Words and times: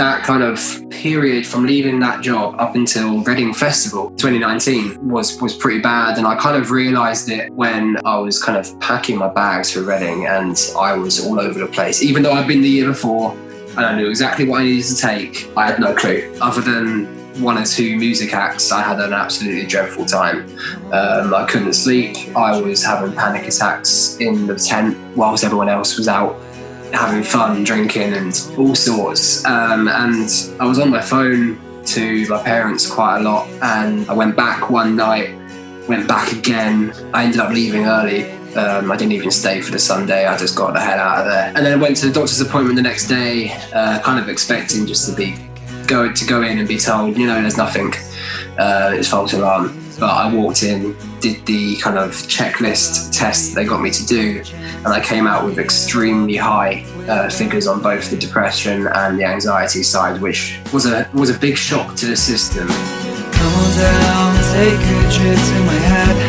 that 0.00 0.24
kind 0.24 0.42
of 0.42 0.58
period 0.88 1.46
from 1.46 1.66
leaving 1.66 2.00
that 2.00 2.22
job 2.22 2.54
up 2.58 2.74
until 2.74 3.22
Reading 3.22 3.52
Festival 3.52 4.08
2019 4.12 5.06
was 5.06 5.38
was 5.42 5.54
pretty 5.54 5.78
bad. 5.78 6.16
And 6.16 6.26
I 6.26 6.36
kind 6.36 6.56
of 6.56 6.70
realized 6.70 7.28
it 7.28 7.52
when 7.52 7.98
I 8.06 8.16
was 8.16 8.42
kind 8.42 8.56
of 8.56 8.80
packing 8.80 9.18
my 9.18 9.28
bags 9.28 9.70
for 9.72 9.82
Reading 9.82 10.26
and 10.26 10.56
I 10.78 10.94
was 10.94 11.26
all 11.26 11.38
over 11.38 11.58
the 11.58 11.66
place. 11.66 12.02
Even 12.02 12.22
though 12.22 12.32
I'd 12.32 12.48
been 12.48 12.62
the 12.62 12.68
year 12.68 12.88
before 12.88 13.32
and 13.76 13.80
I 13.80 13.94
knew 13.94 14.08
exactly 14.08 14.48
what 14.48 14.62
I 14.62 14.64
needed 14.64 14.86
to 14.86 14.96
take 14.96 15.50
I 15.54 15.66
had 15.66 15.78
no 15.78 15.94
clue. 15.94 16.34
Other 16.40 16.62
than 16.62 17.04
one 17.42 17.58
or 17.58 17.66
two 17.66 17.98
music 17.98 18.32
acts 18.32 18.72
I 18.72 18.80
had 18.80 19.00
an 19.00 19.12
absolutely 19.12 19.66
dreadful 19.66 20.06
time. 20.06 20.48
Um, 20.92 21.34
I 21.34 21.46
couldn't 21.46 21.74
sleep. 21.74 22.16
I 22.34 22.58
was 22.58 22.82
having 22.82 23.14
panic 23.14 23.46
attacks 23.46 24.16
in 24.16 24.46
the 24.46 24.54
tent 24.54 24.96
whilst 25.14 25.44
everyone 25.44 25.68
else 25.68 25.98
was 25.98 26.08
out 26.08 26.40
having 26.92 27.22
fun, 27.22 27.64
drinking, 27.64 28.12
and 28.14 28.52
all 28.58 28.74
sorts. 28.74 29.44
Um, 29.44 29.88
and 29.88 30.28
I 30.60 30.66
was 30.66 30.78
on 30.78 30.90
my 30.90 31.00
phone 31.00 31.60
to 31.86 32.26
my 32.28 32.42
parents 32.42 32.90
quite 32.90 33.18
a 33.18 33.22
lot, 33.22 33.48
and 33.62 34.08
I 34.08 34.14
went 34.14 34.36
back 34.36 34.70
one 34.70 34.96
night, 34.96 35.34
went 35.88 36.06
back 36.06 36.32
again. 36.32 36.92
I 37.14 37.24
ended 37.24 37.40
up 37.40 37.50
leaving 37.50 37.86
early. 37.86 38.30
Um, 38.54 38.90
I 38.90 38.96
didn't 38.96 39.12
even 39.12 39.30
stay 39.30 39.60
for 39.60 39.70
the 39.70 39.78
Sunday. 39.78 40.26
I 40.26 40.36
just 40.36 40.56
got 40.56 40.74
the 40.74 40.80
hell 40.80 40.98
out 40.98 41.20
of 41.20 41.26
there, 41.26 41.52
and 41.54 41.64
then 41.64 41.72
I 41.72 41.80
went 41.80 41.96
to 41.98 42.06
the 42.06 42.12
doctor's 42.12 42.40
appointment 42.40 42.76
the 42.76 42.82
next 42.82 43.06
day, 43.06 43.52
uh, 43.72 44.00
kind 44.00 44.18
of 44.18 44.28
expecting 44.28 44.86
just 44.86 45.08
to 45.08 45.14
be 45.14 45.36
go 45.86 46.12
to 46.12 46.24
go 46.24 46.42
in 46.42 46.58
and 46.58 46.68
be 46.68 46.78
told, 46.78 47.18
you 47.18 47.26
know, 47.26 47.40
there's 47.40 47.56
nothing. 47.56 47.92
Uh, 48.58 48.92
it's 48.94 49.08
false 49.08 49.32
alarm. 49.32 49.79
But 50.00 50.10
I 50.10 50.34
walked 50.34 50.62
in, 50.62 50.96
did 51.20 51.44
the 51.44 51.76
kind 51.76 51.98
of 51.98 52.12
checklist 52.12 53.12
test 53.12 53.54
they 53.54 53.66
got 53.66 53.82
me 53.82 53.90
to 53.90 54.06
do, 54.06 54.42
and 54.78 54.88
I 54.88 55.00
came 55.00 55.26
out 55.26 55.44
with 55.44 55.58
extremely 55.58 56.36
high 56.36 56.86
uh, 57.06 57.28
figures 57.28 57.66
on 57.66 57.82
both 57.82 58.10
the 58.10 58.16
depression 58.16 58.86
and 58.86 59.18
the 59.18 59.24
anxiety 59.24 59.82
side, 59.82 60.22
which 60.22 60.58
was 60.72 60.86
a 60.86 61.06
was 61.12 61.28
a 61.28 61.38
big 61.38 61.58
shock 61.58 61.96
to 61.96 62.06
the 62.06 62.16
system. 62.16 62.66
Come 62.68 63.52
on 63.52 63.76
down, 63.76 64.36
take 64.54 64.80
a 64.80 65.12
trip 65.12 65.36
to 65.36 65.64
my 65.66 65.74
head. 65.74 66.19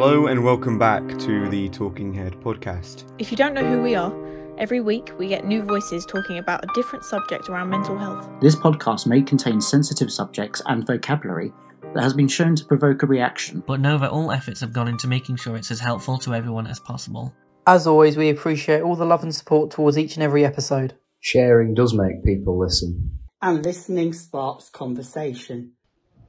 Hello 0.00 0.28
and 0.28 0.44
welcome 0.44 0.78
back 0.78 1.02
to 1.18 1.48
the 1.48 1.68
Talking 1.70 2.14
Head 2.14 2.34
podcast. 2.34 3.12
If 3.18 3.32
you 3.32 3.36
don't 3.36 3.52
know 3.52 3.68
who 3.68 3.82
we 3.82 3.96
are, 3.96 4.14
every 4.56 4.80
week 4.80 5.10
we 5.18 5.26
get 5.26 5.44
new 5.44 5.60
voices 5.60 6.06
talking 6.06 6.38
about 6.38 6.62
a 6.62 6.68
different 6.72 7.04
subject 7.04 7.48
around 7.48 7.68
mental 7.68 7.98
health. 7.98 8.30
This 8.40 8.54
podcast 8.54 9.08
may 9.08 9.22
contain 9.22 9.60
sensitive 9.60 10.12
subjects 10.12 10.62
and 10.66 10.86
vocabulary 10.86 11.52
that 11.94 12.04
has 12.04 12.14
been 12.14 12.28
shown 12.28 12.54
to 12.54 12.64
provoke 12.64 13.02
a 13.02 13.06
reaction. 13.06 13.64
but 13.66 13.80
know 13.80 13.98
that 13.98 14.12
all 14.12 14.30
efforts 14.30 14.60
have 14.60 14.72
gone 14.72 14.86
into 14.86 15.08
making 15.08 15.34
sure 15.34 15.56
it's 15.56 15.72
as 15.72 15.80
helpful 15.80 16.16
to 16.18 16.32
everyone 16.32 16.68
as 16.68 16.78
possible. 16.78 17.34
As 17.66 17.88
always, 17.88 18.16
we 18.16 18.28
appreciate 18.28 18.82
all 18.82 18.94
the 18.94 19.04
love 19.04 19.24
and 19.24 19.34
support 19.34 19.72
towards 19.72 19.98
each 19.98 20.14
and 20.14 20.22
every 20.22 20.44
episode. 20.44 20.94
Sharing 21.18 21.74
does 21.74 21.92
make 21.92 22.24
people 22.24 22.56
listen. 22.56 23.18
and 23.42 23.64
listening 23.64 24.12
sparks 24.12 24.70
conversation. 24.70 25.72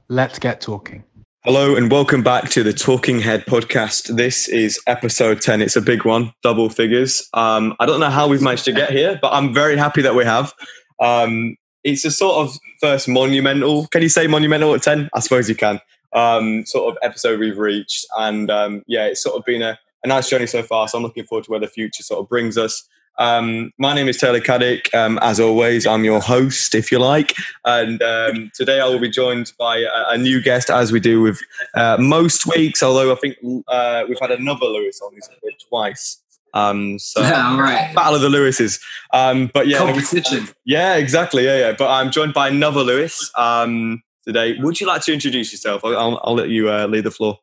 Let's 0.08 0.40
get 0.40 0.60
talking. 0.60 1.04
Hello 1.42 1.74
and 1.74 1.90
welcome 1.90 2.22
back 2.22 2.50
to 2.50 2.62
the 2.62 2.74
Talking 2.74 3.18
Head 3.18 3.46
podcast. 3.46 4.14
This 4.14 4.46
is 4.46 4.78
episode 4.86 5.40
10. 5.40 5.62
It's 5.62 5.74
a 5.74 5.80
big 5.80 6.04
one, 6.04 6.34
double 6.42 6.68
figures. 6.68 7.26
Um, 7.32 7.74
I 7.80 7.86
don't 7.86 7.98
know 7.98 8.10
how 8.10 8.28
we've 8.28 8.42
managed 8.42 8.66
to 8.66 8.72
get 8.72 8.90
here, 8.90 9.18
but 9.22 9.32
I'm 9.32 9.54
very 9.54 9.78
happy 9.78 10.02
that 10.02 10.14
we 10.14 10.22
have. 10.26 10.52
Um, 11.00 11.56
it's 11.82 12.04
a 12.04 12.10
sort 12.10 12.46
of 12.46 12.54
first 12.78 13.08
monumental, 13.08 13.86
can 13.86 14.02
you 14.02 14.10
say 14.10 14.26
monumental 14.26 14.74
at 14.74 14.82
10? 14.82 15.08
I 15.14 15.20
suppose 15.20 15.48
you 15.48 15.54
can. 15.54 15.80
Um, 16.12 16.66
sort 16.66 16.92
of 16.92 16.98
episode 17.02 17.40
we've 17.40 17.56
reached. 17.56 18.04
And 18.18 18.50
um, 18.50 18.82
yeah, 18.86 19.06
it's 19.06 19.22
sort 19.22 19.36
of 19.36 19.44
been 19.46 19.62
a, 19.62 19.78
a 20.04 20.08
nice 20.08 20.28
journey 20.28 20.46
so 20.46 20.62
far. 20.62 20.88
So 20.88 20.98
I'm 20.98 21.04
looking 21.04 21.24
forward 21.24 21.46
to 21.46 21.52
where 21.52 21.60
the 21.60 21.68
future 21.68 22.02
sort 22.02 22.20
of 22.20 22.28
brings 22.28 22.58
us. 22.58 22.86
Um, 23.18 23.72
my 23.78 23.94
name 23.94 24.08
is 24.08 24.16
Taylor 24.16 24.40
Caddick. 24.40 24.94
Um, 24.94 25.18
as 25.20 25.38
always, 25.38 25.86
I'm 25.86 26.04
your 26.04 26.20
host, 26.20 26.74
if 26.74 26.90
you 26.90 26.98
like. 26.98 27.34
And 27.64 28.00
um, 28.02 28.50
today 28.54 28.80
I 28.80 28.86
will 28.86 28.98
be 28.98 29.10
joined 29.10 29.52
by 29.58 29.78
a, 29.78 30.14
a 30.14 30.18
new 30.18 30.40
guest, 30.40 30.70
as 30.70 30.90
we 30.90 31.00
do 31.00 31.20
with 31.20 31.40
uh, 31.74 31.98
most 32.00 32.46
weeks. 32.46 32.82
Although 32.82 33.12
I 33.12 33.16
think 33.16 33.36
uh, 33.68 34.04
we've 34.08 34.20
had 34.20 34.30
another 34.30 34.66
Lewis 34.66 35.00
on 35.02 35.14
this 35.14 35.28
twice. 35.68 36.22
Um, 36.54 36.98
so 36.98 37.22
All 37.22 37.60
right. 37.60 37.94
battle 37.94 38.14
of 38.14 38.22
the 38.22 38.28
Lewises. 38.28 38.80
Um, 39.12 39.50
but 39.52 39.66
yeah, 39.68 39.78
Competition. 39.78 40.48
yeah, 40.64 40.96
exactly. 40.96 41.44
Yeah, 41.44 41.58
yeah. 41.58 41.72
But 41.76 41.90
I'm 41.90 42.10
joined 42.10 42.34
by 42.34 42.48
another 42.48 42.80
Lewis 42.80 43.30
um, 43.36 44.02
today. 44.24 44.56
Would 44.58 44.80
you 44.80 44.86
like 44.86 45.02
to 45.02 45.12
introduce 45.12 45.52
yourself? 45.52 45.84
I'll, 45.84 45.96
I'll, 45.96 46.20
I'll 46.24 46.34
let 46.34 46.48
you 46.48 46.70
uh, 46.70 46.86
lead 46.86 47.04
the 47.04 47.10
floor. 47.10 47.38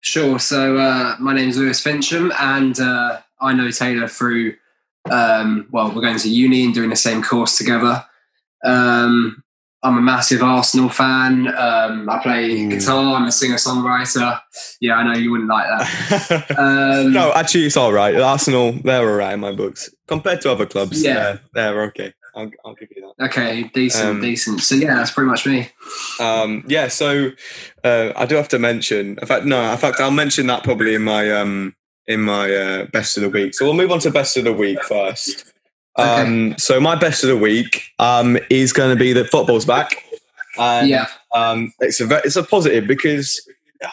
Sure. 0.00 0.38
So 0.38 0.76
uh, 0.76 1.16
my 1.18 1.34
is 1.36 1.56
Lewis 1.56 1.82
Fincham, 1.82 2.32
and 2.38 2.78
uh, 2.78 3.20
I 3.40 3.52
know 3.52 3.70
Taylor 3.70 4.08
through. 4.08 4.56
Um, 5.10 5.68
well, 5.70 5.92
we're 5.94 6.00
going 6.02 6.18
to 6.18 6.28
uni 6.28 6.64
and 6.64 6.74
doing 6.74 6.90
the 6.90 6.96
same 6.96 7.22
course 7.22 7.56
together. 7.56 8.04
Um, 8.64 9.42
I'm 9.82 9.98
a 9.98 10.00
massive 10.02 10.42
Arsenal 10.42 10.88
fan. 10.88 11.46
Um, 11.56 12.10
I 12.10 12.20
play 12.20 12.50
Ooh. 12.50 12.70
guitar. 12.70 13.14
I'm 13.14 13.26
a 13.26 13.30
singer 13.30 13.54
songwriter. 13.54 14.40
Yeah, 14.80 14.94
I 14.96 15.04
know 15.04 15.12
you 15.12 15.30
wouldn't 15.30 15.48
like 15.48 15.66
that. 15.66 16.46
Um, 16.58 17.12
no, 17.12 17.32
actually, 17.34 17.66
it's 17.66 17.76
all 17.76 17.92
right. 17.92 18.16
Arsenal, 18.16 18.72
they're 18.72 19.08
all 19.08 19.16
right 19.16 19.34
in 19.34 19.40
my 19.40 19.52
books 19.52 19.90
compared 20.08 20.40
to 20.40 20.50
other 20.50 20.66
clubs. 20.66 21.02
Yeah. 21.02 21.14
they're, 21.14 21.72
they're 21.72 21.82
okay. 21.84 22.14
I'll, 22.34 22.50
I'll 22.64 22.74
give 22.74 22.88
you 22.94 23.12
that. 23.18 23.26
Okay, 23.26 23.64
decent, 23.74 24.08
Um, 24.08 24.20
decent. 24.20 24.60
So 24.60 24.74
yeah, 24.74 24.96
that's 24.96 25.10
pretty 25.12 25.28
much 25.30 25.46
me. 25.46 25.70
Um, 26.20 26.64
yeah, 26.66 26.88
so 26.88 27.30
uh, 27.84 28.12
I 28.16 28.26
do 28.26 28.34
have 28.34 28.48
to 28.48 28.58
mention. 28.58 29.18
In 29.20 29.26
fact, 29.26 29.44
no. 29.44 29.70
In 29.70 29.78
fact, 29.78 30.00
I'll 30.00 30.10
mention 30.10 30.46
that 30.48 30.64
probably 30.64 30.94
in 30.94 31.02
my 31.02 31.30
um, 31.30 31.74
in 32.08 32.22
my 32.22 32.54
uh, 32.54 32.86
best 32.86 33.16
of 33.16 33.22
the 33.22 33.28
week. 33.30 33.54
So 33.54 33.64
we'll 33.64 33.74
move 33.74 33.90
on 33.92 33.98
to 34.00 34.10
best 34.10 34.36
of 34.36 34.44
the 34.44 34.52
week 34.52 34.82
first. 34.84 35.52
Um, 35.96 36.54
So 36.58 36.78
my 36.80 36.94
best 36.94 37.22
of 37.24 37.28
the 37.30 37.36
week 37.36 37.90
um, 37.98 38.38
is 38.50 38.72
going 38.72 38.90
to 38.90 38.98
be 38.98 39.12
that 39.14 39.30
football's 39.30 39.64
back. 39.64 40.04
And, 40.58 40.88
Yeah. 40.88 41.06
Um, 41.34 41.72
it's 41.80 42.00
a 42.00 42.06
it's 42.24 42.36
a 42.36 42.42
positive 42.42 42.86
because 42.86 43.46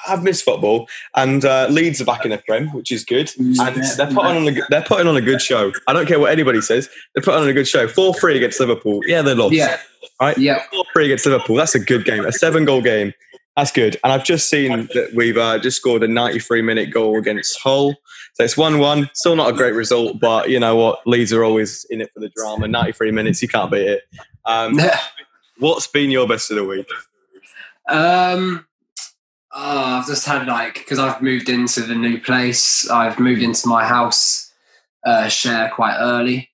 I've 0.07 0.23
missed 0.23 0.45
football 0.45 0.87
and 1.15 1.43
uh, 1.43 1.67
Leeds 1.69 1.99
are 2.01 2.05
back 2.05 2.23
in 2.23 2.31
the 2.31 2.37
Prem, 2.37 2.67
which 2.73 2.89
is 2.91 3.03
good. 3.03 3.29
And 3.37 3.57
they're 3.57 4.07
putting 4.07 4.37
on 4.37 4.47
a 4.47 4.51
good- 4.51 4.63
they're 4.69 4.81
putting 4.81 5.07
on 5.07 5.17
a 5.17 5.21
good 5.21 5.41
show. 5.41 5.73
I 5.87 5.93
don't 5.93 6.05
care 6.07 6.19
what 6.19 6.31
anybody 6.31 6.61
says. 6.61 6.87
They're 7.13 7.23
putting 7.23 7.41
on 7.41 7.49
a 7.49 7.53
good 7.53 7.67
show. 7.67 7.87
Four 7.87 8.13
three 8.13 8.37
against 8.37 8.59
Liverpool. 8.61 9.01
Yeah, 9.05 9.21
they 9.21 9.33
lost. 9.33 9.53
Yeah. 9.55 9.77
Right. 10.21 10.37
Yeah. 10.37 10.63
Four 10.71 10.85
three 10.93 11.05
against 11.05 11.25
Liverpool. 11.25 11.57
That's 11.57 11.75
a 11.75 11.79
good 11.79 12.05
game. 12.05 12.25
A 12.25 12.31
seven 12.31 12.63
goal 12.65 12.81
game. 12.81 13.13
That's 13.57 13.71
good. 13.71 13.97
And 14.03 14.11
I've 14.13 14.23
just 14.23 14.49
seen 14.49 14.87
that 14.93 15.11
we've 15.13 15.37
uh, 15.37 15.59
just 15.59 15.77
scored 15.77 16.01
a 16.03 16.07
93 16.07 16.61
minute 16.61 16.89
goal 16.91 17.17
against 17.19 17.59
Hull. 17.59 17.95
So 18.33 18.43
it's 18.43 18.57
1 18.57 18.79
1. 18.79 19.09
Still 19.13 19.35
not 19.35 19.49
a 19.49 19.53
great 19.53 19.73
result, 19.73 20.19
but 20.19 20.49
you 20.49 20.59
know 20.59 20.75
what? 20.75 21.05
Leeds 21.05 21.31
are 21.31 21.43
always 21.43 21.85
in 21.89 22.01
it 22.01 22.11
for 22.13 22.19
the 22.19 22.29
drama. 22.35 22.67
93 22.67 23.11
minutes, 23.11 23.41
you 23.41 23.47
can't 23.47 23.71
beat 23.71 23.87
it. 23.87 24.03
Um, 24.45 24.79
what's 25.59 25.87
been 25.87 26.09
your 26.09 26.27
best 26.27 26.49
of 26.49 26.57
the 26.57 26.65
week? 26.65 26.87
Um, 27.87 28.65
oh, 29.53 29.83
I've 29.83 30.07
just 30.07 30.25
had 30.25 30.47
like 30.47 30.75
because 30.75 30.99
I've 30.99 31.21
moved 31.21 31.49
into 31.49 31.81
the 31.81 31.95
new 31.95 32.19
place. 32.19 32.89
I've 32.89 33.19
moved 33.19 33.43
into 33.43 33.67
my 33.67 33.85
house 33.85 34.51
uh, 35.05 35.27
share 35.27 35.69
quite 35.69 35.97
early, 35.99 36.49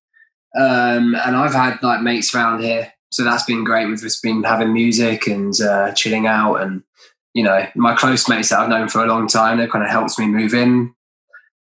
um, 0.58 1.16
and 1.16 1.36
I've 1.36 1.54
had 1.54 1.82
like 1.82 2.02
mates 2.02 2.34
around 2.34 2.62
here, 2.62 2.92
so 3.12 3.24
that's 3.24 3.44
been 3.44 3.64
great. 3.64 3.88
We've 3.88 4.02
just 4.02 4.24
been 4.24 4.44
having 4.44 4.74
music 4.74 5.28
and 5.28 5.54
uh, 5.62 5.94
chilling 5.94 6.28
out, 6.28 6.56
and 6.56 6.84
you 7.34 7.44
know, 7.44 7.66
my 7.76 7.96
close 7.96 8.28
mates 8.28 8.50
that 8.50 8.60
I've 8.60 8.70
known 8.70 8.90
for 8.90 9.04
a 9.04 9.08
long 9.08 9.28
time. 9.28 9.58
They've 9.58 9.70
kind 9.70 9.86
of 9.86 9.92
helped 9.92 10.18
me 10.20 10.26
move 10.26 10.54
in. 10.54 10.94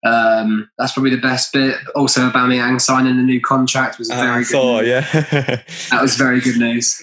Um, 0.04 0.69
that's 0.78 0.93
probably 0.93 1.10
the 1.10 1.20
best 1.20 1.52
bit. 1.52 1.76
Also, 1.94 2.28
Aubameyang 2.31 2.81
signing 2.81 3.19
a 3.19 3.22
new 3.22 3.40
contract 3.40 3.98
was 3.98 4.10
Uh, 4.10 4.14
very 4.16 4.28
I 4.31 4.38
good. 4.38 4.46
saw, 4.46 4.81
news. 4.81 4.88
yeah. 4.88 5.62
That 5.90 6.02
was 6.02 6.16
very 6.16 6.40
good 6.40 6.56
news. 6.58 7.00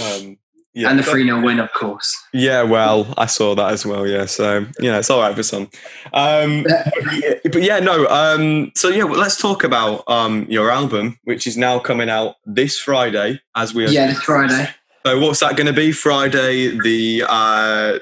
um, 0.00 0.38
yeah. 0.74 0.88
and 0.88 0.98
the 0.98 1.02
3 1.02 1.24
0 1.24 1.42
win, 1.42 1.60
of 1.60 1.70
course. 1.74 2.16
Yeah, 2.32 2.62
well, 2.62 3.12
I 3.18 3.26
saw 3.26 3.54
that 3.54 3.72
as 3.72 3.84
well. 3.84 4.06
Yeah, 4.06 4.24
so 4.24 4.64
yeah, 4.80 4.98
it's 4.98 5.10
all 5.10 5.20
right 5.20 5.34
for 5.36 5.42
some. 5.42 5.68
Um, 6.14 6.64
but, 7.44 7.62
yeah, 7.62 7.78
no. 7.78 8.06
Um, 8.08 8.72
so 8.74 8.88
yeah, 8.88 9.04
well, 9.04 9.20
let's 9.20 9.36
talk 9.36 9.64
about 9.64 10.02
um, 10.08 10.46
your 10.48 10.70
album, 10.70 11.18
which 11.24 11.46
is 11.46 11.56
now 11.58 11.78
coming 11.78 12.08
out 12.08 12.36
this 12.46 12.78
Friday, 12.78 13.40
as 13.54 13.74
we 13.74 13.84
are. 13.84 13.90
Yeah, 13.90 14.06
this 14.08 14.22
Friday. 14.22 14.70
So 15.04 15.20
what's 15.20 15.40
that 15.40 15.56
going 15.56 15.66
to 15.66 15.72
be? 15.74 15.92
Friday 15.92 16.68
the 16.78 17.24
uh, 17.28 17.98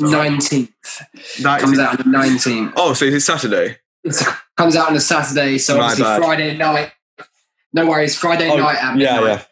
eighteenth. 0.00 0.70
19th. 0.80 1.42
That 1.42 1.60
comes 1.60 1.78
out 1.78 2.00
on 2.04 2.10
the 2.12 2.18
19th. 2.18 2.72
Oh, 2.76 2.94
so 2.94 3.04
it's 3.06 3.24
Saturday. 3.24 3.76
It 4.02 4.16
comes 4.56 4.76
out 4.76 4.90
on 4.90 4.96
a 4.96 5.00
Saturday, 5.00 5.58
so 5.58 5.76
My 5.76 5.82
obviously 5.84 6.04
bad. 6.04 6.22
Friday 6.22 6.56
night. 6.56 6.92
No 7.72 7.86
worries, 7.88 8.16
Friday 8.16 8.50
Oh, 8.50 8.56
night 8.56 8.76
at 8.76 8.96
yeah, 8.98 9.20
midnight 9.20 9.46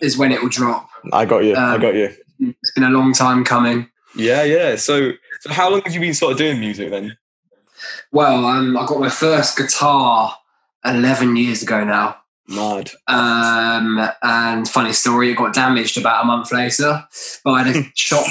is 0.00 0.16
when 0.18 0.30
it 0.32 0.42
will 0.42 0.48
drop. 0.48 0.88
I 1.12 1.24
got 1.24 1.44
you. 1.44 1.54
I 1.54 1.74
Um, 1.74 1.80
got 1.80 1.94
you. 1.94 2.10
It's 2.40 2.70
been 2.72 2.84
a 2.84 2.90
long 2.90 3.12
time 3.12 3.44
coming. 3.44 3.88
Yeah, 4.14 4.44
yeah. 4.44 4.76
So, 4.76 5.12
so 5.40 5.50
how 5.52 5.70
long 5.70 5.82
have 5.82 5.92
you 5.92 6.00
been 6.00 6.14
sort 6.14 6.32
of 6.32 6.38
doing 6.38 6.60
music 6.60 6.90
then? 6.90 7.16
Well, 8.12 8.44
um, 8.46 8.76
I 8.76 8.86
got 8.86 9.00
my 9.00 9.08
first 9.08 9.56
guitar 9.56 10.36
11 10.84 11.36
years 11.36 11.62
ago 11.62 11.82
now. 11.84 12.16
Mad. 12.48 12.90
Um, 13.06 14.00
and 14.22 14.66
funny 14.66 14.94
story, 14.94 15.30
it 15.30 15.36
got 15.36 15.54
damaged 15.54 15.98
about 15.98 16.24
a 16.24 16.26
month 16.26 16.50
later 16.50 17.06
by 17.44 17.62
the 17.62 17.90
shop. 17.94 18.26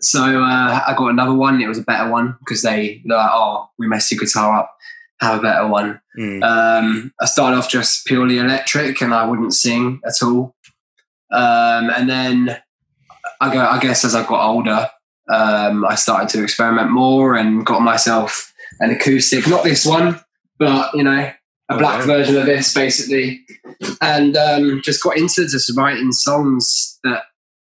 So 0.00 0.42
uh, 0.42 0.80
I 0.86 0.94
got 0.96 1.08
another 1.08 1.34
one. 1.34 1.60
It 1.60 1.68
was 1.68 1.78
a 1.78 1.82
better 1.82 2.10
one 2.10 2.36
because 2.40 2.62
they 2.62 3.02
were 3.04 3.16
like, 3.16 3.30
oh, 3.30 3.68
we 3.78 3.86
messed 3.86 4.10
your 4.10 4.20
guitar 4.20 4.60
up. 4.60 4.74
Have 5.20 5.40
a 5.40 5.42
better 5.42 5.66
one. 5.66 6.00
Mm. 6.18 6.42
Um, 6.42 7.12
I 7.20 7.26
started 7.26 7.58
off 7.58 7.68
just 7.68 8.06
purely 8.06 8.38
electric 8.38 9.02
and 9.02 9.12
I 9.12 9.26
wouldn't 9.26 9.52
sing 9.52 10.00
at 10.06 10.14
all. 10.22 10.54
Um, 11.30 11.90
and 11.90 12.08
then 12.08 12.58
I 13.40 13.52
go, 13.52 13.60
I 13.60 13.78
guess 13.80 14.04
as 14.04 14.14
I 14.14 14.26
got 14.26 14.48
older, 14.48 14.88
um, 15.28 15.84
I 15.84 15.94
started 15.96 16.30
to 16.30 16.42
experiment 16.42 16.90
more 16.90 17.36
and 17.36 17.66
got 17.66 17.82
myself 17.82 18.54
an 18.80 18.90
acoustic, 18.90 19.46
not 19.46 19.64
this 19.64 19.84
one, 19.84 20.20
but 20.58 20.94
you 20.94 21.02
know, 21.02 21.30
a 21.70 21.74
Oh, 21.74 21.78
black 21.78 22.00
wow. 22.00 22.06
version 22.06 22.36
of 22.36 22.46
this 22.46 22.72
basically. 22.74 23.44
And 24.00 24.36
um, 24.36 24.80
just 24.82 25.02
got 25.02 25.16
into 25.16 25.46
just 25.46 25.76
writing 25.76 26.12
songs 26.12 26.98
that 27.04 27.24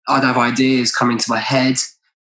I'd 0.09 0.25
have 0.25 0.39
ideas 0.39 0.95
come 0.95 1.11
into 1.11 1.31
my 1.31 1.39
head 1.39 1.77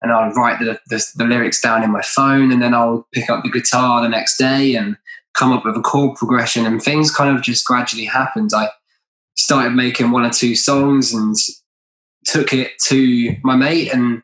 and 0.01 0.11
I'd 0.11 0.35
write 0.35 0.59
the, 0.59 0.79
the, 0.87 1.03
the 1.15 1.25
lyrics 1.25 1.59
down 1.61 1.83
in 1.83 1.91
my 1.91 2.01
phone 2.01 2.51
and 2.51 2.61
then 2.61 2.73
I'll 2.73 3.07
pick 3.13 3.29
up 3.29 3.43
the 3.43 3.51
guitar 3.51 4.01
the 4.01 4.09
next 4.09 4.37
day 4.37 4.75
and 4.75 4.97
come 5.33 5.51
up 5.51 5.65
with 5.65 5.75
a 5.75 5.81
chord 5.81 6.15
progression 6.17 6.65
and 6.65 6.81
things 6.81 7.11
kind 7.11 7.35
of 7.35 7.43
just 7.43 7.65
gradually 7.65 8.05
happened. 8.05 8.51
I 8.55 8.69
started 9.35 9.71
making 9.71 10.11
one 10.11 10.25
or 10.25 10.29
two 10.29 10.55
songs 10.55 11.13
and 11.13 11.35
took 12.25 12.53
it 12.53 12.71
to 12.85 13.35
my 13.43 13.55
mate 13.55 13.93
and 13.93 14.23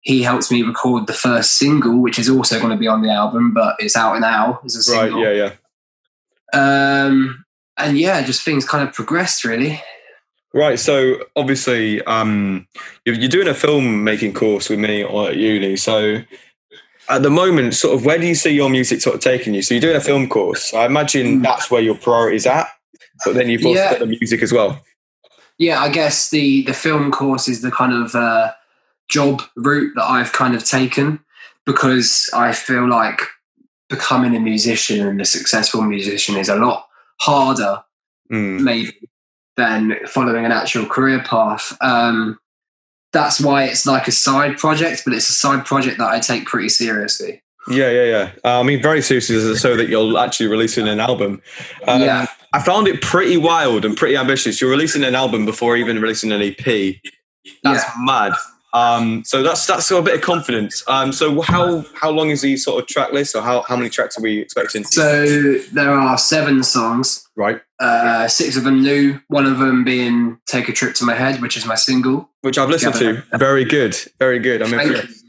he 0.00 0.22
helped 0.22 0.50
me 0.50 0.62
record 0.62 1.06
the 1.06 1.12
first 1.12 1.58
single, 1.58 2.00
which 2.00 2.18
is 2.18 2.30
also 2.30 2.58
going 2.58 2.70
to 2.70 2.76
be 2.76 2.88
on 2.88 3.02
the 3.02 3.10
album, 3.10 3.52
but 3.52 3.76
it's 3.78 3.96
out 3.96 4.18
now 4.18 4.60
as 4.64 4.74
a 4.76 4.82
single. 4.82 5.22
Right. 5.22 5.36
Yeah, 5.36 5.44
yeah. 5.44 5.52
Um, 6.52 7.44
and 7.76 7.98
yeah, 7.98 8.22
just 8.22 8.42
things 8.42 8.66
kind 8.66 8.86
of 8.86 8.94
progressed 8.94 9.44
really. 9.44 9.82
Right. 10.52 10.78
So 10.78 11.16
obviously, 11.36 12.02
um, 12.04 12.66
you're, 13.04 13.14
you're 13.14 13.28
doing 13.28 13.48
a 13.48 13.52
filmmaking 13.52 14.34
course 14.34 14.68
with 14.68 14.80
me 14.80 15.04
or 15.04 15.28
at 15.28 15.36
uni. 15.36 15.76
So 15.76 16.22
at 17.08 17.22
the 17.22 17.30
moment, 17.30 17.74
sort 17.74 17.94
of, 17.94 18.04
where 18.04 18.18
do 18.18 18.26
you 18.26 18.34
see 18.34 18.50
your 18.50 18.68
music 18.68 19.00
sort 19.00 19.14
of 19.14 19.22
taking 19.22 19.54
you? 19.54 19.62
So 19.62 19.74
you're 19.74 19.80
doing 19.80 19.96
a 19.96 20.00
film 20.00 20.28
course. 20.28 20.74
I 20.74 20.86
imagine 20.86 21.42
that's 21.42 21.70
where 21.70 21.80
your 21.80 21.94
priority's 21.94 22.46
at. 22.46 22.68
But 23.24 23.34
then 23.34 23.48
you've 23.48 23.64
also 23.64 23.78
Yeah. 23.78 23.90
got 23.90 24.00
the 24.00 24.06
music 24.06 24.42
as 24.42 24.52
well. 24.52 24.82
Yeah, 25.58 25.80
I 25.80 25.90
guess 25.90 26.30
the 26.30 26.62
the 26.62 26.72
film 26.72 27.10
course 27.10 27.46
is 27.46 27.60
the 27.60 27.70
kind 27.70 27.92
of 27.92 28.14
uh, 28.14 28.52
job 29.08 29.42
route 29.56 29.92
that 29.94 30.04
I've 30.04 30.32
kind 30.32 30.54
of 30.54 30.64
taken 30.64 31.20
because 31.66 32.30
I 32.32 32.52
feel 32.52 32.88
like 32.88 33.20
becoming 33.90 34.34
a 34.34 34.40
musician 34.40 35.06
and 35.06 35.20
a 35.20 35.24
successful 35.26 35.82
musician 35.82 36.36
is 36.36 36.48
a 36.48 36.56
lot 36.56 36.86
harder 37.20 37.82
Mm. 38.32 38.60
maybe 38.60 38.92
than 39.56 39.96
following 40.06 40.44
an 40.46 40.52
actual 40.52 40.86
career 40.86 41.20
path. 41.24 41.76
Um, 41.80 42.38
that's 43.12 43.40
why 43.40 43.64
it's 43.64 43.84
like 43.84 44.06
a 44.06 44.12
side 44.12 44.56
project, 44.56 45.02
but 45.04 45.12
it's 45.14 45.28
a 45.28 45.32
side 45.32 45.66
project 45.66 45.98
that 45.98 46.06
I 46.08 46.20
take 46.20 46.46
pretty 46.46 46.68
seriously. 46.68 47.42
Yeah, 47.68 47.90
yeah, 47.90 48.04
yeah. 48.04 48.30
Uh, 48.44 48.60
I 48.60 48.62
mean, 48.62 48.80
very 48.80 49.02
seriously, 49.02 49.56
so 49.56 49.76
that 49.76 49.88
you're 49.88 50.16
actually 50.16 50.46
releasing 50.46 50.86
an 50.86 51.00
album. 51.00 51.42
Um, 51.88 52.00
Yeah. 52.02 52.26
I 52.52 52.60
found 52.62 52.86
it 52.86 53.02
pretty 53.02 53.36
wild 53.36 53.84
and 53.84 53.96
pretty 53.96 54.16
ambitious. 54.16 54.60
You're 54.60 54.70
releasing 54.70 55.02
an 55.02 55.16
album 55.16 55.44
before 55.44 55.76
even 55.76 56.00
releasing 56.00 56.30
an 56.30 56.40
EP. 56.40 57.00
That's 57.64 57.82
Yeah. 57.84 57.92
mad. 57.98 58.32
Um, 58.72 59.24
so 59.24 59.42
that's 59.42 59.66
that's 59.66 59.90
a 59.90 60.00
bit 60.00 60.14
of 60.14 60.20
confidence. 60.20 60.84
Um, 60.86 61.12
so 61.12 61.40
how 61.40 61.84
how 61.94 62.10
long 62.10 62.30
is 62.30 62.42
the 62.42 62.56
sort 62.56 62.80
of 62.82 62.88
track 62.88 63.12
list, 63.12 63.34
or 63.34 63.42
how, 63.42 63.62
how 63.62 63.76
many 63.76 63.90
tracks 63.90 64.16
are 64.16 64.22
we 64.22 64.38
expecting? 64.38 64.84
So 64.84 65.58
there 65.72 65.90
are 65.90 66.16
seven 66.16 66.62
songs, 66.62 67.28
right, 67.36 67.60
uh, 67.80 68.28
six 68.28 68.56
of 68.56 68.62
them 68.64 68.82
new, 68.82 69.18
one 69.28 69.46
of 69.46 69.58
them 69.58 69.82
being 69.82 70.38
"Take 70.46 70.68
a 70.68 70.72
Trip 70.72 70.94
to 70.96 71.04
My 71.04 71.14
Head," 71.14 71.42
which 71.42 71.56
is 71.56 71.66
my 71.66 71.74
single. 71.74 72.28
which 72.42 72.58
I've 72.58 72.68
listened 72.70 72.94
to. 72.96 73.22
Very 73.36 73.64
good, 73.64 73.96
very 74.18 74.38
good. 74.38 74.62
I'm 74.62 74.72
impressed. 74.72 75.24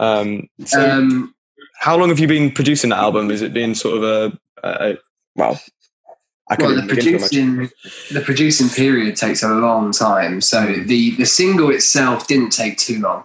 Um, 0.00 0.48
so 0.66 0.90
Um, 0.90 1.34
how 1.78 1.96
long 1.96 2.08
have 2.10 2.18
you 2.18 2.26
been 2.28 2.50
producing 2.50 2.90
that 2.90 2.98
album? 2.98 3.30
Is 3.30 3.42
it 3.42 3.52
been 3.54 3.74
sort 3.74 3.96
of 3.96 4.02
a, 4.02 4.38
a, 4.62 4.90
a 4.90 4.98
well? 5.36 5.60
I 6.48 6.56
well, 6.58 6.74
the 6.74 6.86
producing 6.86 7.70
the 8.10 8.20
producing 8.20 8.68
period 8.68 9.16
takes 9.16 9.42
a 9.42 9.48
long 9.48 9.92
time. 9.92 10.40
So 10.40 10.74
the 10.74 11.16
the 11.16 11.24
single 11.24 11.70
itself 11.70 12.26
didn't 12.26 12.50
take 12.50 12.76
too 12.76 13.00
long, 13.00 13.24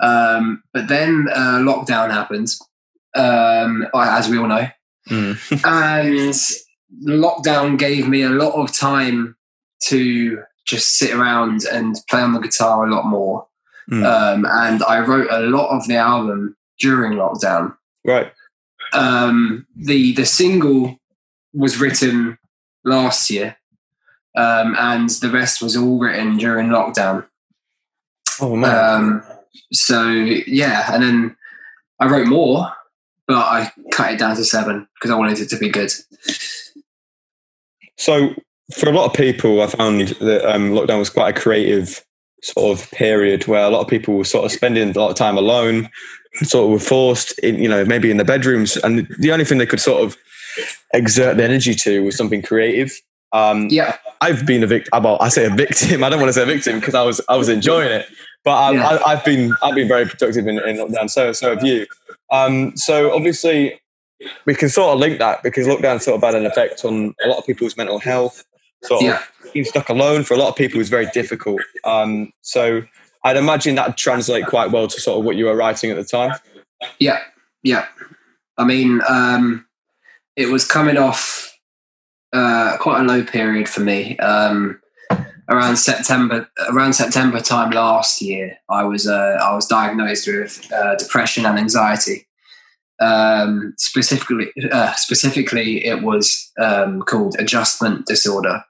um, 0.00 0.62
but 0.72 0.88
then 0.88 1.28
uh, 1.32 1.58
lockdown 1.60 2.10
happened, 2.10 2.48
um, 3.14 3.86
as 3.94 4.28
we 4.28 4.38
all 4.38 4.48
know, 4.48 4.68
and 5.10 6.34
lockdown 7.04 7.78
gave 7.78 8.06
me 8.06 8.22
a 8.22 8.30
lot 8.30 8.52
of 8.52 8.76
time 8.76 9.36
to 9.84 10.42
just 10.66 10.98
sit 10.98 11.14
around 11.14 11.64
and 11.72 11.96
play 12.10 12.20
on 12.20 12.34
the 12.34 12.40
guitar 12.40 12.86
a 12.86 12.94
lot 12.94 13.06
more. 13.06 13.46
Mm. 13.90 14.04
Um, 14.04 14.46
and 14.46 14.82
I 14.82 15.00
wrote 15.00 15.28
a 15.30 15.40
lot 15.40 15.74
of 15.74 15.86
the 15.88 15.96
album 15.96 16.54
during 16.78 17.12
lockdown. 17.12 17.74
Right. 18.04 18.32
Um, 18.92 19.66
the 19.74 20.12
the 20.12 20.26
single 20.26 20.98
was 21.54 21.80
written 21.80 22.37
last 22.88 23.30
year, 23.30 23.56
um, 24.36 24.74
and 24.78 25.10
the 25.10 25.30
rest 25.30 25.62
was 25.62 25.76
all 25.76 25.98
written 25.98 26.36
during 26.36 26.68
lockdown. 26.68 27.26
Oh 28.40 28.56
man. 28.56 28.94
Um, 28.94 29.22
so 29.72 30.08
yeah, 30.10 30.92
and 30.92 31.02
then 31.02 31.36
I 32.00 32.08
wrote 32.08 32.26
more, 32.26 32.72
but 33.26 33.38
I 33.38 33.72
cut 33.90 34.12
it 34.12 34.18
down 34.18 34.36
to 34.36 34.44
seven 34.44 34.88
because 34.94 35.10
I 35.10 35.16
wanted 35.16 35.40
it 35.40 35.50
to 35.50 35.58
be 35.58 35.68
good. 35.68 35.92
So 37.96 38.34
for 38.74 38.88
a 38.88 38.92
lot 38.92 39.06
of 39.06 39.14
people, 39.14 39.60
I 39.60 39.66
found 39.66 40.08
that 40.20 40.44
um, 40.48 40.70
lockdown 40.70 40.98
was 40.98 41.10
quite 41.10 41.36
a 41.36 41.40
creative 41.40 42.04
sort 42.42 42.78
of 42.78 42.90
period 42.92 43.46
where 43.46 43.64
a 43.64 43.70
lot 43.70 43.80
of 43.80 43.88
people 43.88 44.14
were 44.14 44.24
sort 44.24 44.44
of 44.44 44.52
spending 44.52 44.90
a 44.90 44.98
lot 44.98 45.10
of 45.10 45.16
time 45.16 45.36
alone, 45.36 45.88
sort 46.42 46.66
of 46.66 46.70
were 46.70 46.78
forced 46.78 47.36
in, 47.40 47.60
you 47.60 47.68
know, 47.68 47.84
maybe 47.84 48.10
in 48.10 48.16
the 48.16 48.24
bedrooms, 48.24 48.76
and 48.78 49.08
the 49.18 49.32
only 49.32 49.44
thing 49.44 49.58
they 49.58 49.66
could 49.66 49.80
sort 49.80 50.02
of 50.02 50.16
exert 50.92 51.36
the 51.36 51.44
energy 51.44 51.74
to 51.74 52.02
was 52.04 52.16
something 52.16 52.42
creative. 52.42 52.92
Um, 53.32 53.68
yeah, 53.70 53.96
I've 54.20 54.46
been 54.46 54.62
a 54.62 54.66
victim. 54.66 55.02
Well, 55.02 55.18
I 55.20 55.28
say 55.28 55.44
a 55.46 55.50
victim. 55.50 56.02
I 56.04 56.08
don't 56.08 56.20
want 56.20 56.28
to 56.30 56.32
say 56.32 56.42
a 56.42 56.46
victim 56.46 56.80
because 56.80 56.94
I 56.94 57.02
was 57.02 57.20
I 57.28 57.36
was 57.36 57.48
enjoying 57.48 57.90
it, 57.90 58.06
but 58.44 58.52
I, 58.52 58.72
Yeah. 58.72 58.86
I, 58.86 59.12
I've 59.12 59.24
been 59.24 59.54
I've 59.62 59.74
been 59.74 59.88
very 59.88 60.06
productive 60.06 60.46
in, 60.46 60.58
in 60.58 60.76
lockdown. 60.76 61.10
So 61.10 61.32
so 61.32 61.54
have 61.54 61.64
you. 61.64 61.86
Um, 62.30 62.76
so 62.76 63.14
obviously 63.14 63.80
we 64.46 64.54
can 64.54 64.68
sort 64.68 64.92
of 64.94 64.98
link 64.98 65.18
that 65.18 65.42
because 65.42 65.66
lockdown 65.66 66.00
sort 66.00 66.16
of 66.16 66.22
had 66.22 66.34
an 66.34 66.44
effect 66.46 66.84
on 66.84 67.14
a 67.24 67.28
lot 67.28 67.38
of 67.38 67.46
people's 67.46 67.76
mental 67.76 67.98
health. 67.98 68.44
Sort 68.84 69.02
of 69.02 69.06
Yeah. 69.08 69.22
being 69.52 69.64
stuck 69.64 69.88
alone 69.88 70.24
for 70.24 70.34
a 70.34 70.36
lot 70.38 70.48
of 70.48 70.56
people 70.56 70.80
is 70.80 70.88
very 70.88 71.06
difficult. 71.12 71.60
Um, 71.84 72.32
so 72.42 72.82
I'd 73.24 73.36
imagine 73.36 73.74
that 73.76 73.96
translate 73.96 74.46
quite 74.46 74.70
well 74.70 74.88
to 74.88 75.00
sort 75.00 75.18
of 75.18 75.24
what 75.24 75.36
you 75.36 75.44
were 75.46 75.54
writing 75.56 75.90
at 75.90 75.96
the 75.96 76.04
time. 76.04 76.32
Yeah, 76.98 77.20
yeah. 77.62 77.86
I 78.56 78.64
mean, 78.64 79.00
um, 79.08 79.66
it 80.38 80.48
was 80.48 80.64
coming 80.64 80.96
off 80.96 81.58
uh, 82.32 82.76
quite 82.78 83.00
a 83.00 83.04
low 83.04 83.24
period 83.24 83.68
for 83.68 83.80
me. 83.80 84.16
Um, 84.18 84.80
around 85.48 85.76
September, 85.76 86.48
around 86.70 86.92
September 86.92 87.40
time 87.40 87.70
last 87.72 88.22
year, 88.22 88.56
I 88.70 88.84
was 88.84 89.08
uh, 89.08 89.38
I 89.42 89.54
was 89.54 89.66
diagnosed 89.66 90.28
with 90.28 90.72
uh, 90.72 90.94
depression 90.94 91.44
and 91.44 91.58
anxiety. 91.58 92.26
Um, 93.00 93.74
specifically, 93.78 94.52
uh, 94.70 94.94
specifically, 94.94 95.84
it 95.84 96.02
was 96.02 96.52
um, 96.60 97.02
called 97.02 97.34
adjustment 97.38 98.06
disorder. 98.06 98.62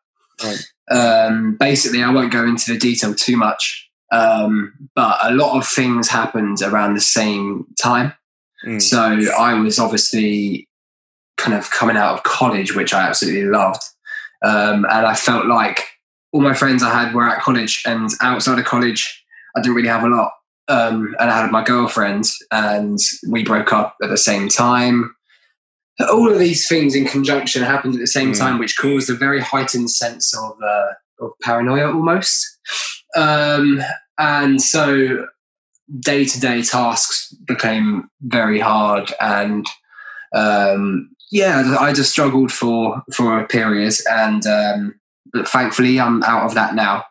Right. 0.42 0.64
Um, 0.90 1.56
basically, 1.56 2.02
I 2.02 2.10
won't 2.10 2.32
go 2.32 2.44
into 2.44 2.72
the 2.72 2.78
detail 2.78 3.14
too 3.14 3.36
much, 3.36 3.90
um, 4.10 4.72
but 4.94 5.18
a 5.22 5.32
lot 5.32 5.58
of 5.58 5.66
things 5.66 6.08
happened 6.08 6.62
around 6.62 6.94
the 6.94 7.00
same 7.02 7.66
time. 7.78 8.14
Mm. 8.64 8.80
So 8.80 8.98
I 9.38 9.54
was 9.54 9.78
obviously 9.78 10.67
kind 11.38 11.56
of 11.56 11.70
coming 11.70 11.96
out 11.96 12.14
of 12.14 12.22
college, 12.24 12.74
which 12.74 12.92
I 12.92 13.08
absolutely 13.08 13.44
loved. 13.44 13.82
Um, 14.44 14.84
and 14.84 15.06
I 15.06 15.14
felt 15.14 15.46
like 15.46 15.84
all 16.32 16.42
my 16.42 16.52
friends 16.54 16.82
I 16.82 16.90
had 16.90 17.14
were 17.14 17.28
at 17.28 17.40
college, 17.42 17.82
and 17.86 18.10
outside 18.20 18.58
of 18.58 18.64
college, 18.66 19.24
I 19.56 19.60
didn't 19.60 19.76
really 19.76 19.88
have 19.88 20.04
a 20.04 20.08
lot. 20.08 20.32
Um, 20.68 21.16
and 21.18 21.30
I 21.30 21.40
had 21.42 21.50
my 21.50 21.64
girlfriend, 21.64 22.26
and 22.52 22.98
we 23.30 23.42
broke 23.42 23.72
up 23.72 23.96
at 24.02 24.10
the 24.10 24.18
same 24.18 24.48
time. 24.48 25.14
All 26.12 26.30
of 26.30 26.38
these 26.38 26.68
things 26.68 26.94
in 26.94 27.06
conjunction 27.06 27.62
happened 27.62 27.94
at 27.94 28.00
the 28.00 28.06
same 28.06 28.32
Mm. 28.32 28.38
time, 28.38 28.58
which 28.58 28.76
caused 28.78 29.08
a 29.10 29.14
very 29.14 29.40
heightened 29.40 29.90
sense 29.90 30.36
of, 30.36 30.52
uh, 30.62 31.24
of 31.24 31.30
paranoia 31.42 31.92
almost. 31.92 32.46
Um, 33.16 33.82
and 34.18 34.60
so 34.62 35.26
day 36.00 36.24
to 36.26 36.38
day 36.38 36.62
tasks 36.62 37.32
became 37.46 38.10
very 38.20 38.60
hard 38.60 39.10
and 39.20 39.66
um, 40.34 41.08
yeah 41.30 41.76
i 41.78 41.92
just 41.92 42.10
struggled 42.10 42.52
for 42.52 43.02
for 43.12 43.38
a 43.38 43.46
period 43.46 43.94
and 44.10 44.46
um, 44.46 44.98
but 45.32 45.48
thankfully 45.48 46.00
i'm 46.00 46.22
out 46.22 46.44
of 46.44 46.54
that 46.54 46.74
now 46.74 47.04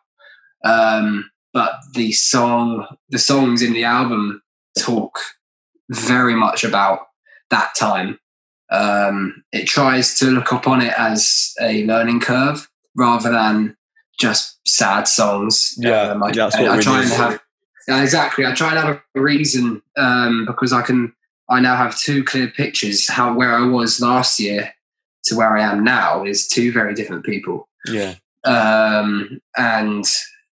um, 0.63 1.29
but 1.53 1.79
the 1.93 2.11
song, 2.11 2.85
the 3.09 3.17
songs 3.17 3.61
in 3.61 3.73
the 3.73 3.83
album 3.83 4.41
talk 4.77 5.19
very 5.89 6.35
much 6.35 6.63
about 6.63 7.07
that 7.49 7.69
time. 7.75 8.19
Um, 8.69 9.43
it 9.51 9.65
tries 9.65 10.19
to 10.19 10.25
look 10.25 10.51
upon 10.51 10.81
it 10.81 10.93
as 10.97 11.53
a 11.61 11.85
learning 11.85 12.19
curve 12.19 12.69
rather 12.95 13.31
than 13.31 13.77
just 14.19 14.59
sad 14.67 15.07
songs. 15.07 15.73
Yeah, 15.77 16.01
um, 16.01 16.23
I, 16.23 16.31
that's 16.31 16.55
I, 16.55 16.75
I 16.75 16.79
try 16.79 16.97
do. 16.97 17.07
and 17.07 17.09
have 17.13 17.41
yeah, 17.87 18.03
exactly. 18.03 18.45
I 18.45 18.53
try 18.53 18.69
and 18.69 18.79
have 18.79 19.01
a 19.15 19.21
reason 19.21 19.81
um, 19.95 20.45
because 20.45 20.73
I 20.73 20.81
can. 20.81 21.13
I 21.49 21.59
now 21.59 21.75
have 21.75 21.97
two 21.97 22.23
clear 22.23 22.47
pictures. 22.47 23.09
How 23.09 23.33
where 23.33 23.53
I 23.55 23.65
was 23.65 24.01
last 24.01 24.39
year 24.39 24.73
to 25.25 25.35
where 25.35 25.55
I 25.57 25.61
am 25.61 25.83
now 25.83 26.23
is 26.23 26.47
two 26.47 26.71
very 26.71 26.93
different 26.93 27.25
people, 27.25 27.67
Yeah. 27.87 28.15
um, 28.45 29.41
and 29.57 30.05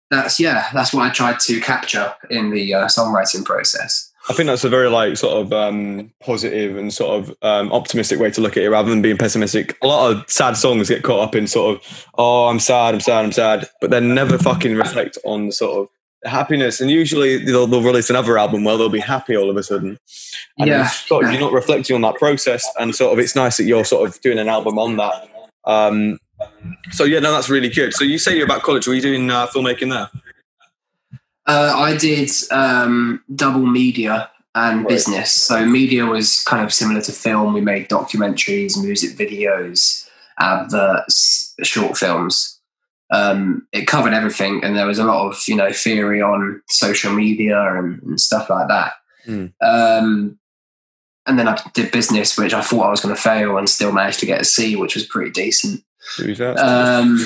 that's 0.10 0.39
yeah, 0.39 0.67
that's 0.74 0.94
what 0.94 1.03
I 1.03 1.10
tried 1.10 1.39
to 1.41 1.60
capture 1.62 2.13
in 2.29 2.51
the 2.51 2.74
uh, 2.74 2.86
songwriting 2.88 3.44
process. 3.46 4.12
I 4.29 4.34
think 4.34 4.48
that's 4.48 4.65
a 4.65 4.70
very 4.70 4.89
like 4.89 5.15
sort 5.15 5.38
of 5.38 5.53
um, 5.53 6.12
positive 6.22 6.75
and 6.75 6.94
sort 6.94 7.17
of 7.22 7.36
um, 7.44 7.72
optimistic 7.72 8.20
way 8.20 8.29
to 8.32 8.41
look 8.41 8.58
at 8.58 8.63
it, 8.63 8.70
rather 8.70 8.89
than 8.89 9.01
being 9.01 9.17
pessimistic. 9.17 9.77
A 9.82 9.88
lot 9.88 10.12
of 10.12 10.29
sad 10.29 10.58
songs 10.58 10.89
get 10.89 11.03
caught 11.03 11.29
up 11.29 11.36
in 11.36 11.48
sort 11.48 11.77
of, 11.77 12.06
oh, 12.17 12.48
I'm 12.50 12.60
sad, 12.60 12.94
I'm 12.94 13.00
sad, 13.00 13.24
I'm 13.24 13.32
sad, 13.32 13.70
but 13.79 13.89
then 13.89 14.13
never 14.13 14.38
fucking 14.38 14.75
reflect 14.75 15.17
on 15.24 15.46
the 15.48 15.51
sort 15.53 15.79
of 15.79 15.88
happiness. 16.28 16.80
And 16.82 16.90
usually 16.92 17.38
they'll, 17.38 17.68
they'll 17.68 17.82
release 17.84 18.10
another 18.10 18.38
album 18.38 18.64
where 18.64 18.78
they'll 18.78 18.90
be 18.90 19.00
happy 19.00 19.36
all 19.36 19.50
of 19.50 19.58
a 19.58 19.64
sudden. 19.64 19.98
And 20.58 20.68
Yeah. 20.70 20.88
sort 20.88 21.26
of- 21.26 21.32
you're 21.32 21.42
not 21.42 21.54
reflecting 21.54 21.96
on 21.96 22.02
that 22.02 22.16
process, 22.16 22.66
and 22.80 22.94
sort 22.96 23.14
of 23.14 23.20
it's 23.20 23.36
nice 23.36 23.58
that 23.58 23.64
you're 23.66 23.86
sort 23.86 24.08
of 24.10 24.20
doing 24.22 24.40
an 24.40 24.48
album 24.50 24.78
on 24.80 24.98
that. 24.98 25.30
Um, 25.66 26.20
so 26.92 27.04
yeah, 27.04 27.20
no, 27.20 27.32
that's 27.32 27.50
really 27.50 27.70
good. 27.70 27.94
So 27.94 28.04
you 28.04 28.18
say 28.18 28.36
you're 28.36 28.46
about 28.46 28.62
college. 28.64 28.88
Were 28.88 28.94
you 28.94 29.02
doing 29.02 29.30
uh, 29.32 29.48
filmmaking 29.48 29.90
there? 29.92 30.10
Uh, 31.46 31.74
I 31.76 31.96
did 31.98 32.30
um, 32.52 33.24
double 33.34 33.66
media 33.66 34.30
and 34.54 34.80
Right. 34.80 34.88
business. 34.90 35.32
So 35.32 35.66
media 35.66 36.06
was 36.06 36.42
kind 36.44 36.64
of 36.64 36.74
similar 36.74 37.02
to 37.02 37.12
film. 37.12 37.54
We 37.54 37.62
made 37.62 37.90
documentaries, 37.90 38.82
music 38.82 39.18
videos, 39.18 40.08
adverts, 40.40 41.54
short 41.64 41.98
films. 41.98 42.57
Um, 43.10 43.68
it 43.72 43.88
covered 43.88 44.14
everything, 44.14 44.64
and 44.64 44.76
there 44.76 44.86
was 44.86 45.00
a 45.00 45.06
lot 45.06 45.28
of 45.28 45.42
you 45.48 45.56
know 45.56 45.72
theory 45.72 46.22
on 46.22 46.62
social 46.70 47.14
media 47.14 47.78
and, 47.78 48.02
and 48.04 48.20
stuff 48.20 48.50
like 48.50 48.68
that. 48.68 48.94
Mm. 49.26 49.54
Um, 49.62 50.40
and 51.26 51.38
then 51.38 51.48
I 51.48 51.60
did 51.74 51.92
business, 51.92 52.38
which 52.38 52.54
I 52.54 52.62
thought 52.62 52.88
I 52.88 52.90
was 52.90 53.02
going 53.02 53.16
to 53.16 53.22
fail, 53.22 53.58
and 53.58 53.70
still 53.70 53.92
managed 53.92 54.20
to 54.22 54.26
get 54.26 54.42
a 54.42 54.46
C, 54.46 54.76
which 54.76 54.96
was 54.96 55.06
pretty 55.06 55.32
decent. 55.32 55.84
Um, 56.58 57.20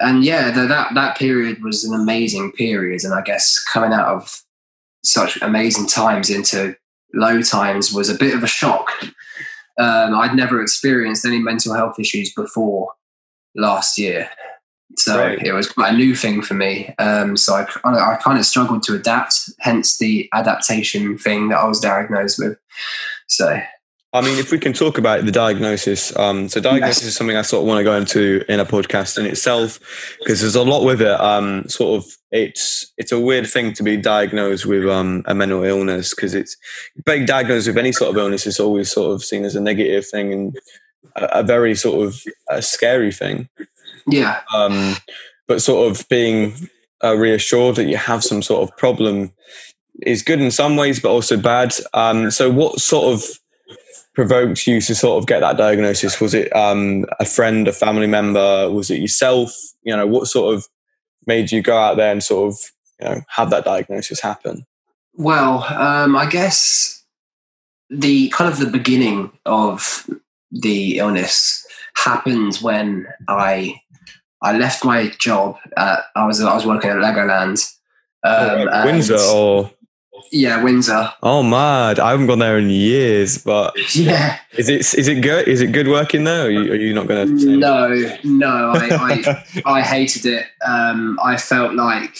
and 0.00 0.24
yeah, 0.24 0.50
the, 0.50 0.66
that 0.66 0.94
that 0.94 1.16
period 1.16 1.62
was 1.62 1.84
an 1.84 1.94
amazing 1.94 2.52
period, 2.52 3.04
and 3.04 3.14
I 3.14 3.22
guess 3.22 3.62
coming 3.64 3.92
out 3.92 4.06
of 4.06 4.42
such 5.02 5.40
amazing 5.42 5.86
times 5.86 6.30
into 6.30 6.76
low 7.12 7.42
times 7.42 7.92
was 7.92 8.08
a 8.08 8.14
bit 8.14 8.34
of 8.34 8.42
a 8.42 8.48
shock. 8.48 8.90
Um, 9.78 10.14
I'd 10.14 10.36
never 10.36 10.62
experienced 10.62 11.24
any 11.24 11.38
mental 11.40 11.74
health 11.74 11.98
issues 11.98 12.32
before 12.32 12.92
last 13.56 13.98
year, 13.98 14.30
so 14.96 15.18
Right. 15.18 15.42
it 15.42 15.52
was 15.52 15.68
quite 15.70 15.94
a 15.94 15.96
new 15.96 16.14
thing 16.14 16.42
for 16.42 16.54
me. 16.54 16.94
Um, 16.98 17.36
so 17.36 17.54
I, 17.54 17.66
I 17.84 18.16
kind 18.22 18.38
of 18.38 18.46
struggled 18.46 18.82
to 18.84 18.94
adapt, 18.94 19.34
hence 19.60 19.98
the 19.98 20.28
adaptation 20.32 21.18
thing 21.18 21.48
that 21.48 21.58
I 21.58 21.64
was 21.66 21.80
diagnosed 21.80 22.38
with. 22.38 22.58
So 23.26 23.60
I 24.14 24.20
mean, 24.20 24.38
if 24.38 24.52
we 24.52 24.60
can 24.60 24.72
talk 24.72 24.96
about 24.96 25.24
the 25.24 25.32
diagnosis, 25.32 26.16
um, 26.16 26.48
so 26.48 26.60
diagnosis 26.60 27.02
is 27.02 27.16
something 27.16 27.36
I 27.36 27.42
sort 27.42 27.62
of 27.62 27.66
want 27.66 27.78
to 27.78 27.84
go 27.84 27.96
into 27.96 28.44
in 28.48 28.60
a 28.60 28.64
podcast 28.64 29.18
in 29.18 29.26
itself 29.26 29.80
because 30.20 30.40
there's 30.40 30.54
a 30.54 30.62
lot 30.62 30.84
with 30.84 31.02
it. 31.02 31.20
Um, 31.20 31.68
sort 31.68 32.00
of, 32.00 32.16
it's 32.30 32.92
it's 32.96 33.10
a 33.10 33.18
weird 33.18 33.48
thing 33.48 33.72
to 33.72 33.82
be 33.82 33.96
diagnosed 33.96 34.66
with 34.66 34.86
um, 34.88 35.24
a 35.26 35.34
mental 35.34 35.64
illness 35.64 36.14
because 36.14 36.32
it's 36.32 36.56
being 37.04 37.26
diagnosed 37.26 37.66
with 37.66 37.76
any 37.76 37.90
sort 37.90 38.10
of 38.10 38.16
illness 38.16 38.46
is 38.46 38.60
always 38.60 38.88
sort 38.88 39.12
of 39.12 39.24
seen 39.24 39.44
as 39.44 39.56
a 39.56 39.60
negative 39.60 40.06
thing 40.06 40.32
and 40.32 40.56
a, 41.16 41.40
a 41.40 41.42
very 41.42 41.74
sort 41.74 42.06
of 42.06 42.22
a 42.48 42.62
scary 42.62 43.10
thing. 43.10 43.48
Yeah, 44.06 44.40
Um, 44.54 44.96
but 45.46 45.62
sort 45.62 45.90
of 45.90 46.08
being 46.08 46.54
uh, 47.02 47.16
reassured 47.16 47.76
that 47.76 47.84
you 47.84 47.96
have 47.96 48.24
some 48.24 48.42
sort 48.42 48.68
of 48.68 48.76
problem 48.76 49.32
is 50.02 50.22
good 50.22 50.40
in 50.40 50.50
some 50.50 50.76
ways, 50.76 51.00
but 51.00 51.10
also 51.10 51.36
bad. 51.36 51.74
Um, 51.92 52.30
so, 52.30 52.50
what 52.50 52.80
sort 52.80 53.14
of 53.14 53.24
provoked 54.14 54.66
you 54.66 54.80
to 54.80 54.94
sort 54.94 55.20
of 55.20 55.26
get 55.26 55.40
that 55.40 55.56
diagnosis? 55.56 56.20
Was 56.20 56.34
it 56.34 56.54
um, 56.56 57.04
a 57.20 57.24
friend, 57.24 57.68
a 57.68 57.72
family 57.72 58.06
member? 58.06 58.70
Was 58.70 58.90
it 58.90 59.00
yourself? 59.00 59.52
You 59.82 59.96
know, 59.96 60.06
what 60.06 60.26
sort 60.26 60.54
of 60.54 60.66
made 61.26 61.52
you 61.52 61.62
go 61.62 61.76
out 61.76 61.96
there 61.96 62.12
and 62.12 62.22
sort 62.22 62.52
of 62.52 62.60
you 63.00 63.08
know 63.08 63.20
have 63.28 63.50
that 63.50 63.64
diagnosis 63.64 64.20
happen? 64.20 64.66
Well, 65.14 65.64
um, 65.64 66.16
I 66.16 66.26
guess 66.26 67.04
the 67.90 68.28
kind 68.30 68.52
of 68.52 68.58
the 68.58 68.70
beginning 68.70 69.30
of 69.46 70.08
the 70.50 70.98
illness 70.98 71.64
happens 71.96 72.60
when 72.60 73.06
I 73.28 73.80
I 74.44 74.56
left 74.56 74.84
my 74.84 75.08
job. 75.18 75.56
At, 75.76 76.00
I 76.14 76.26
was 76.26 76.40
I 76.40 76.54
was 76.54 76.66
working 76.66 76.90
at 76.90 76.96
Legoland. 76.98 77.74
Um, 78.22 78.68
and- 78.68 78.84
Windsor 78.84 79.18
or 79.18 79.70
yeah, 80.30 80.62
Windsor. 80.62 81.12
oh 81.22 81.42
mad! 81.42 82.00
I 82.00 82.10
haven't 82.10 82.26
gone 82.26 82.38
there 82.38 82.58
in 82.58 82.70
years, 82.70 83.38
but 83.38 83.74
Yeah, 83.94 84.38
is 84.52 84.68
it 84.68 84.80
is 84.94 85.08
it 85.08 85.20
good? 85.20 85.46
Is 85.48 85.60
it 85.60 85.68
good 85.72 85.88
working 85.88 86.24
there? 86.24 86.44
Or 86.44 86.46
are 86.46 86.50
you, 86.50 86.72
are 86.72 86.76
you 86.76 86.94
not 86.94 87.06
going 87.06 87.38
to 87.38 87.56
no, 87.56 88.16
no, 88.24 88.72
I, 88.74 88.88
I 88.90 89.62
I 89.78 89.82
hated 89.82 90.26
it. 90.26 90.46
Um, 90.66 91.18
I 91.22 91.36
felt 91.36 91.74
like 91.74 92.16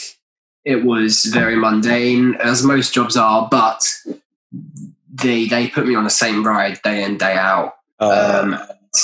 it 0.65 0.85
was 0.85 1.25
very 1.25 1.57
mundane, 1.57 2.37
as 2.37 2.63
most 2.63 2.95
jobs 2.95 3.17
are, 3.17 3.49
but 3.51 3.85
they 5.13 5.47
they 5.47 5.69
put 5.69 5.87
me 5.87 5.95
on 5.95 6.05
the 6.05 6.11
same 6.11 6.45
ride 6.47 6.81
day 6.83 7.03
in 7.03 7.19
day 7.19 7.37
out. 7.37 7.75
Uh, 8.01 8.43
um, 8.43 8.59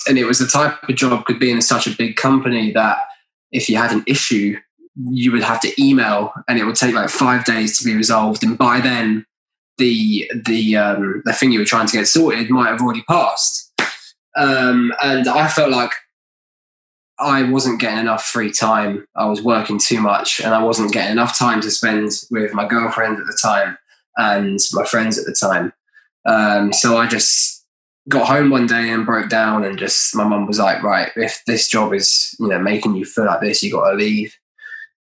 and 0.08 0.18
it 0.18 0.24
was 0.24 0.38
the 0.38 0.46
type 0.46 0.76
of 0.88 0.94
job 0.94 1.24
could 1.24 1.38
be 1.38 1.50
in 1.50 1.62
such 1.62 1.86
a 1.86 1.96
big 1.96 2.16
company 2.16 2.70
that 2.72 2.98
if 3.52 3.68
you 3.68 3.76
had 3.76 3.92
an 3.92 4.04
issue, 4.06 4.56
you 4.96 5.32
would 5.32 5.42
have 5.42 5.60
to 5.60 5.82
email, 5.82 6.32
and 6.48 6.58
it 6.58 6.64
would 6.64 6.76
take 6.76 6.94
like 6.94 7.08
five 7.08 7.44
days 7.44 7.78
to 7.78 7.84
be 7.84 7.94
resolved. 7.94 8.42
And 8.42 8.56
by 8.58 8.80
then, 8.80 9.24
the 9.78 10.30
the 10.46 10.76
um, 10.76 11.22
the 11.24 11.32
thing 11.32 11.52
you 11.52 11.58
were 11.58 11.64
trying 11.64 11.86
to 11.86 11.96
get 11.96 12.06
sorted 12.06 12.50
might 12.50 12.68
have 12.68 12.80
already 12.80 13.02
passed. 13.02 13.72
Um, 14.36 14.92
and 15.02 15.26
I 15.26 15.48
felt 15.48 15.70
like 15.70 15.92
I 17.18 17.42
wasn't 17.42 17.80
getting 17.80 17.98
enough 17.98 18.24
free 18.24 18.52
time. 18.52 19.06
I 19.16 19.26
was 19.26 19.42
working 19.42 19.78
too 19.78 20.00
much, 20.00 20.40
and 20.40 20.54
I 20.54 20.62
wasn't 20.62 20.92
getting 20.92 21.12
enough 21.12 21.38
time 21.38 21.60
to 21.62 21.70
spend 21.70 22.12
with 22.30 22.54
my 22.54 22.66
girlfriend 22.66 23.18
at 23.18 23.26
the 23.26 23.38
time 23.42 23.76
and 24.16 24.58
my 24.72 24.84
friends 24.84 25.18
at 25.18 25.26
the 25.26 25.34
time. 25.34 25.72
Um, 26.26 26.72
so 26.72 26.96
I 26.96 27.06
just 27.06 27.59
got 28.08 28.26
home 28.26 28.50
one 28.50 28.66
day 28.66 28.90
and 28.90 29.06
broke 29.06 29.28
down 29.28 29.64
and 29.64 29.78
just 29.78 30.16
my 30.16 30.24
mum 30.24 30.46
was 30.46 30.58
like 30.58 30.82
right 30.82 31.12
if 31.16 31.42
this 31.46 31.68
job 31.68 31.92
is 31.92 32.34
you 32.40 32.48
know 32.48 32.58
making 32.58 32.96
you 32.96 33.04
feel 33.04 33.26
like 33.26 33.40
this 33.40 33.62
you 33.62 33.72
got 33.72 33.90
to 33.90 33.96
leave. 33.96 34.34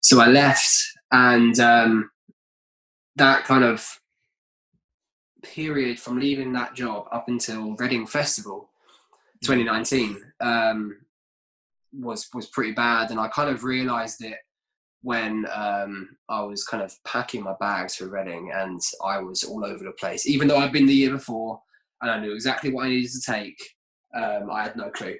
So 0.02 0.22
i 0.22 0.28
left 0.28 0.70
and 1.12 1.60
um, 1.60 2.12
that 3.16 3.44
kind 3.44 3.64
of 3.64 4.00
period 5.42 6.00
from 6.00 6.20
leaving 6.20 6.54
that 6.54 6.76
job 6.76 7.08
up 7.12 7.28
until 7.28 7.76
reading 7.76 8.06
festival 8.06 8.70
2019 9.44 10.22
um, 10.42 10.98
was 11.94 12.28
was 12.34 12.48
pretty 12.48 12.74
bad. 12.74 13.12
And 13.12 13.20
i 13.20 13.28
kind 13.30 13.50
of 13.50 13.64
realized 13.64 14.24
it 14.24 14.38
when 15.02 15.46
um, 15.54 16.10
I 16.28 16.42
was 16.42 16.66
kind 16.66 16.84
of 16.84 16.94
packing 17.06 17.44
my 17.44 17.54
bags 17.60 17.96
for 17.96 18.10
Reading 18.10 18.52
and 18.54 18.82
I 19.04 19.20
was 19.20 19.44
all 19.44 19.66
over 19.66 19.84
the 19.84 19.92
place. 19.94 20.28
Even 20.28 20.48
though 20.48 20.58
I'd 20.58 20.74
been 20.74 20.88
the 20.88 20.94
year 20.94 21.12
before 21.12 21.62
and 22.02 22.12
I 22.12 22.20
knew 22.20 22.34
exactly 22.34 22.72
what 22.72 22.86
I 22.86 22.90
needed 22.90 23.12
to 23.12 23.32
take, 23.32 23.58
um, 24.16 24.50
I 24.52 24.64
had 24.64 24.76
no 24.76 24.90
clue. 24.90 25.16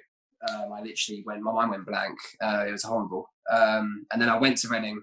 Um, 0.48 0.72
I 0.72 0.80
literally 0.80 1.22
went, 1.26 1.42
my 1.42 1.52
mind 1.52 1.70
went 1.70 1.86
blank. 1.86 2.18
Uh, 2.42 2.64
it 2.66 2.72
was 2.72 2.82
horrible. 2.82 3.26
Um, 3.52 4.06
and 4.12 4.20
then 4.20 4.28
I 4.28 4.38
went 4.38 4.56
to 4.58 4.68
Reading 4.68 5.02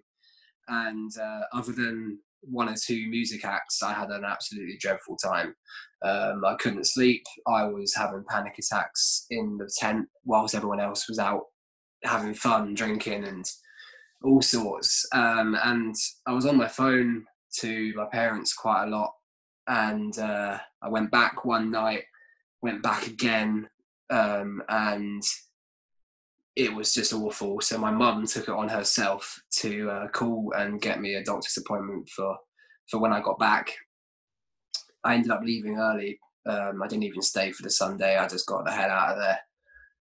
and 0.68 1.12
uh, 1.18 1.42
other 1.54 1.72
than 1.72 2.20
one 2.42 2.70
or 2.70 2.76
two 2.76 3.08
music 3.10 3.46
acts, 3.46 3.82
I 3.84 3.94
had 3.94 4.10
an 4.10 4.24
absolutely 4.26 4.78
dreadful 4.80 5.18
time. 5.18 5.56
Um, 6.04 6.44
I 6.46 6.56
couldn't 6.56 6.86
sleep. 6.86 7.24
I 7.48 7.66
was 7.66 7.96
having 7.96 8.24
panic 8.30 8.56
attacks 8.60 9.26
in 9.30 9.58
the 9.58 9.70
tent 9.78 10.08
whilst 10.26 10.56
everyone 10.56 10.80
else 10.80 11.08
was 11.08 11.20
out 11.20 11.44
having 12.04 12.34
fun, 12.34 12.74
drinking, 12.74 13.26
and 13.26 13.46
all 14.24 14.42
sorts. 14.42 15.06
Um, 15.14 15.58
and 15.64 15.96
I 16.28 16.34
was 16.34 16.46
on 16.46 16.58
my 16.58 16.68
phone 16.68 17.26
to 17.60 17.94
my 17.96 18.06
parents 18.12 18.54
quite 18.54 18.86
a 18.86 18.90
lot. 18.90 19.12
And 19.68 20.18
uh, 20.18 20.60
I 20.82 20.90
went 20.90 21.12
back 21.12 21.46
one 21.46 21.72
night, 21.72 22.04
went 22.62 22.84
back 22.84 23.08
again, 23.08 23.68
um, 24.10 24.62
and 24.70 25.24
it 26.56 26.74
was 26.74 26.94
just 26.94 27.14
awful. 27.14 27.62
So 27.62 27.78
my 27.78 27.92
mum 27.92 28.26
took 28.26 28.48
it 28.48 28.54
on 28.54 28.68
herself 28.68 29.40
to 29.58 29.90
uh, 29.90 30.08
call 30.10 30.54
and 30.56 30.82
get 30.82 31.00
me 31.00 31.16
a 31.16 31.24
doctor's 31.24 31.58
appointment 31.58 32.10
for 32.10 32.36
for 32.90 33.00
when 33.00 33.14
I 33.14 33.22
got 33.22 33.38
back. 33.38 33.74
I 35.04 35.16
ended 35.16 35.32
up 35.32 35.42
leaving 35.44 35.78
early. 35.78 36.20
Um, 36.48 36.82
I 36.82 36.88
didn't 36.88 37.04
even 37.04 37.22
stay 37.22 37.52
for 37.52 37.64
the 37.64 37.70
Sunday. 37.70 38.18
I 38.18 38.28
just 38.28 38.48
got 38.48 38.66
the 38.66 38.72
hell 38.72 38.90
out 38.90 39.18
of 39.18 39.18
there. 39.20 39.40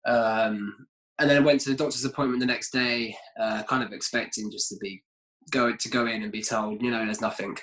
Um, 0.07 0.87
and 1.19 1.31
then 1.31 1.39
I 1.39 1.41
went 1.41 1.61
to 1.63 1.71
the 1.71 1.77
doctor's 1.77 2.05
appointment 2.05 2.41
the 2.41 2.47
next 2.47 2.73
day, 2.73 3.17
uh, 3.41 3.63
kind 3.65 3.83
of 3.83 3.93
expecting 3.93 4.51
just 4.51 4.69
to 4.69 4.77
be 4.81 5.03
go 5.51 5.75
to 5.75 5.89
go 5.89 6.07
in 6.07 6.23
and 6.23 6.33
be 6.33 6.43
told, 6.43 6.83
you 6.83 6.91
know, 6.91 7.05
there's 7.05 7.21
nothing, 7.21 7.57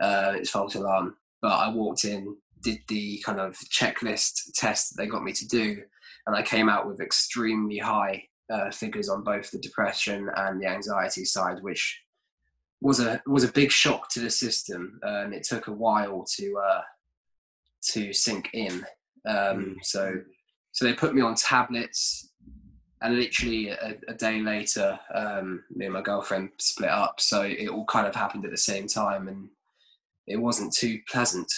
uh, 0.00 0.34
it's 0.36 0.50
false 0.50 0.74
alarm. 0.74 1.16
But 1.42 1.58
I 1.58 1.68
walked 1.68 2.04
in, 2.04 2.36
did 2.62 2.78
the 2.88 3.20
kind 3.26 3.40
of 3.40 3.58
checklist 3.70 4.52
test 4.54 4.90
that 4.90 5.02
they 5.02 5.08
got 5.08 5.24
me 5.24 5.32
to 5.32 5.48
do, 5.48 5.82
and 6.26 6.36
I 6.36 6.42
came 6.42 6.68
out 6.68 6.86
with 6.86 7.00
extremely 7.00 7.78
high 7.78 8.24
uh, 8.50 8.70
figures 8.70 9.08
on 9.08 9.24
both 9.24 9.50
the 9.50 9.58
depression 9.58 10.30
and 10.36 10.60
the 10.60 10.68
anxiety 10.68 11.24
side, 11.24 11.58
which 11.62 12.00
was 12.80 13.00
a 13.00 13.22
was 13.26 13.44
a 13.44 13.52
big 13.52 13.70
shock 13.70 14.08
to 14.10 14.20
the 14.20 14.30
system, 14.30 15.00
and 15.02 15.34
it 15.34 15.44
took 15.44 15.66
a 15.66 15.72
while 15.72 16.24
to 16.36 16.58
uh, 16.58 16.82
to 17.90 18.12
sink 18.12 18.50
in. 18.52 18.84
Um, 19.26 19.76
so 19.82 20.14
so 20.72 20.84
they 20.84 20.94
put 20.94 21.14
me 21.14 21.22
on 21.22 21.34
tablets, 21.34 22.30
and 23.00 23.16
literally 23.16 23.68
a, 23.68 23.96
a 24.08 24.14
day 24.14 24.40
later, 24.40 24.98
um, 25.14 25.64
me 25.74 25.86
and 25.86 25.94
my 25.94 26.02
girlfriend 26.02 26.50
split 26.58 26.90
up. 26.90 27.20
So 27.20 27.42
it 27.42 27.68
all 27.68 27.84
kind 27.86 28.06
of 28.06 28.14
happened 28.14 28.44
at 28.44 28.50
the 28.50 28.56
same 28.56 28.86
time, 28.86 29.28
and 29.28 29.48
it 30.26 30.36
wasn't 30.36 30.72
too 30.72 30.98
pleasant. 31.08 31.50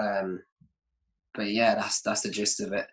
Um, 0.00 0.42
but 1.34 1.50
yeah, 1.50 1.74
that's 1.74 2.00
that's 2.02 2.22
the 2.22 2.30
gist 2.30 2.60
of 2.60 2.72
it. 2.72 2.86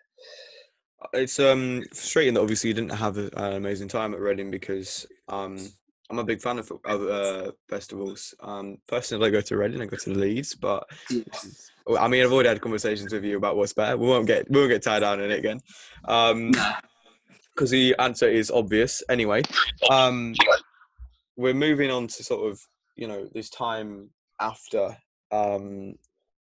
It's 1.12 1.38
um 1.38 1.82
frustrating 1.90 2.34
that 2.34 2.40
obviously 2.40 2.68
you 2.68 2.74
didn't 2.74 2.96
have 2.96 3.16
an 3.18 3.30
amazing 3.34 3.88
time 3.88 4.14
at 4.14 4.20
Reading 4.20 4.50
because 4.50 5.06
um 5.28 5.58
I'm 6.10 6.18
a 6.18 6.24
big 6.24 6.40
fan 6.40 6.58
of, 6.58 6.72
of 6.86 7.02
uh, 7.02 7.52
festivals. 7.68 8.34
Um, 8.40 8.78
personally, 8.88 9.28
I 9.28 9.30
go 9.30 9.42
to 9.42 9.56
Reading, 9.58 9.82
I 9.82 9.86
go 9.86 9.96
to 9.98 10.10
Leeds, 10.10 10.54
but 10.54 10.88
I 11.98 12.08
mean, 12.08 12.24
I've 12.24 12.32
already 12.32 12.48
had 12.48 12.62
conversations 12.62 13.12
with 13.12 13.24
you 13.24 13.36
about 13.36 13.56
what's 13.56 13.74
better. 13.74 13.96
We 13.98 14.06
won't 14.08 14.26
get 14.26 14.50
we 14.50 14.58
won't 14.58 14.70
get 14.70 14.82
tied 14.82 15.00
down 15.00 15.20
in 15.20 15.30
it 15.30 15.38
again, 15.38 15.60
because 17.54 17.70
the 17.70 17.94
answer 17.98 18.28
is 18.28 18.50
obvious. 18.50 19.02
Anyway, 19.10 19.42
um, 19.90 20.34
we're 21.36 21.52
moving 21.54 21.90
on 21.90 22.06
to 22.06 22.24
sort 22.24 22.50
of 22.50 22.58
you 22.96 23.06
know 23.06 23.28
this 23.34 23.50
time 23.50 24.08
after 24.40 24.96
um, 25.30 25.94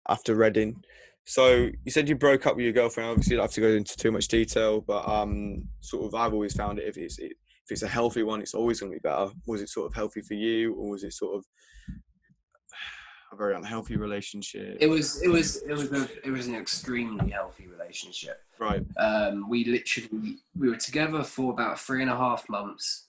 after 0.08 0.36
Reading. 0.36 0.84
So 1.25 1.70
you 1.84 1.92
said 1.92 2.08
you 2.08 2.16
broke 2.16 2.46
up 2.46 2.56
with 2.56 2.64
your 2.64 2.74
girlfriend. 2.74 3.10
Obviously, 3.10 3.32
you 3.32 3.38
don't 3.38 3.46
have 3.46 3.54
to 3.54 3.62
go 3.62 3.70
into 3.70 3.98
too 3.98 4.12
much 4.12 4.28
detail, 4.28 4.82
but 4.82 5.08
um, 5.08 5.68
sort 5.80 6.06
of 6.06 6.14
I've 6.14 6.34
always 6.34 6.56
found 6.56 6.80
it 6.80 6.88
if 6.88 6.98
it's 6.98 7.18
if 7.18 7.72
it's 7.72 7.82
a 7.82 7.88
healthy 7.88 8.22
one, 8.22 8.42
it's 8.42 8.54
always 8.54 8.80
going 8.80 8.92
to 8.92 8.96
be 8.96 9.02
better. 9.02 9.32
Was 9.48 9.62
it 9.62 9.70
sort 9.70 9.88
of 9.88 9.96
healthy 9.96 10.22
for 10.22 10.36
you, 10.36 10.75
or 10.75 10.92
was 10.92 11.04
it 11.04 11.14
sort 11.14 11.38
of 11.38 11.46
a 13.34 13.36
very 13.36 13.56
unhealthy 13.56 13.98
relationship? 13.98 14.78
It 14.80 14.88
was 14.88 15.20
it 15.24 15.30
was 15.30 15.64
it 15.64 15.72
was 15.72 15.92
a, 15.92 16.08
it 16.24 16.30
was 16.30 16.46
an 16.46 16.56
extremely 16.56 17.32
healthy 17.32 17.66
relationship. 17.66 18.40
Right. 18.60 18.86
Um, 18.98 19.50
we 19.50 19.66
literally 19.66 20.38
we 20.56 20.70
were 20.70 20.78
together 20.78 21.24
for 21.24 21.52
about 21.52 21.80
three 21.80 22.04
and 22.04 22.12
a 22.12 22.16
half 22.16 22.48
months, 22.50 23.05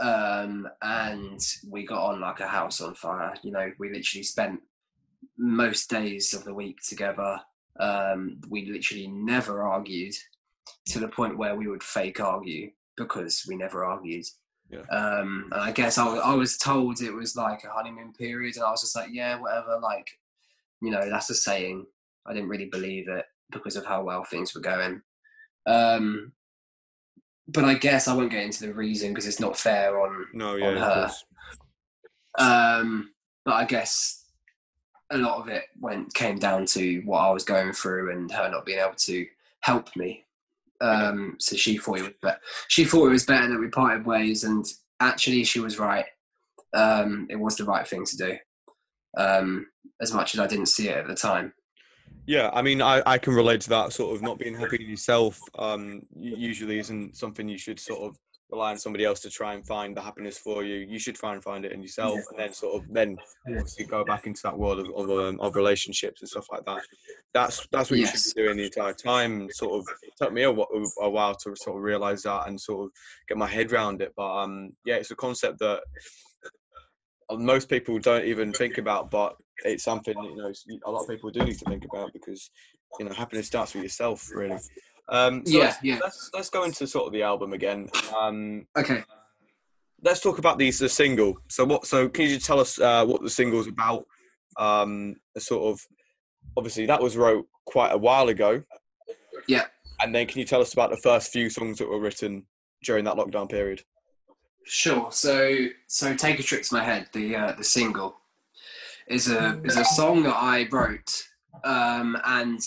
um, 0.00 0.68
and 0.82 1.40
we 1.68 1.84
got 1.84 2.04
on 2.04 2.20
like 2.20 2.40
a 2.40 2.46
house 2.46 2.80
on 2.80 2.94
fire. 2.94 3.34
You 3.42 3.52
know, 3.52 3.72
we 3.78 3.92
literally 3.92 4.22
spent 4.22 4.60
most 5.36 5.90
days 5.90 6.34
of 6.34 6.44
the 6.44 6.54
week 6.54 6.78
together. 6.86 7.40
Um, 7.80 8.40
we 8.48 8.70
literally 8.70 9.08
never 9.08 9.62
argued 9.62 10.14
to 10.86 10.98
the 10.98 11.08
point 11.08 11.38
where 11.38 11.56
we 11.56 11.68
would 11.68 11.82
fake 11.82 12.20
argue 12.20 12.70
because 12.96 13.44
we 13.48 13.56
never 13.56 13.84
argued. 13.84 14.24
Yeah. 14.70 14.82
Um, 14.90 15.48
and 15.52 15.62
I 15.62 15.72
guess 15.72 15.98
I, 15.98 16.06
I 16.06 16.34
was 16.34 16.58
told 16.58 17.00
it 17.00 17.12
was 17.12 17.36
like 17.36 17.64
a 17.64 17.70
honeymoon 17.70 18.12
period, 18.12 18.56
and 18.56 18.64
I 18.64 18.70
was 18.70 18.82
just 18.82 18.96
like, 18.96 19.08
yeah, 19.12 19.38
whatever. 19.38 19.78
Like, 19.80 20.08
you 20.82 20.90
know, 20.90 21.08
that's 21.08 21.30
a 21.30 21.34
saying. 21.34 21.86
I 22.26 22.34
didn't 22.34 22.50
really 22.50 22.66
believe 22.66 23.08
it 23.08 23.24
because 23.50 23.76
of 23.76 23.86
how 23.86 24.02
well 24.02 24.24
things 24.24 24.54
were 24.54 24.60
going. 24.60 25.00
Um, 25.66 26.32
but 27.48 27.64
I 27.64 27.74
guess 27.74 28.08
I 28.08 28.14
won't 28.14 28.30
get 28.30 28.44
into 28.44 28.66
the 28.66 28.74
reason 28.74 29.10
because 29.10 29.26
it's 29.26 29.40
not 29.40 29.58
fair 29.58 30.00
on 30.00 30.26
No, 30.32 30.56
yeah, 30.56 30.68
on 30.68 30.76
her. 30.76 31.10
Um, 32.38 33.10
but 33.44 33.54
I 33.54 33.64
guess 33.64 34.26
a 35.10 35.18
lot 35.18 35.40
of 35.40 35.48
it 35.48 35.64
went 35.80 36.12
came 36.14 36.38
down 36.38 36.66
to 36.66 37.00
what 37.00 37.20
I 37.20 37.30
was 37.30 37.44
going 37.44 37.72
through 37.72 38.12
and 38.12 38.30
her 38.30 38.50
not 38.50 38.66
being 38.66 38.78
able 38.78 38.94
to 38.94 39.26
help 39.60 39.96
me. 39.96 40.24
Um, 40.80 41.36
so 41.40 41.56
she 41.56 41.78
thought 41.78 41.98
it 41.98 42.02
was 42.02 42.12
better. 42.22 42.40
She 42.68 42.84
thought 42.84 43.06
it 43.06 43.12
was 43.12 43.24
better 43.24 43.48
that 43.48 43.58
we 43.58 43.68
parted 43.68 44.06
ways, 44.06 44.44
and 44.44 44.64
actually, 45.00 45.42
she 45.44 45.60
was 45.60 45.78
right. 45.78 46.04
Um, 46.74 47.26
it 47.30 47.36
was 47.36 47.56
the 47.56 47.64
right 47.64 47.86
thing 47.86 48.04
to 48.04 48.16
do. 48.16 48.36
Um, 49.16 49.66
as 50.00 50.12
much 50.12 50.34
as 50.34 50.40
I 50.40 50.46
didn't 50.46 50.66
see 50.66 50.88
it 50.88 50.98
at 50.98 51.08
the 51.08 51.14
time. 51.14 51.52
Yeah, 52.26 52.50
I 52.52 52.60
mean, 52.62 52.82
I, 52.82 53.02
I 53.06 53.18
can 53.18 53.32
relate 53.34 53.62
to 53.62 53.70
that 53.70 53.92
sort 53.92 54.14
of 54.14 54.22
not 54.22 54.38
being 54.38 54.54
happy 54.54 54.78
with 54.78 54.88
yourself. 54.88 55.40
Um, 55.58 56.02
usually 56.14 56.78
isn't 56.78 57.16
something 57.16 57.48
you 57.48 57.58
should 57.58 57.80
sort 57.80 58.00
of 58.00 58.18
rely 58.50 58.70
on 58.70 58.78
somebody 58.78 59.04
else 59.04 59.20
to 59.20 59.30
try 59.30 59.54
and 59.54 59.66
find 59.66 59.96
the 59.96 60.00
happiness 60.00 60.38
for 60.38 60.62
you. 60.64 60.76
You 60.76 60.98
should 60.98 61.14
try 61.14 61.32
and 61.32 61.42
find 61.42 61.64
it 61.64 61.72
in 61.72 61.82
yourself, 61.82 62.20
and 62.30 62.38
then 62.38 62.52
sort 62.52 62.76
of 62.76 62.92
then 62.92 63.16
obviously 63.46 63.86
go 63.86 64.04
back 64.04 64.26
into 64.26 64.40
that 64.44 64.58
world 64.58 64.78
of 64.78 64.88
of, 64.94 65.10
um, 65.10 65.40
of 65.40 65.56
relationships 65.56 66.20
and 66.20 66.28
stuff 66.28 66.46
like 66.50 66.64
that. 66.66 66.82
That's 67.34 67.66
that's 67.72 67.90
what 67.90 67.98
you 67.98 68.04
Yes. 68.04 68.24
should 68.24 68.34
be 68.34 68.42
doing 68.42 68.56
the 68.58 68.64
entire 68.64 68.94
time. 68.94 69.48
Sort 69.50 69.80
of 69.80 69.86
it 70.02 70.12
took 70.20 70.32
me 70.32 70.42
a, 70.42 70.50
a 70.50 71.10
while 71.10 71.34
to 71.34 71.56
sort 71.56 71.76
of 71.76 71.82
realize 71.82 72.22
that 72.22 72.48
and 72.48 72.60
sort 72.60 72.86
of 72.86 72.90
get 73.26 73.38
my 73.38 73.46
head 73.46 73.72
around 73.72 74.02
it. 74.02 74.12
But 74.16 74.42
um, 74.42 74.72
yeah, 74.84 74.96
it's 74.96 75.10
a 75.10 75.16
concept 75.16 75.58
that 75.60 75.80
most 77.30 77.68
people 77.68 77.98
don't 77.98 78.24
even 78.24 78.52
think 78.52 78.78
about, 78.78 79.10
but 79.10 79.36
it's 79.64 79.84
something 79.84 80.14
you 80.22 80.36
know 80.36 80.52
a 80.86 80.90
lot 80.90 81.02
of 81.02 81.08
people 81.08 81.30
do 81.30 81.40
need 81.44 81.58
to 81.58 81.64
think 81.64 81.84
about 81.84 82.12
because 82.12 82.50
you 82.98 83.06
know 83.06 83.12
happiness 83.12 83.46
starts 83.46 83.74
with 83.74 83.82
yourself, 83.82 84.30
really. 84.34 84.58
Um, 85.08 85.44
so 85.46 85.52
Yeah, 85.58 85.64
let's, 85.64 85.82
yeah. 85.82 85.98
Let's 86.02 86.30
let's 86.34 86.50
go 86.50 86.64
into 86.64 86.86
sort 86.86 87.06
of 87.06 87.12
the 87.12 87.22
album 87.22 87.52
again. 87.52 87.88
Um, 88.18 88.66
Okay. 88.76 89.02
let's 90.02 90.20
talk 90.20 90.38
about 90.38 90.58
these 90.58 90.78
the 90.78 90.88
single. 90.88 91.38
So 91.48 91.64
what? 91.64 91.86
So 91.86 92.08
can 92.08 92.26
you 92.26 92.34
just 92.34 92.46
tell 92.46 92.60
us 92.60 92.78
uh, 92.78 93.04
what 93.06 93.22
the 93.22 93.30
single's 93.30 93.66
about? 93.66 94.04
Um, 94.58 95.16
sort 95.38 95.72
of 95.72 95.80
obviously 96.56 96.86
that 96.86 97.00
was 97.00 97.16
wrote 97.16 97.46
quite 97.64 97.92
a 97.92 97.98
while 97.98 98.28
ago. 98.28 98.62
Yeah. 99.46 99.66
And 100.00 100.14
then 100.14 100.26
can 100.26 100.38
you 100.38 100.44
tell 100.44 100.60
us 100.60 100.72
about 100.72 100.90
the 100.90 100.96
first 100.98 101.32
few 101.32 101.50
songs 101.50 101.78
that 101.78 101.88
were 101.88 102.00
written 102.00 102.46
during 102.84 103.04
that 103.04 103.16
lockdown 103.16 103.48
period? 103.48 103.82
Sure. 104.64 105.10
So, 105.10 105.66
so 105.86 106.14
take 106.14 106.38
a 106.38 106.42
trip 106.42 106.62
to 106.64 106.74
my 106.74 106.84
head. 106.84 107.08
The 107.12 107.34
uh, 107.34 107.52
the 107.52 107.64
single 107.64 108.17
is 109.08 109.30
a 109.30 109.60
is 109.64 109.76
a 109.76 109.84
song 109.84 110.22
that 110.24 110.36
I 110.36 110.68
wrote, 110.70 111.10
um, 111.64 112.16
and 112.24 112.60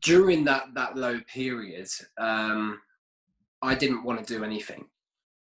during 0.00 0.44
that 0.44 0.74
that 0.74 0.96
low 0.96 1.20
period, 1.32 1.88
um, 2.18 2.80
I 3.62 3.74
didn't 3.74 4.04
want 4.04 4.24
to 4.24 4.34
do 4.34 4.44
anything. 4.44 4.86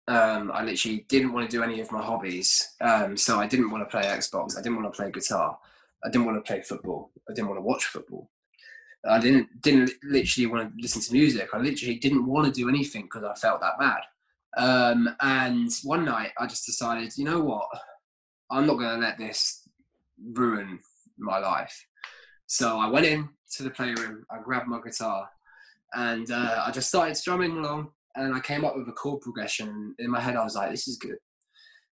Um, 0.07 0.51
I 0.53 0.63
literally 0.63 1.05
didn't 1.09 1.33
want 1.33 1.49
to 1.49 1.57
do 1.57 1.63
any 1.63 1.81
of 1.81 1.91
my 1.91 2.01
hobbies. 2.01 2.75
Um, 2.79 3.17
so 3.17 3.39
I 3.39 3.47
didn't 3.47 3.71
want 3.71 3.83
to 3.83 3.89
play 3.89 4.03
Xbox. 4.03 4.57
I 4.57 4.61
didn't 4.61 4.81
want 4.81 4.93
to 4.93 4.97
play 4.97 5.11
guitar. 5.11 5.57
I 6.03 6.09
didn't 6.09 6.25
want 6.25 6.37
to 6.37 6.47
play 6.47 6.61
football. 6.61 7.11
I 7.27 7.33
didn't 7.33 7.47
want 7.47 7.57
to 7.57 7.63
watch 7.63 7.85
football. 7.85 8.29
I 9.07 9.19
didn't 9.19 9.61
didn't 9.61 9.91
literally 10.03 10.47
want 10.47 10.69
to 10.69 10.81
listen 10.81 11.01
to 11.01 11.13
music. 11.13 11.49
I 11.53 11.59
literally 11.59 11.95
didn't 11.95 12.25
want 12.25 12.45
to 12.47 12.51
do 12.51 12.69
anything 12.69 13.03
because 13.03 13.23
I 13.23 13.33
felt 13.35 13.61
that 13.61 13.79
bad. 13.79 14.01
Um, 14.57 15.09
and 15.21 15.69
one 15.83 16.05
night 16.05 16.31
I 16.39 16.47
just 16.47 16.65
decided, 16.65 17.17
you 17.17 17.25
know 17.25 17.41
what? 17.41 17.67
I'm 18.51 18.67
not 18.67 18.77
going 18.77 18.99
to 18.99 19.05
let 19.05 19.17
this 19.17 19.67
ruin 20.33 20.79
my 21.17 21.39
life. 21.39 21.85
So 22.47 22.77
I 22.77 22.89
went 22.89 23.05
in 23.05 23.29
to 23.55 23.63
the 23.63 23.69
playroom, 23.69 24.25
I 24.29 24.41
grabbed 24.43 24.67
my 24.67 24.79
guitar, 24.83 25.27
and 25.93 26.29
uh, 26.31 26.63
I 26.65 26.71
just 26.71 26.89
started 26.89 27.15
strumming 27.15 27.57
along. 27.57 27.91
And 28.15 28.33
I 28.33 28.39
came 28.39 28.63
up 28.63 28.77
with 28.77 28.87
a 28.87 28.93
chord 28.93 29.21
progression. 29.21 29.93
In 29.99 30.09
my 30.09 30.21
head, 30.21 30.37
I 30.37 30.43
was 30.43 30.55
like, 30.55 30.71
this 30.71 30.87
is 30.87 30.97
good. 30.97 31.17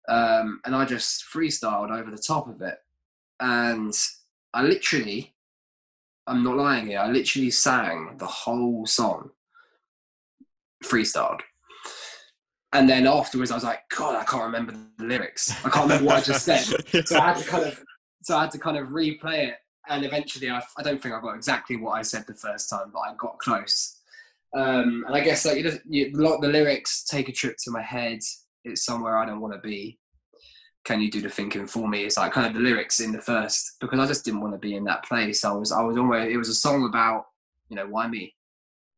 Um, 0.07 0.59
and 0.65 0.75
I 0.75 0.85
just 0.85 1.23
freestyled 1.33 1.89
over 1.89 2.11
the 2.11 2.21
top 2.21 2.47
of 2.47 2.61
it. 2.61 2.75
And 3.39 3.93
I 4.53 4.63
literally, 4.63 5.33
I'm 6.27 6.43
not 6.43 6.57
lying 6.57 6.87
here, 6.87 6.99
I 6.99 7.09
literally 7.09 7.51
sang 7.51 8.17
the 8.17 8.27
whole 8.27 8.85
song 8.85 9.31
freestyled. 10.83 11.41
And 12.73 12.89
then 12.89 13.05
afterwards, 13.05 13.51
I 13.51 13.55
was 13.55 13.63
like, 13.63 13.81
God, 13.89 14.15
I 14.15 14.23
can't 14.23 14.43
remember 14.43 14.73
the 14.97 15.03
lyrics. 15.03 15.51
I 15.65 15.69
can't 15.69 15.83
remember 15.83 16.05
what 16.05 16.17
I 16.17 16.21
just 16.21 16.45
said. 16.45 16.63
So 17.05 17.19
I 17.19 17.29
had 17.29 17.37
to 17.37 17.47
kind 17.47 17.65
of, 17.65 17.83
so 18.23 18.37
I 18.37 18.41
had 18.41 18.51
to 18.51 18.59
kind 18.59 18.77
of 18.77 18.89
replay 18.89 19.49
it. 19.49 19.55
And 19.89 20.05
eventually, 20.05 20.49
I, 20.49 20.61
I 20.77 20.83
don't 20.83 21.01
think 21.01 21.13
I 21.13 21.19
got 21.19 21.35
exactly 21.35 21.75
what 21.75 21.93
I 21.93 22.01
said 22.01 22.25
the 22.27 22.33
first 22.33 22.69
time, 22.69 22.91
but 22.93 22.99
I 22.99 23.13
got 23.17 23.39
close. 23.39 23.97
Um, 24.53 25.05
and 25.07 25.15
I 25.15 25.21
guess 25.21 25.45
like 25.45 25.57
you 25.57 25.79
you, 25.87 26.11
lot 26.13 26.41
the 26.41 26.47
lyrics 26.47 27.03
take 27.03 27.29
a 27.29 27.31
trip 27.31 27.55
to 27.63 27.71
my 27.71 27.81
head. 27.81 28.19
It's 28.63 28.85
somewhere 28.85 29.17
I 29.17 29.25
don't 29.25 29.41
want 29.41 29.53
to 29.53 29.59
be. 29.59 29.97
Can 30.83 31.01
you 31.01 31.09
do 31.09 31.21
the 31.21 31.29
thinking 31.29 31.67
for 31.67 31.87
me? 31.87 32.03
It's 32.03 32.17
like 32.17 32.33
kind 32.33 32.47
of 32.47 32.53
the 32.53 32.59
lyrics 32.59 32.99
in 32.99 33.11
the 33.11 33.21
first 33.21 33.77
because 33.79 33.99
I 33.99 34.07
just 34.07 34.25
didn't 34.25 34.41
want 34.41 34.53
to 34.53 34.59
be 34.59 34.75
in 34.75 34.83
that 34.85 35.05
place. 35.05 35.45
I 35.45 35.51
was 35.51 35.71
I 35.71 35.81
was 35.81 35.97
always 35.97 36.31
it 36.31 36.37
was 36.37 36.49
a 36.49 36.55
song 36.55 36.85
about 36.85 37.27
you 37.69 37.75
know 37.75 37.87
why 37.87 38.07
me. 38.07 38.33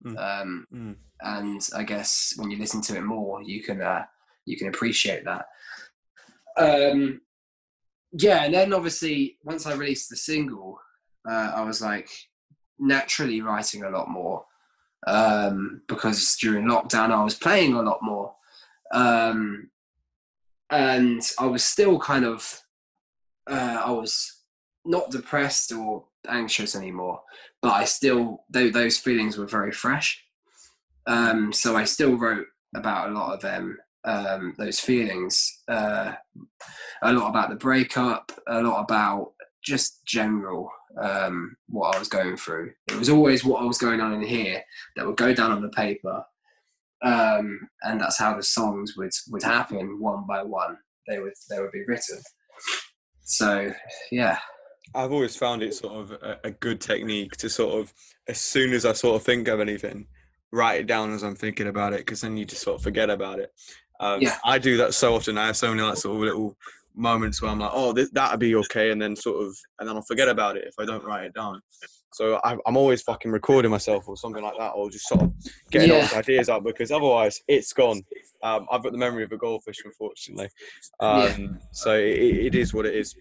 Um, 0.06 0.68
Mm. 0.74 0.96
and 1.22 1.70
I 1.76 1.84
guess 1.84 2.34
when 2.38 2.52
you 2.52 2.58
listen 2.58 2.82
to 2.82 2.98
it 2.98 3.04
more, 3.04 3.42
you 3.42 3.64
can 3.64 3.82
uh, 3.82 4.06
you 4.46 4.58
can 4.58 4.68
appreciate 4.68 5.24
that. 5.26 5.46
Um, 6.58 7.22
yeah, 8.12 8.44
and 8.44 8.54
then 8.54 8.74
obviously 8.74 9.38
once 9.44 9.66
I 9.66 9.74
released 9.74 10.10
the 10.10 10.16
single, 10.18 10.80
uh, 11.30 11.52
I 11.56 11.64
was 11.64 11.82
like 11.82 12.10
naturally 12.80 13.42
writing 13.42 13.84
a 13.84 13.90
lot 13.90 14.10
more 14.10 14.46
um, 15.08 15.82
because 15.88 16.36
during 16.38 16.66
lockdown 16.66 17.12
I 17.12 17.24
was 17.24 17.36
playing 17.36 17.74
a 17.74 17.82
lot 17.82 18.00
more. 18.02 18.36
Um, 18.94 19.70
and 20.70 21.22
I 21.40 21.46
was 21.46 21.64
still 21.64 22.00
kind 22.00 22.26
of, 22.26 22.62
uh, 23.50 23.82
I 23.86 23.92
was 23.92 24.43
not 24.86 25.12
depressed 25.12 25.72
or 25.72 26.06
anxious 26.28 26.76
anymore, 26.76 27.22
but 27.62 27.74
I 27.74 27.86
still, 27.86 28.44
though 28.50 28.70
those 28.70 28.98
feelings 28.98 29.38
were 29.38 29.46
very 29.46 29.72
fresh. 29.72 30.24
Um, 31.06 31.52
so 31.52 31.76
I 31.76 31.84
still 31.84 32.16
wrote 32.16 32.48
about 32.76 33.10
a 33.10 33.14
lot 33.14 33.34
of 33.34 33.42
them, 33.42 33.78
um, 34.06 34.56
those 34.58 34.80
feelings, 34.80 35.62
uh, 35.68 36.14
a 37.02 37.14
lot 37.14 37.30
about 37.30 37.50
the 37.50 37.56
breakup, 37.56 38.32
a 38.48 38.62
lot 38.62 38.82
about 38.82 39.34
just 39.64 40.06
general 40.06 40.72
um, 41.02 41.56
what 41.68 41.96
I 41.96 42.00
was 42.00 42.08
going 42.08 42.38
through. 42.38 42.72
It 42.88 42.98
was 42.98 43.10
always 43.10 43.44
what 43.44 43.62
I 43.62 43.66
was 43.66 43.78
going 43.78 44.02
on 44.02 44.14
in 44.14 44.22
here 44.22 44.62
that 44.96 45.06
would 45.06 45.18
go 45.18 45.34
down 45.34 45.52
on 45.52 45.62
the 45.62 45.70
paper, 45.70 46.24
um, 47.04 47.68
and 47.82 48.00
that's 48.00 48.20
how 48.20 48.36
the 48.36 48.44
songs 48.44 48.96
would 48.98 49.12
would 49.30 49.44
happen 49.44 50.00
one 50.00 50.26
by 50.28 50.44
one. 50.44 50.78
They 51.08 51.20
would 51.20 51.34
they 51.50 51.60
would 51.60 51.72
be 51.72 51.86
written. 51.88 52.20
So 53.22 53.74
yeah, 54.12 54.40
I've 54.96 55.12
always 55.12 55.36
found 55.36 55.64
it 55.64 55.74
sort 55.74 55.94
of 55.96 56.12
a, 56.12 56.40
a 56.46 56.52
good 56.52 56.80
technique 56.82 57.36
to 57.38 57.50
sort 57.50 57.80
of 57.80 57.94
as 58.28 58.40
soon 58.40 58.74
as 58.74 58.86
I 58.86 58.94
sort 58.94 59.16
of 59.16 59.24
think 59.24 59.48
of 59.48 59.60
anything, 59.60 60.08
write 60.52 60.82
it 60.82 60.88
down 60.88 61.14
as 61.14 61.24
I'm 61.24 61.36
thinking 61.36 61.68
about 61.68 61.94
it 61.94 62.00
because 62.00 62.22
then 62.22 62.38
you 62.38 62.46
just 62.46 62.62
sort 62.62 62.76
of 62.78 62.84
forget 62.84 63.10
about 63.10 63.40
it. 63.40 63.52
Um, 64.00 64.22
Yeah. 64.22 64.38
I 64.44 64.58
do 64.60 64.78
that 64.78 64.94
so 64.94 65.16
often. 65.16 65.38
I 65.38 65.48
have 65.48 65.58
so 65.58 65.70
many 65.70 65.82
like 65.82 65.98
sort 65.98 66.16
of 66.16 66.22
little 66.22 66.58
moments 66.96 67.42
where 67.42 67.50
I'm 67.52 67.60
like, 67.60 67.72
oh, 67.74 67.94
th- 67.94 68.10
that'd 68.14 68.40
be 68.40 68.56
okay, 68.56 68.92
and 68.92 69.02
then 69.02 69.16
sort 69.16 69.44
of, 69.46 69.56
and 69.80 69.90
then 69.90 69.96
I'll 69.96 70.04
forget 70.04 70.30
about 70.30 70.58
it 70.58 70.66
if 70.68 70.76
I 70.80 70.86
don't 70.86 71.04
write 71.04 71.26
it 71.26 71.34
down. 71.34 71.60
So 72.14 72.40
I, 72.44 72.56
I'm 72.68 72.78
always 72.78 73.02
fucking 73.02 73.32
recording 73.32 73.72
myself 73.72 74.08
or 74.08 74.16
something 74.16 74.44
like 74.44 74.54
that, 74.60 74.70
or 74.72 74.92
just 74.92 75.08
sort 75.08 75.24
of 75.24 75.34
getting 75.72 75.90
all 75.90 75.98
Yeah. 75.98 76.04
those 76.08 76.14
ideas 76.14 76.50
out 76.50 76.64
because 76.64 76.92
otherwise 76.92 77.42
it's 77.48 77.74
gone. 77.74 78.04
Um, 78.44 78.68
I've 78.72 78.84
got 78.84 78.92
the 78.92 78.98
memory 79.00 79.24
of 79.24 79.32
a 79.32 79.38
goldfish, 79.38 79.78
unfortunately. 79.84 80.50
Um, 81.00 81.18
Yeah. 81.26 81.48
So 81.72 81.96
it, 81.96 82.20
it 82.48 82.56
is 82.56 82.74
what 82.74 82.86
it 82.86 82.94
is. 82.96 83.16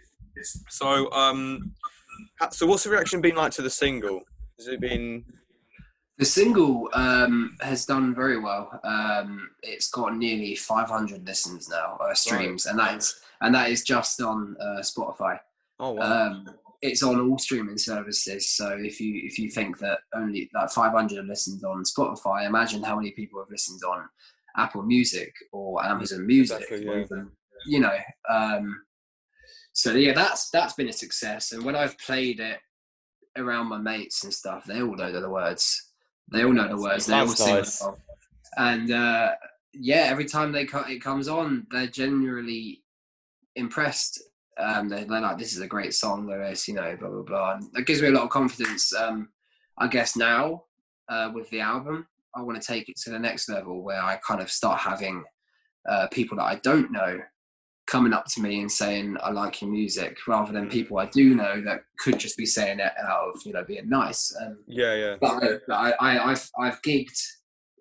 So 0.69 1.11
um, 1.13 1.73
so 2.51 2.67
what's 2.67 2.85
the 2.85 2.91
reaction 2.91 3.21
been 3.21 3.37
like 3.37 3.53
to 3.53 3.63
the 3.63 3.71
single? 3.71 4.21
Has 4.59 4.69
it 4.69 4.81
been? 4.81 5.25
the 6.19 6.25
single 6.25 6.89
um, 6.93 7.57
has 7.63 7.85
done 7.87 8.15
very 8.15 8.39
well. 8.39 8.81
Um, 8.85 9.51
it's 9.63 9.91
got 9.91 10.17
nearly 10.17 10.55
500 10.55 11.27
listens 11.27 11.69
now, 11.69 11.99
uh, 12.01 12.15
streams, 12.15 12.67
and 12.67 12.79
that 12.79 12.97
is 12.99 13.21
and 13.41 13.55
that 13.55 13.71
is 13.71 13.83
just 13.83 14.21
on 14.21 14.57
uh, 14.61 14.81
Spotify. 14.81 15.39
Oh 15.81 15.93
wow! 15.93 16.03
Um, 16.03 16.49
it's 16.81 17.03
on 17.03 17.19
all 17.21 17.39
streaming 17.39 17.79
services. 17.79 18.51
So 18.51 18.77
if 18.79 19.01
you 19.01 19.21
if 19.25 19.39
you 19.39 19.51
think 19.51 19.79
that 19.79 19.99
only 20.15 20.51
like 20.55 20.71
500 20.71 21.17
have 21.17 21.27
listened 21.27 21.65
on 21.65 21.83
Spotify, 21.83 22.47
imagine 22.47 22.83
how 22.83 22.97
many 22.97 23.11
people 23.11 23.41
have 23.41 23.51
listened 23.51 23.81
on 23.83 24.09
Apple 24.57 24.83
Music 24.83 25.33
or 25.53 25.85
Amazon 25.85 26.25
Music, 26.25 26.61
Exactly, 26.61 26.89
or 26.89 27.01
even, 27.01 27.31
you 27.67 27.81
know. 27.81 27.97
Um, 28.31 28.83
so 29.73 29.93
yeah, 29.93 30.13
that's 30.13 30.51
that's 30.51 30.75
been 30.75 30.89
a 30.89 30.93
success. 30.93 31.53
And 31.53 31.65
when 31.65 31.77
I've 31.77 31.99
played 31.99 32.41
it 32.41 32.59
around 33.37 33.69
my 33.69 33.79
mates 33.79 34.25
and 34.25 34.33
stuff, 34.33 34.65
they 34.65 34.83
all 34.83 34.95
know 34.95 35.13
the 35.13 35.31
words. 35.31 35.93
They 36.31 36.45
all 36.45 36.53
know 36.53 36.69
the 36.69 36.77
words. 36.77 37.07
They 37.07 37.15
all 37.15 37.29
sing 37.29 37.65
along. 37.81 37.97
And 38.57 38.93
uh, 38.93 39.33
yeah, 39.73 40.07
every 40.09 40.27
time 40.27 40.53
they 40.53 40.67
co- 40.67 40.85
it 40.89 41.03
comes 41.03 41.29
on, 41.29 41.67
they're 41.71 41.87
genuinely 41.87 42.83
impressed. 43.57 44.23
Um, 44.59 44.91
they're, 44.91 45.07
they're 45.07 45.21
like, 45.21 45.39
"This 45.39 45.55
is 45.55 45.63
a 45.63 45.67
great 45.67 45.95
song, 45.95 46.27
Lewis," 46.27 46.69
you 46.69 46.75
know, 46.75 46.95
blah 47.01 47.09
blah 47.09 47.23
blah. 47.23 47.55
And 47.55 47.65
that 47.73 47.87
gives 47.87 48.03
me 48.03 48.09
a 48.09 48.13
lot 48.13 48.25
of 48.25 48.31
confidence. 48.31 48.95
Um, 48.95 49.31
I 49.79 49.89
guess 49.89 50.17
now 50.17 50.65
uh, 51.09 51.31
with 51.33 51.49
the 51.49 51.61
album, 51.61 52.07
I 52.35 52.43
want 52.43 52.61
to 52.61 52.67
take 52.67 52.91
it 52.91 52.97
to 53.05 53.11
the 53.11 53.19
next 53.19 53.49
level 53.49 53.83
where 53.83 54.03
I 54.03 54.17
kind 54.27 54.43
of 54.43 54.51
start 54.51 54.81
having 54.81 55.25
uh, 55.89 56.09
people 56.13 56.37
that 56.37 56.45
I 56.45 56.57
don't 56.57 56.93
know 56.93 57.21
coming 57.87 58.13
up 58.13 58.27
to 58.27 58.41
me 58.41 58.61
and 58.61 58.71
saying, 58.71 59.17
"I 59.23 59.31
like 59.31 59.61
your 59.61 59.71
music," 59.71 60.17
rather 60.27 60.53
than 60.53 60.69
people 60.69 60.99
I 60.99 61.07
do 61.07 61.35
know 61.35 61.61
that 61.63 61.85
could 61.99 62.19
just 62.19 62.37
be 62.37 62.47
saying 62.47 62.81
it 62.81 62.93
out 62.99 63.29
of 63.35 63.41
you 63.45 63.53
know 63.53 63.65
being 63.65 63.89
nice. 63.89 64.35
Um, 64.41 64.59
Yeah, 64.67 64.95
yeah. 64.95 65.17
but 65.21 65.43
I, 65.43 65.49
but 65.67 65.75
I, 65.75 65.91
I, 66.01 66.31
I've 66.31 66.51
I've 66.59 66.83
gigged. 66.83 67.21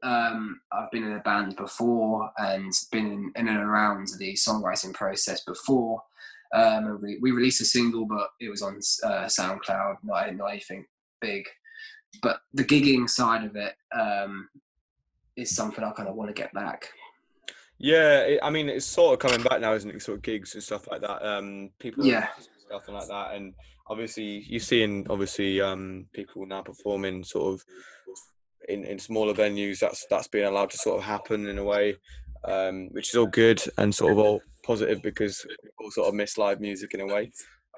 Um, 0.04 0.60
I've 0.72 0.90
been 0.90 1.04
in 1.04 1.14
a 1.14 1.20
band 1.20 1.56
before 1.56 2.32
and 2.38 2.74
been 2.92 3.06
in, 3.06 3.32
in 3.36 3.48
and 3.48 3.58
around 3.58 4.08
the 4.18 4.34
songwriting 4.34 4.94
process 4.94 5.44
before. 5.44 6.02
Um, 6.54 6.88
and 6.88 7.02
we, 7.02 7.20
we 7.22 7.32
released 7.32 7.62
a 7.62 7.66
single, 7.66 8.06
but 8.06 8.30
it 8.40 8.50
was 8.50 8.64
on 8.64 8.80
uh, 9.04 9.26
SoundCloud, 9.26 9.98
not, 10.04 10.36
not 10.36 10.48
anything 10.48 10.86
big. 11.22 11.46
But 12.22 12.42
the 12.54 12.64
gigging 12.64 13.10
side 13.10 13.46
of 13.46 13.56
it 13.56 13.76
um, 13.98 14.50
is 15.38 15.56
something 15.56 15.84
I 15.84 15.92
kind 15.92 16.10
of 16.10 16.16
want 16.16 16.36
to 16.36 16.42
get 16.42 16.52
back. 16.54 16.90
Yeah, 17.82 18.20
it, 18.20 18.40
I 18.44 18.50
mean, 18.52 18.70
it's 18.70 18.86
sort 18.86 19.14
of 19.14 19.20
coming 19.20 19.44
back 19.44 19.60
now, 19.60 19.74
isn't 19.74 19.90
it? 19.90 20.02
Sort 20.02 20.18
of 20.18 20.22
gigs 20.22 20.54
and 20.54 20.64
stuff 20.64 20.88
like 20.90 21.02
that. 21.02 21.26
Um, 21.26 21.72
people, 21.80 22.06
Yeah. 22.06 22.28
stuff 22.68 22.88
like 22.88 23.08
that, 23.08 23.34
and 23.36 23.54
obviously 23.88 24.46
you're 24.48 24.60
seeing 24.60 25.06
obviously 25.10 25.60
um 25.60 26.06
people 26.14 26.46
now 26.46 26.62
performing 26.62 27.24
sort 27.24 27.54
of 27.56 27.64
in 28.70 28.86
in 28.86 29.00
smaller 29.00 29.34
venues. 29.34 29.80
That's 29.80 30.06
that's 30.10 30.28
being 30.28 30.46
allowed 30.46 30.70
to 30.70 30.78
sort 30.78 31.00
of 31.00 31.04
happen 31.04 31.48
in 31.48 31.58
a 31.58 31.64
way, 31.64 31.96
um, 32.46 32.88
which 32.92 33.10
is 33.10 33.16
all 33.16 33.26
good 33.26 33.62
and 33.78 33.94
sort 33.94 34.12
of 34.12 34.20
all 34.20 34.42
positive 34.64 35.02
because 35.02 35.44
people 35.64 35.92
sort 35.92 36.08
of 36.08 36.14
miss 36.14 36.38
live 36.38 36.62
music 36.62 36.94
in 36.94 37.02
a 37.02 37.08
way. 37.08 37.32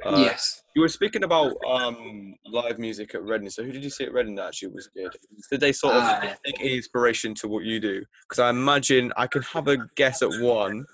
Uh, 0.06 0.18
yes. 0.18 0.64
You 0.76 0.82
were 0.82 0.90
speaking 0.90 1.24
about 1.24 1.54
um, 1.70 2.36
live 2.46 2.78
music 2.80 3.16
at 3.16 3.24
Reading. 3.24 3.50
So 3.50 3.64
who 3.64 3.72
did 3.72 3.84
you 3.84 3.90
see 3.90 4.04
at 4.06 4.12
Reading 4.14 4.36
that 4.36 4.48
actually 4.48 4.70
was 4.70 4.88
good? 4.88 5.12
Did 5.52 5.60
they 5.62 5.72
sort 5.72 5.96
of 5.96 6.04
Uh, 6.04 6.34
take 6.46 6.60
inspiration 6.62 7.34
to 7.36 7.48
what 7.48 7.64
you 7.64 7.80
do? 7.80 8.04
Because 8.28 8.40
I 8.40 8.50
imagine 8.50 9.14
I 9.18 9.28
can 9.28 9.44
have 9.44 9.68
a 9.68 9.78
guess 9.96 10.22
at 10.22 10.30
one. 10.42 10.86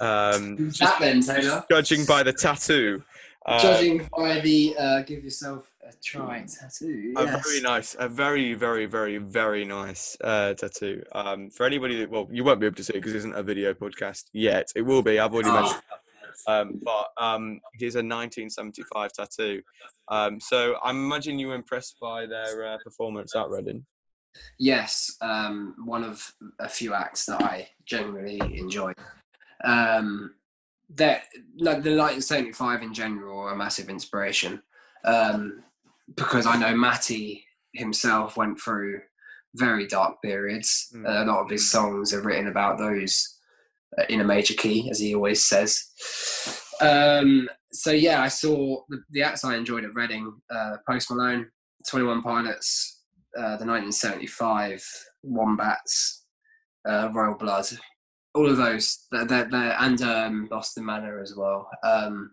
Um, 0.00 0.70
that 0.80 0.96
then, 1.00 1.20
Taylor? 1.22 1.64
judging 1.70 2.04
by 2.04 2.22
the 2.22 2.32
tattoo. 2.32 3.02
Uh, 3.46 3.60
Judging 3.62 4.08
by 4.16 4.40
the 4.40 4.74
uh, 4.76 5.02
give 5.02 5.22
yourself 5.22 5.70
a 5.88 5.92
try 6.04 6.44
tattoo. 6.48 7.14
a 7.16 7.26
very 7.26 7.60
nice, 7.60 7.94
a 7.98 8.08
very, 8.08 8.54
very, 8.54 8.86
very, 8.86 9.18
very 9.18 9.64
nice 9.64 10.16
uh, 10.24 10.52
tattoo. 10.54 11.00
Um, 11.12 11.48
for 11.50 11.64
anybody 11.64 11.96
that, 12.00 12.10
well, 12.10 12.28
you 12.32 12.42
won't 12.42 12.58
be 12.58 12.66
able 12.66 12.74
to 12.76 12.82
see 12.82 12.94
it 12.94 12.96
because 12.96 13.12
it 13.14 13.18
isn't 13.18 13.34
a 13.36 13.42
video 13.44 13.72
podcast 13.72 14.24
yet. 14.32 14.66
It 14.74 14.82
will 14.82 15.00
be. 15.02 15.20
I've 15.20 15.32
already 15.32 15.50
Oh. 15.50 15.54
mentioned. 15.60 15.82
That. 15.90 16.00
Um, 16.46 16.80
but 16.82 17.08
um, 17.18 17.60
it 17.74 17.84
is 17.84 17.96
a 17.96 17.98
1975 17.98 19.12
tattoo. 19.12 19.62
Um, 20.08 20.40
so 20.40 20.76
I 20.82 20.90
imagine 20.90 21.38
you 21.38 21.48
were 21.48 21.54
impressed 21.54 21.96
by 22.00 22.26
their 22.26 22.66
uh, 22.66 22.78
performance 22.84 23.34
at 23.34 23.48
Reading. 23.48 23.84
Yes, 24.58 25.16
um, 25.20 25.74
one 25.84 26.04
of 26.04 26.32
a 26.60 26.68
few 26.68 26.94
acts 26.94 27.26
that 27.26 27.42
I 27.42 27.68
genuinely 27.84 28.40
enjoy. 28.58 28.92
Um, 29.64 30.34
that 30.94 31.24
like 31.58 31.82
the 31.82 31.96
1975 31.96 32.82
in 32.82 32.94
general 32.94 33.40
are 33.40 33.52
a 33.52 33.56
massive 33.56 33.88
inspiration 33.88 34.62
um, 35.04 35.64
because 36.14 36.46
I 36.46 36.56
know 36.56 36.76
Matty 36.76 37.44
himself 37.72 38.36
went 38.36 38.60
through 38.60 39.00
very 39.54 39.86
dark 39.86 40.22
periods. 40.22 40.92
Mm. 40.94 41.22
a 41.22 41.24
lot 41.24 41.40
of 41.40 41.50
his 41.50 41.70
songs 41.70 42.12
are 42.12 42.20
written 42.20 42.48
about 42.48 42.78
those 42.78 43.35
in 44.08 44.20
a 44.20 44.24
major 44.24 44.54
key, 44.54 44.88
as 44.90 44.98
he 45.00 45.14
always 45.14 45.44
says. 45.44 45.82
Um, 46.80 47.48
so 47.72 47.90
yeah, 47.90 48.22
I 48.22 48.28
saw 48.28 48.82
the, 48.88 49.02
the 49.10 49.22
acts 49.22 49.44
I 49.44 49.56
enjoyed 49.56 49.84
at 49.84 49.94
Reading: 49.94 50.32
uh, 50.54 50.76
Post 50.88 51.10
Malone, 51.10 51.48
Twenty 51.88 52.06
One 52.06 52.22
Pilots, 52.22 53.02
uh, 53.36 53.56
the 53.56 53.66
1975 53.66 54.82
Wombats, 55.22 56.24
uh, 56.88 57.10
Royal 57.12 57.36
Blood, 57.36 57.66
all 58.34 58.48
of 58.48 58.56
those, 58.56 59.06
they're, 59.10 59.24
they're, 59.24 59.48
they're- 59.50 59.76
and 59.80 60.02
um, 60.02 60.46
Boston 60.50 60.84
Manor 60.84 61.20
as 61.20 61.34
well. 61.36 61.68
Um, 61.82 62.32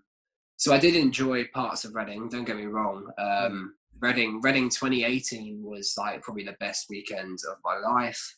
so 0.58 0.74
I 0.74 0.78
did 0.78 0.96
enjoy 0.96 1.46
parts 1.54 1.84
of 1.86 1.96
Reading. 1.96 2.30
Don't 2.30 2.46
get 2.46 2.58
me 2.58 2.66
wrong. 2.66 3.08
Um, 3.18 3.74
Reading, 4.00 4.40
Reading 4.42 4.70
2018 4.70 5.62
was 5.64 5.96
like 5.98 6.22
probably 6.22 6.44
the 6.44 6.56
best 6.60 6.88
weekend 6.90 7.40
of 7.50 7.58
my 7.64 7.78
life. 7.78 8.36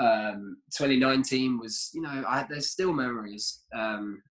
Um, 0.00 0.56
2019 0.76 1.58
was, 1.58 1.90
you 1.94 2.00
know, 2.00 2.24
I, 2.26 2.46
there's 2.48 2.70
still 2.70 2.92
memories. 2.92 3.60
Um, 3.74 4.22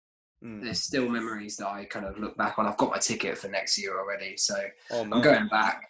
Mm. 0.43 0.63
there's 0.63 0.79
still 0.81 1.07
memories 1.07 1.55
that 1.57 1.67
I 1.67 1.85
kind 1.85 2.03
of 2.03 2.17
look 2.17 2.35
back 2.35 2.57
on. 2.57 2.65
I've 2.65 2.75
got 2.77 2.89
my 2.89 2.97
ticket 2.97 3.37
for 3.37 3.47
next 3.47 3.77
year 3.77 3.99
already, 3.99 4.37
so 4.37 4.55
Oh, 4.89 5.01
I'm 5.01 5.21
going 5.21 5.47
back. 5.49 5.83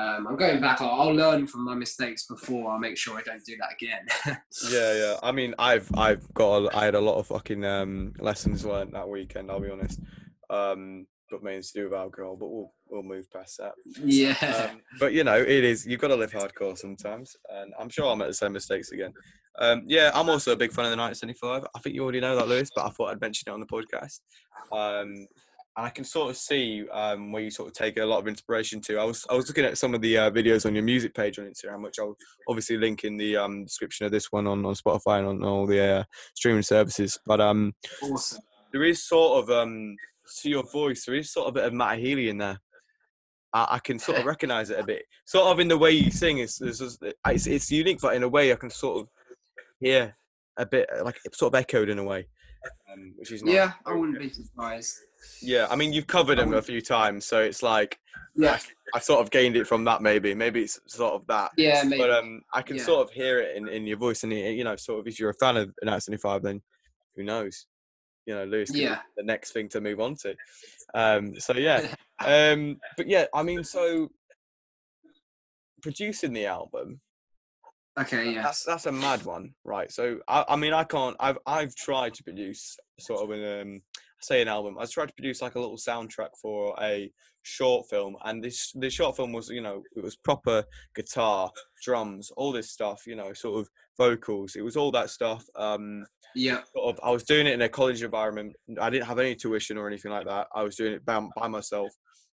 Um, 0.00 0.26
I'm 0.26 0.36
going 0.36 0.62
back. 0.62 0.80
I'll, 0.80 0.88
I'll 0.98 1.14
learn 1.14 1.46
from 1.46 1.66
my 1.66 1.74
mistakes 1.74 2.26
before. 2.26 2.72
I'll 2.72 2.78
make 2.78 2.96
sure 2.96 3.18
I 3.18 3.22
don't 3.22 3.44
do 3.44 3.54
that 3.58 3.74
again. 3.74 4.06
Yeah, 4.70 4.94
yeah. 4.94 5.16
I 5.22 5.30
mean, 5.30 5.54
I've 5.58 5.90
I've 5.94 6.26
got 6.32 6.72
a, 6.72 6.74
I 6.74 6.86
had 6.86 6.94
a 6.94 7.00
lot 7.00 7.18
of 7.18 7.26
fucking 7.26 7.66
um, 7.66 8.14
lessons 8.18 8.64
learned 8.64 8.94
that 8.94 9.06
weekend. 9.06 9.50
I'll 9.50 9.60
be 9.60 9.68
honest. 9.68 10.00
Um, 10.48 11.06
got 11.32 11.42
mainly 11.42 11.62
to 11.62 11.72
do 11.74 11.84
with 11.84 11.94
alcohol, 11.94 12.36
but 12.38 12.48
we'll 12.48 12.72
we'll 12.88 13.02
move 13.02 13.30
past 13.32 13.58
that. 13.58 13.72
yeah. 14.04 14.68
Um, 14.70 14.80
but 15.00 15.12
you 15.12 15.24
know, 15.24 15.36
it 15.36 15.48
is 15.48 15.86
you've 15.86 16.00
got 16.00 16.08
to 16.08 16.16
live 16.16 16.32
hardcore 16.32 16.78
sometimes, 16.78 17.36
and 17.50 17.72
I'm 17.80 17.88
sure 17.88 18.06
I'll 18.06 18.16
make 18.16 18.28
the 18.28 18.34
same 18.34 18.52
mistakes 18.52 18.92
again. 18.92 19.12
Um, 19.58 19.82
yeah, 19.86 20.10
I'm 20.14 20.30
also 20.30 20.52
a 20.52 20.56
big 20.56 20.72
fan 20.72 20.86
of 20.86 20.92
the 20.92 20.96
1975. 20.96 21.66
I 21.74 21.78
think 21.80 21.94
you 21.94 22.02
already 22.02 22.20
know 22.20 22.36
that, 22.36 22.48
Lewis, 22.48 22.70
but 22.74 22.86
I 22.86 22.90
thought 22.90 23.10
I'd 23.10 23.20
mention 23.20 23.50
it 23.50 23.52
on 23.52 23.60
the 23.60 23.66
podcast. 23.66 24.20
Um, 24.72 25.26
and 25.76 25.86
I 25.86 25.90
can 25.90 26.04
sort 26.04 26.30
of 26.30 26.36
see 26.36 26.86
um, 26.90 27.32
where 27.32 27.42
you 27.42 27.50
sort 27.50 27.68
of 27.68 27.74
take 27.74 27.96
a 27.96 28.04
lot 28.04 28.18
of 28.18 28.28
inspiration 28.28 28.80
to. 28.82 28.98
I 28.98 29.04
was 29.04 29.24
I 29.30 29.34
was 29.34 29.48
looking 29.48 29.64
at 29.64 29.78
some 29.78 29.94
of 29.94 30.02
the 30.02 30.18
uh, 30.18 30.30
videos 30.30 30.66
on 30.66 30.74
your 30.74 30.84
music 30.84 31.14
page 31.14 31.38
on 31.38 31.46
Instagram, 31.46 31.82
which 31.82 31.98
I'll 31.98 32.16
obviously 32.48 32.76
link 32.76 33.04
in 33.04 33.16
the 33.16 33.36
um, 33.36 33.64
description 33.64 34.04
of 34.04 34.12
this 34.12 34.30
one 34.30 34.46
on, 34.46 34.64
on 34.66 34.74
Spotify 34.74 35.20
and 35.20 35.28
on 35.28 35.44
all 35.44 35.66
the 35.66 35.82
uh, 35.82 36.04
streaming 36.34 36.62
services. 36.62 37.18
But 37.24 37.40
um, 37.40 37.74
Awesome. 38.02 38.40
there 38.72 38.84
is 38.84 39.06
sort 39.06 39.42
of 39.42 39.50
um, 39.50 39.96
to 40.42 40.48
your 40.50 40.64
voice, 40.70 41.04
there 41.04 41.14
is 41.14 41.32
sort 41.32 41.48
of 41.48 41.52
a 41.52 41.60
bit 41.60 41.64
of 41.64 41.72
Matt 41.72 41.98
Healy 41.98 42.28
in 42.28 42.38
there. 42.38 42.58
I, 43.52 43.66
I 43.72 43.78
can 43.78 43.98
sort 43.98 44.18
of 44.18 44.24
recognize 44.32 44.70
it 44.70 44.78
a 44.80 44.84
bit, 44.84 45.02
sort 45.26 45.46
of 45.46 45.60
in 45.60 45.68
the 45.68 45.78
way 45.78 45.90
you 45.92 46.10
sing. 46.10 46.38
It's 46.38 46.60
it's, 46.60 46.80
it's 47.26 47.46
it's 47.46 47.70
unique, 47.70 47.98
but 48.00 48.14
in 48.14 48.22
a 48.22 48.28
way 48.28 48.52
I 48.52 48.56
can 48.56 48.70
sort 48.70 49.00
of 49.02 49.08
hear 49.80 50.16
a 50.56 50.66
bit 50.66 50.88
like 51.02 51.18
it's 51.24 51.38
sort 51.38 51.54
of 51.54 51.58
echoed 51.60 51.88
in 51.88 51.98
a 51.98 52.04
way, 52.04 52.26
um, 52.92 53.14
which 53.16 53.32
is 53.32 53.42
nice. 53.42 53.54
Yeah, 53.54 53.72
I 53.86 53.92
wouldn't 53.94 54.18
be 54.18 54.28
surprised. 54.30 54.94
Yeah, 55.40 55.66
I 55.70 55.76
mean, 55.76 55.92
you've 55.92 56.06
covered 56.06 56.38
him 56.38 56.52
a 56.54 56.62
few 56.62 56.80
times, 56.80 57.26
so 57.26 57.40
it's 57.40 57.62
like 57.62 57.98
Yeah. 58.34 58.58
I 58.94 58.98
sort 58.98 59.20
of 59.20 59.30
gained 59.30 59.56
it 59.56 59.66
from 59.66 59.84
that. 59.84 60.02
Maybe, 60.02 60.34
maybe 60.34 60.62
it's 60.62 60.80
sort 60.88 61.14
of 61.14 61.26
that. 61.28 61.52
Yeah, 61.56 61.82
maybe. 61.84 62.02
But 62.02 62.10
um, 62.10 62.42
I 62.52 62.60
can 62.62 62.76
Yeah. 62.76 62.84
sort 62.84 63.06
of 63.08 63.12
hear 63.14 63.38
it 63.40 63.56
in, 63.56 63.68
in 63.68 63.86
your 63.86 63.98
voice, 63.98 64.24
and 64.24 64.32
you 64.32 64.64
know, 64.64 64.76
sort 64.76 65.00
of 65.00 65.06
if 65.06 65.18
you're 65.20 65.30
a 65.30 65.34
fan 65.34 65.56
of 65.56 65.72
Night 65.82 66.02
Seventy 66.02 66.20
Five, 66.20 66.42
then 66.42 66.60
who 67.16 67.22
knows? 67.22 67.66
You 68.26 68.34
know, 68.34 68.44
Lewis, 68.44 68.74
Yeah. 68.74 69.00
the 69.16 69.22
next 69.24 69.52
thing 69.52 69.68
to 69.70 69.80
move 69.80 70.00
on 70.00 70.14
to. 70.22 70.34
Um, 70.94 71.40
so 71.40 71.54
yeah, 71.54 71.86
um, 72.22 72.78
but 72.98 73.08
yeah, 73.08 73.24
I 73.32 73.42
mean, 73.42 73.64
so 73.64 74.10
producing 75.80 76.34
the 76.34 76.44
album, 76.44 77.00
Okay, 77.98 78.32
yeah. 78.32 78.42
that's 78.42 78.64
that's 78.64 78.86
a 78.86 78.92
mad 78.92 79.24
one, 79.24 79.54
right? 79.64 79.90
So 79.92 80.18
I, 80.28 80.44
I 80.48 80.56
mean, 80.56 80.72
I 80.72 80.84
can't. 80.84 81.16
I've 81.20 81.38
I've 81.46 81.74
tried 81.74 82.14
to 82.14 82.24
produce 82.24 82.76
sort 82.98 83.22
of 83.22 83.30
an 83.30 83.60
um, 83.60 83.82
say 84.20 84.40
an 84.40 84.48
album. 84.48 84.76
I 84.78 84.86
tried 84.86 85.08
to 85.08 85.14
produce 85.14 85.42
like 85.42 85.56
a 85.56 85.60
little 85.60 85.76
soundtrack 85.76 86.30
for 86.40 86.74
a 86.80 87.10
short 87.42 87.86
film, 87.90 88.16
and 88.24 88.42
this 88.42 88.72
the 88.74 88.88
short 88.88 89.16
film 89.16 89.32
was 89.32 89.48
you 89.50 89.60
know 89.60 89.82
it 89.94 90.02
was 90.02 90.16
proper 90.16 90.64
guitar, 90.94 91.50
drums, 91.82 92.30
all 92.36 92.50
this 92.52 92.70
stuff. 92.70 93.02
You 93.06 93.16
know, 93.16 93.32
sort 93.34 93.60
of 93.60 93.68
vocals. 93.98 94.56
It 94.56 94.62
was 94.62 94.76
all 94.76 94.90
that 94.92 95.10
stuff. 95.10 95.44
Um, 95.56 96.04
Yeah. 96.34 96.62
sort 96.74 96.94
of, 96.96 97.00
I 97.04 97.10
was 97.10 97.24
doing 97.24 97.46
it 97.46 97.52
in 97.54 97.62
a 97.62 97.68
college 97.68 98.02
environment. 98.02 98.54
I 98.80 98.90
didn't 98.90 99.06
have 99.06 99.18
any 99.18 99.34
tuition 99.34 99.76
or 99.78 99.86
anything 99.86 100.10
like 100.10 100.26
that. 100.26 100.46
I 100.54 100.62
was 100.62 100.76
doing 100.76 100.94
it 100.94 101.04
by, 101.04 101.20
by 101.36 101.48
myself. 101.48 101.90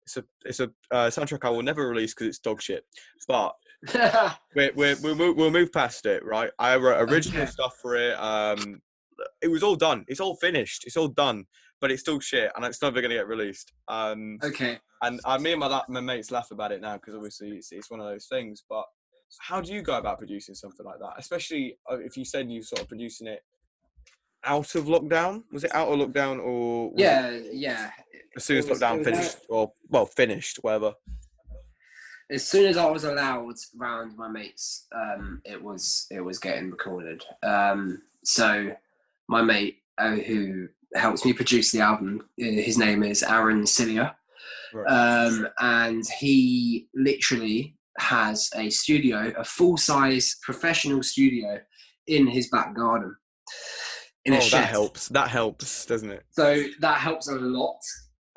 It's 0.06 0.18
a 0.18 0.24
it's 0.44 0.60
a 0.60 0.70
uh, 0.92 1.08
soundtrack 1.10 1.46
I 1.46 1.50
will 1.50 1.62
never 1.64 1.88
release 1.88 2.14
because 2.14 2.28
it's 2.28 2.40
dog 2.40 2.62
shit. 2.62 2.84
But 3.28 3.54
we're, 4.56 4.72
we're, 4.76 4.98
we'll, 5.02 5.16
move, 5.16 5.38
we'll 5.38 5.52
move 5.52 5.72
past 5.72 6.06
it, 6.06 6.26
right? 6.26 6.52
I 6.60 6.76
wrote 6.76 7.10
original 7.10 7.44
Okay. 7.44 7.52
stuff 7.52 7.76
for 7.82 7.96
it. 7.96 8.14
Um, 8.20 8.82
it 9.42 9.48
was 9.48 9.64
all 9.64 9.76
done. 9.76 10.04
It's 10.10 10.20
all 10.20 10.36
finished. 10.36 10.84
It's 10.86 10.98
all 10.98 11.08
done, 11.08 11.46
but 11.80 11.90
it's 11.92 12.02
still 12.02 12.20
shit, 12.20 12.52
and 12.56 12.66
it's 12.66 12.82
never 12.82 13.02
gonna 13.02 13.14
get 13.14 13.28
released. 13.28 13.72
Um, 13.88 14.40
okay. 14.44 14.80
and 15.04 15.22
uh, 15.24 15.38
me 15.38 15.52
and 15.52 15.60
my, 15.62 15.82
my 15.88 16.02
mates 16.02 16.32
laugh 16.32 16.52
about 16.52 16.74
it 16.74 16.82
now 16.82 16.96
because 16.96 17.16
obviously 17.16 17.52
it's, 17.52 17.72
it's 17.72 17.90
one 17.90 18.02
of 18.02 18.08
those 18.08 18.26
things. 18.26 18.64
But 18.70 18.84
how 19.40 19.62
do 19.62 19.74
you 19.74 19.82
go 19.82 19.98
about 19.98 20.18
producing 20.20 20.56
something 20.56 20.86
like 20.86 21.00
that? 21.00 21.14
Especially 21.18 21.78
uh, 21.92 21.98
if 22.00 22.18
you 22.18 22.26
said 22.26 22.50
you 22.50 22.62
sort 22.62 22.82
of 22.82 22.88
producing 22.88 23.28
it 23.28 23.44
out 24.46 24.76
of 24.76 24.86
lockdown. 24.86 25.44
Was 25.52 25.64
it 25.64 25.74
out 25.74 25.88
of 25.88 26.00
lockdown 26.00 26.40
or 26.44 26.92
Yeah, 26.96 27.40
yeah. 27.52 27.92
as 28.36 28.44
soon 28.44 28.58
as 28.58 28.68
was- 28.68 28.80
lockdown 28.80 29.04
finished 29.04 29.38
or 29.50 29.72
well 29.90 30.06
finished, 30.06 30.58
whatever? 30.62 30.94
As 32.32 32.48
soon 32.48 32.66
as 32.66 32.78
I 32.78 32.90
was 32.90 33.04
allowed 33.04 33.56
round 33.76 34.18
my 34.18 34.28
mates, 34.30 34.88
um, 34.96 35.42
it 35.46 35.62
was 35.62 36.08
it 36.10 36.22
was 36.22 36.40
getting 36.40 36.72
recorded. 36.72 37.24
Um, 37.44 38.02
so 38.24 38.74
my 39.28 39.42
mate 39.42 39.78
uh, 39.98 40.16
who 40.16 40.68
helps 40.96 41.26
me 41.26 41.34
produce 41.34 41.72
the 41.72 41.82
album, 41.82 42.22
uh, 42.42 42.46
his 42.46 42.78
name 42.78 43.04
is 43.04 43.24
Aaron 43.24 43.66
Cilia. 43.68 44.16
Right. 44.74 44.88
um, 44.88 45.48
and 45.60 46.04
he 46.20 46.88
literally 46.96 47.76
has 47.98 48.50
a 48.56 48.70
studio, 48.70 49.34
a 49.38 49.44
full 49.44 49.78
size 49.78 50.38
professional 50.42 51.04
studio 51.04 51.60
in 52.08 52.28
his 52.28 52.50
back 52.50 52.76
garden. 52.76 53.16
In 54.26 54.34
oh, 54.34 54.38
a 54.38 54.42
shed. 54.42 54.64
that 54.64 54.70
helps. 54.70 55.08
That 55.10 55.28
helps, 55.30 55.86
doesn't 55.86 56.10
it? 56.10 56.24
So 56.32 56.64
that 56.80 56.98
helps 56.98 57.28
a 57.28 57.36
lot. 57.36 57.80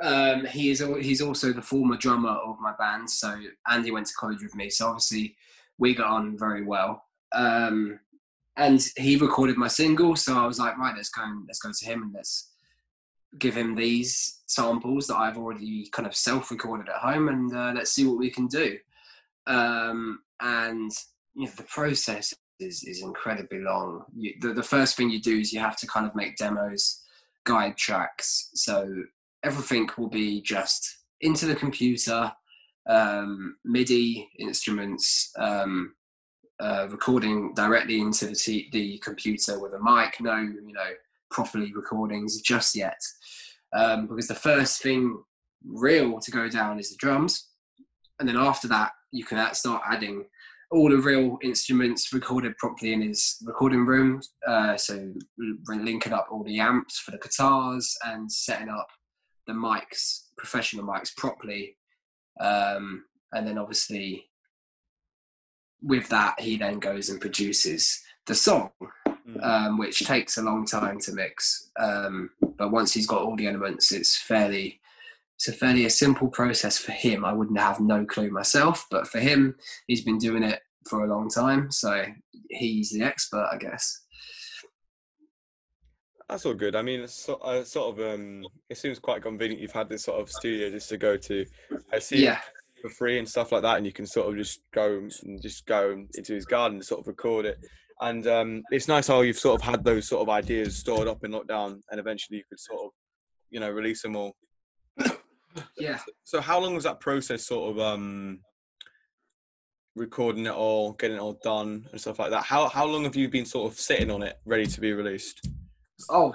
Um, 0.03 0.45
he 0.45 0.71
is 0.71 0.85
he's 1.01 1.23
also 1.23 1.53
the 1.53 1.63
former 1.63 1.97
drummer 1.97 2.31
of 2.31 2.57
my 2.61 2.75
band. 2.79 3.09
So 3.09 3.39
Andy 3.69 3.91
went 3.91 4.07
to 4.07 4.15
college 4.19 4.43
with 4.43 4.55
me. 4.55 4.69
So 4.69 4.89
obviously 4.89 5.37
we 5.79 5.95
got 5.95 6.11
on 6.11 6.37
very 6.39 6.65
well. 6.65 7.03
Um, 7.33 8.01
and 8.57 8.85
he 8.97 9.17
recorded 9.17 9.57
my 9.57 9.69
single. 9.69 10.17
So 10.17 10.37
I 10.37 10.47
was 10.47 10.59
like, 10.59 10.77
right, 10.79 10.95
let's 10.97 11.11
go 11.11 11.23
and 11.23 11.45
let's 11.47 11.61
go 11.61 11.71
to 11.73 11.85
him 11.85 12.03
and 12.03 12.13
let's 12.15 12.53
give 13.39 13.55
him 13.55 13.75
these 13.75 14.41
samples 14.47 15.07
that 15.07 15.17
I've 15.17 15.37
already 15.37 15.89
kind 15.93 16.07
of 16.07 16.17
self-recorded 16.17 16.89
at 16.89 16.97
home, 16.97 17.29
and 17.29 17.55
uh, 17.55 17.73
let's 17.75 17.93
see 17.93 18.07
what 18.07 18.19
we 18.19 18.31
can 18.31 18.47
do. 18.47 18.79
Um, 19.47 20.21
and 20.41 20.91
you 21.35 21.47
know, 21.47 21.53
the 21.57 21.63
process 21.65 22.35
is 22.61 22.83
is 22.85 23.03
incredibly 23.03 23.61
long. 23.61 24.05
You, 24.15 24.35
the 24.41 24.53
the 24.53 24.63
first 24.63 24.97
thing 24.97 25.11
you 25.11 25.21
do 25.21 25.39
is 25.39 25.53
you 25.53 25.61
have 25.61 25.77
to 25.79 25.87
kind 25.87 26.07
of 26.07 26.15
make 26.15 26.37
demos, 26.37 27.03
guide 27.45 27.77
tracks. 27.77 28.51
So 28.55 28.89
everything 29.45 29.89
will 29.97 30.09
be 30.09 30.41
just 30.43 31.05
into 31.21 31.47
the 31.47 31.55
computer, 31.55 32.33
um, 32.89 33.57
MIDI 33.65 34.29
instruments. 34.39 35.33
Um, 35.39 35.95
uh, 36.59 36.87
recording 36.89 37.53
directly 37.55 38.01
into 38.01 38.27
the, 38.29 38.69
the 38.73 38.99
computer 38.99 39.61
with 39.61 39.75
a 39.75 39.79
mic, 39.79 40.19
no, 40.21 40.37
you 40.37 40.73
know, 40.73 40.91
properly 41.31 41.73
recordings 41.75 42.41
just 42.41 42.75
yet. 42.75 42.99
Um, 43.75 44.07
because 44.07 44.29
the 44.29 44.35
first 44.35 44.83
thing 44.83 45.23
real 45.65 46.19
to 46.21 46.31
go 46.31 46.49
down 46.49 46.79
is 46.79 46.91
the 46.91 46.97
drums. 46.97 47.49
And 48.19 48.29
then 48.29 48.37
after 48.37 48.69
that, 48.69 48.93
you 49.17 49.25
can 49.25 49.55
start 49.55 49.83
adding 49.89 50.25
all 50.71 50.91
the 50.91 50.97
real 50.97 51.39
instruments 51.43 52.13
recorded 52.13 52.57
properly 52.59 52.93
in 52.93 53.03
his 53.03 53.37
recording 53.45 53.87
room. 53.87 54.21
Uh, 54.47 54.77
so 54.77 55.13
linking 55.69 56.13
up 56.13 56.27
all 56.31 56.43
the 56.43 56.59
amps 56.59 56.99
for 56.99 57.13
the 57.13 57.19
guitars 57.19 57.97
and 58.05 58.31
setting 58.31 58.69
up 58.69 58.89
the 59.47 59.53
mics, 59.53 60.27
professional 60.37 60.85
mics 60.85 61.15
properly. 61.17 61.77
Um, 62.41 63.05
and 63.33 63.47
then 63.47 63.59
obviously 63.59 64.25
with 65.83 66.09
that, 66.09 66.41
he 66.41 66.57
then 66.57 66.79
goes 66.81 67.09
and 67.09 67.21
produces 67.21 68.03
the 68.27 68.35
song, 68.35 68.71
um, 69.43 69.79
which 69.79 70.01
takes 70.01 70.37
a 70.37 70.43
long 70.43 70.67
time 70.67 70.99
to 71.01 71.13
mix. 71.13 71.71
Um, 71.79 72.31
but 72.59 72.73
once 72.73 72.93
he's 72.93 73.07
got 73.07 73.23
all 73.23 73.37
the 73.37 73.47
elements, 73.47 73.93
it's 73.93 74.17
fairly 74.17 74.81
it's 75.37 75.49
a 75.49 75.53
fairly 75.53 75.85
a 75.85 75.91
simple 75.91 76.29
process 76.29 76.79
for 76.79 76.93
him. 76.93 77.25
I 77.25 77.33
wouldn't 77.33 77.59
have 77.59 77.79
no 77.81 78.05
clue 78.07 78.31
myself, 78.31 78.87
but 78.91 79.07
for 79.07 79.19
him, 79.21 79.55
he's 79.87 80.03
been 80.03 80.19
doing 80.19 80.43
it 80.43 80.61
for 80.89 81.05
a 81.05 81.09
long 81.09 81.29
time, 81.29 81.71
so 81.71 82.05
he's 82.51 82.91
the 82.91 83.03
expert, 83.03 83.47
I 83.53 83.59
guess. 83.59 84.03
That's 86.29 86.45
all 86.45 86.55
good. 86.55 86.75
I 86.75 86.83
mean, 86.83 87.01
it's 87.03 87.15
so, 87.27 87.35
uh, 87.37 87.63
sort 87.65 87.99
of. 87.99 88.15
Um, 88.15 88.45
it 88.69 88.77
seems 88.79 88.99
quite 88.99 89.23
convenient. 89.23 89.61
You've 89.61 89.71
had 89.73 89.89
this 89.89 90.05
sort 90.05 90.21
of 90.21 90.29
studio 90.29 90.71
just 90.71 90.89
to 90.89 90.97
go 90.99 91.17
to. 91.17 91.45
I 91.93 91.99
see 92.01 92.25
Yeah. 92.25 92.41
for 92.83 92.89
free 92.91 93.19
and 93.19 93.29
stuff 93.29 93.53
like 93.53 93.63
that, 93.63 93.77
and 93.77 93.87
you 93.87 93.93
can 93.93 94.07
sort 94.07 94.29
of 94.29 94.37
just 94.37 94.61
go 94.73 95.09
and 95.23 95.41
just 95.41 95.67
go 95.67 96.05
into 96.15 96.35
his 96.35 96.45
garden 96.47 96.79
and 96.79 96.85
sort 96.85 97.01
of 97.01 97.07
record 97.07 97.47
it. 97.47 97.59
And 98.01 98.27
um, 98.27 98.63
it's 98.71 98.89
nice 98.89 99.07
how 99.07 99.21
you've 99.21 99.39
sort 99.39 99.61
of 99.61 99.67
had 99.67 99.85
those 99.85 100.09
sort 100.09 100.23
of 100.23 100.29
ideas 100.29 100.77
stored 100.77 101.07
up 101.09 101.23
in 101.25 101.31
lockdown, 101.31 101.81
and 101.91 102.01
eventually 102.01 102.39
you 102.39 102.45
could 102.49 102.59
sort 102.61 102.87
of, 102.87 102.91
you 103.51 103.61
know, 103.61 103.71
release 103.71 104.03
them 104.03 104.17
all. 104.17 104.35
Yeah. 105.79 105.99
So 106.25 106.41
how 106.41 106.59
long 106.61 106.75
was 106.75 106.85
that 106.85 107.01
process 107.01 107.47
sort 107.47 107.71
of 107.71 107.79
um 107.79 108.41
recording 109.95 110.47
it 110.47 110.53
all, 110.53 110.93
getting 110.93 111.17
it 111.17 111.21
all 111.21 111.39
done 111.43 111.87
and 111.91 112.01
stuff 112.01 112.19
like 112.19 112.31
that? 112.31 112.45
How 112.45 112.69
how 112.69 112.87
long 112.87 113.05
have 113.05 113.17
you 113.17 113.29
been 113.29 113.47
sort 113.47 113.73
of 113.73 113.79
sitting 113.79 114.11
on 114.11 114.23
it, 114.23 114.39
ready 114.45 114.67
to 114.67 114.81
be 114.81 114.93
released? 114.93 115.49
Oh, 116.11 116.35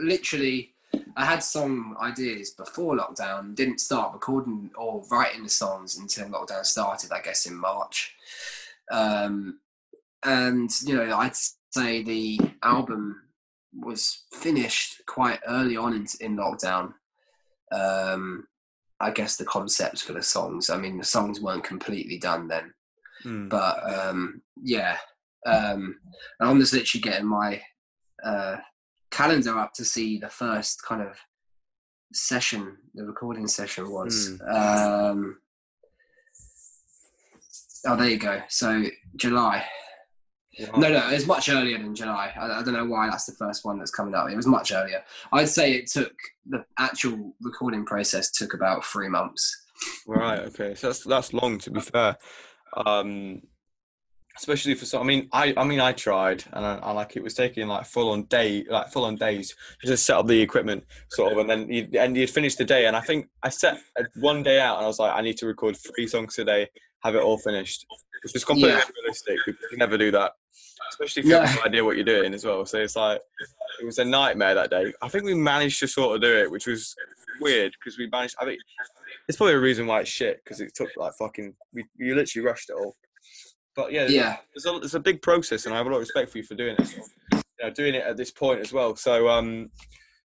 literally, 0.00 0.74
I 1.16 1.24
had 1.24 1.42
song 1.42 1.96
ideas 2.00 2.50
before 2.50 2.96
lockdown. 2.96 3.54
Didn't 3.54 3.80
start 3.80 4.12
recording 4.12 4.70
or 4.76 5.02
writing 5.10 5.42
the 5.42 5.48
songs 5.48 5.98
until 5.98 6.28
lockdown 6.28 6.64
started. 6.64 7.12
I 7.12 7.20
guess 7.20 7.46
in 7.46 7.56
March. 7.56 8.14
Um, 8.90 9.58
and 10.24 10.70
you 10.82 10.94
know, 10.94 11.16
I'd 11.16 11.36
say 11.70 12.02
the 12.02 12.38
album 12.62 13.20
was 13.80 14.24
finished 14.32 15.02
quite 15.06 15.40
early 15.46 15.76
on 15.76 15.94
in, 15.94 16.06
in 16.20 16.36
lockdown. 16.36 16.94
Um, 17.72 18.46
I 19.00 19.10
guess 19.10 19.36
the 19.36 19.44
concepts 19.44 20.02
for 20.02 20.12
the 20.12 20.22
songs. 20.22 20.70
I 20.70 20.76
mean, 20.76 20.98
the 20.98 21.04
songs 21.04 21.40
weren't 21.40 21.64
completely 21.64 22.18
done 22.18 22.48
then, 22.48 22.72
Hmm. 23.22 23.48
but 23.48 23.76
um, 23.92 24.42
yeah. 24.62 24.96
Um, 25.46 25.98
and 26.40 26.48
I'm 26.48 26.58
just 26.60 26.72
literally 26.72 27.02
getting 27.02 27.26
my 27.26 27.60
uh, 28.24 28.56
calendar 29.10 29.58
up 29.58 29.74
to 29.74 29.84
see 29.84 30.18
the 30.18 30.30
first 30.30 30.82
kind 30.84 31.02
of 31.02 31.18
session, 32.12 32.76
the 32.94 33.04
recording 33.04 33.46
session 33.46 33.90
was. 33.90 34.40
Um, 34.48 35.38
oh, 37.86 37.96
there 37.96 38.08
you 38.08 38.16
go. 38.18 38.40
So 38.48 38.84
July. 39.16 39.64
No, 40.76 40.88
no, 40.88 41.08
it's 41.10 41.26
much 41.26 41.48
earlier 41.48 41.78
than 41.78 41.94
July. 41.94 42.32
I, 42.36 42.60
I, 42.60 42.62
don't 42.62 42.74
know 42.74 42.84
why 42.84 43.08
that's 43.08 43.26
the 43.26 43.32
first 43.32 43.64
one 43.64 43.78
that's 43.78 43.90
coming 43.90 44.14
up. 44.14 44.30
It 44.30 44.36
was 44.36 44.46
much 44.46 44.72
earlier. 44.72 45.02
I'd 45.32 45.48
say 45.48 45.72
it 45.72 45.88
took 45.88 46.12
the 46.46 46.64
actual 46.78 47.34
recording 47.42 47.84
process 47.84 48.30
took 48.30 48.54
about 48.54 48.84
three 48.84 49.08
months. 49.08 49.64
Right. 50.06 50.40
Okay. 50.40 50.74
So 50.74 50.88
that's 50.88 51.04
that's 51.04 51.32
long 51.32 51.58
to 51.58 51.70
be 51.70 51.80
fair. 51.80 52.16
Um, 52.86 53.42
especially 54.36 54.74
for 54.74 54.84
some. 54.84 55.02
I 55.02 55.04
mean, 55.04 55.28
I 55.32 55.54
I 55.56 55.64
mean, 55.64 55.80
I 55.80 55.92
tried, 55.92 56.44
and 56.52 56.64
I, 56.64 56.76
I 56.76 56.92
like 56.92 57.16
it 57.16 57.22
was 57.22 57.34
taking 57.34 57.66
like 57.68 57.86
full 57.86 58.10
on 58.10 58.24
day, 58.24 58.64
like 58.68 58.90
full 58.90 59.04
on 59.04 59.16
days 59.16 59.54
to 59.80 59.86
just 59.86 60.06
set 60.06 60.16
up 60.16 60.26
the 60.26 60.40
equipment, 60.40 60.84
sort 61.10 61.32
of, 61.32 61.38
and 61.38 61.48
then 61.48 61.70
you 61.70 61.88
and 61.98 62.16
you'd 62.16 62.30
finish 62.30 62.56
the 62.56 62.64
day. 62.64 62.86
And 62.86 62.96
I 62.96 63.00
think 63.00 63.26
I 63.42 63.48
set 63.48 63.78
one 64.16 64.42
day 64.42 64.60
out, 64.60 64.76
and 64.76 64.84
I 64.84 64.88
was 64.88 64.98
like, 64.98 65.14
I 65.14 65.20
need 65.22 65.36
to 65.38 65.46
record 65.46 65.76
three 65.76 66.06
songs 66.06 66.34
today, 66.34 66.68
have 67.02 67.14
it 67.14 67.22
all 67.22 67.38
finished, 67.38 67.86
which 68.22 68.34
is 68.34 68.44
completely 68.44 68.78
Yeah. 68.78 68.84
realistic. 69.02 69.38
You 69.46 69.54
can 69.70 69.78
never 69.78 69.98
do 69.98 70.10
that, 70.12 70.32
especially 70.90 71.20
if 71.22 71.28
you 71.28 71.34
have 71.34 71.56
no 71.56 71.62
idea 71.64 71.84
what 71.84 71.96
you're 71.96 72.04
doing 72.04 72.34
as 72.34 72.44
well. 72.44 72.64
So 72.66 72.78
it's 72.78 72.96
like 72.96 73.20
it 73.80 73.84
was 73.84 73.98
a 73.98 74.04
nightmare 74.04 74.54
that 74.54 74.70
day. 74.70 74.92
I 75.02 75.08
think 75.08 75.24
we 75.24 75.34
managed 75.34 75.80
to 75.80 75.88
sort 75.88 76.14
of 76.16 76.22
do 76.22 76.36
it, 76.36 76.50
which 76.50 76.66
was 76.66 76.94
weird 77.40 77.72
because 77.78 77.98
we 77.98 78.08
managed. 78.08 78.36
I 78.40 78.44
think 78.44 78.60
it's 79.28 79.36
probably 79.36 79.54
a 79.54 79.60
reason 79.60 79.86
why 79.86 80.00
it's 80.00 80.10
shit 80.10 80.42
because 80.44 80.60
it 80.60 80.74
took 80.74 80.90
like 80.96 81.12
fucking. 81.18 81.54
We 81.72 81.84
you 81.96 82.14
literally 82.14 82.46
rushed 82.46 82.70
it 82.70 82.74
all. 82.74 82.96
But 83.76 83.92
yeah, 83.92 84.06
Yeah. 84.06 84.36
it's 84.54 84.66
a, 84.66 84.76
it's 84.76 84.94
a 84.94 85.00
big 85.00 85.20
process, 85.20 85.66
and 85.66 85.74
I 85.74 85.78
have 85.78 85.86
a 85.86 85.90
lot 85.90 85.96
of 85.96 86.02
respect 86.02 86.30
for 86.30 86.38
you 86.38 86.44
for 86.44 86.54
doing 86.54 86.76
it. 86.78 86.96
You 87.32 87.40
know, 87.62 87.70
doing 87.70 87.94
it 87.94 88.04
at 88.04 88.16
this 88.16 88.30
point 88.30 88.60
as 88.60 88.72
well. 88.72 88.94
So, 88.94 89.28
um, 89.28 89.70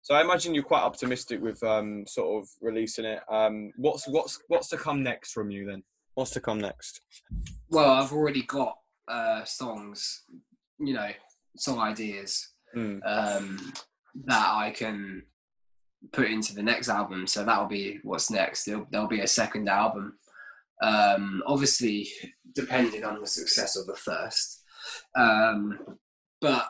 so 0.02 0.14
I 0.14 0.20
imagine 0.20 0.54
you're 0.54 0.64
quite 0.64 0.82
optimistic 0.82 1.40
with 1.40 1.62
um, 1.62 2.04
sort 2.08 2.42
of 2.42 2.48
releasing 2.60 3.04
it. 3.04 3.20
Um, 3.28 3.72
what's 3.76 4.08
what's 4.08 4.40
what's 4.48 4.68
to 4.68 4.76
come 4.76 5.02
next 5.02 5.32
from 5.32 5.50
you 5.50 5.64
then? 5.66 5.82
What's 6.14 6.30
to 6.32 6.40
come 6.40 6.58
next? 6.60 7.02
Well, 7.68 7.90
I've 7.90 8.12
already 8.12 8.42
got 8.42 8.78
uh, 9.08 9.44
songs, 9.44 10.22
you 10.78 10.94
know, 10.94 11.10
song 11.56 11.78
ideas 11.78 12.52
Mm. 12.76 13.00
um, 13.06 13.72
that 14.26 14.54
I 14.54 14.70
can 14.70 15.22
put 16.12 16.30
into 16.30 16.54
the 16.54 16.62
next 16.62 16.88
album. 16.88 17.26
So 17.26 17.42
that'll 17.44 17.66
be 17.68 18.00
what's 18.02 18.30
next. 18.30 18.64
There'll, 18.64 18.86
there'll 18.90 19.08
be 19.08 19.20
a 19.20 19.26
second 19.26 19.68
album. 19.68 20.18
Um, 20.82 21.42
obviously, 21.46 22.08
depending 22.54 23.02
on 23.04 23.20
the 23.20 23.26
success 23.26 23.76
of 23.76 23.86
the 23.86 23.94
first. 23.96 24.62
Um, 25.16 25.78
but 26.40 26.68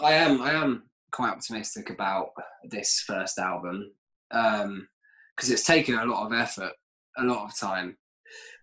I 0.00 0.14
am 0.14 0.40
I 0.40 0.52
am 0.52 0.84
quite 1.10 1.32
optimistic 1.32 1.90
about 1.90 2.30
this 2.64 3.00
first 3.06 3.38
album 3.38 3.92
because 4.30 5.50
it's 5.50 5.66
taken 5.66 5.98
a 5.98 6.06
lot 6.06 6.26
of 6.26 6.32
effort, 6.32 6.72
a 7.18 7.24
lot 7.24 7.44
of 7.44 7.58
time, 7.58 7.98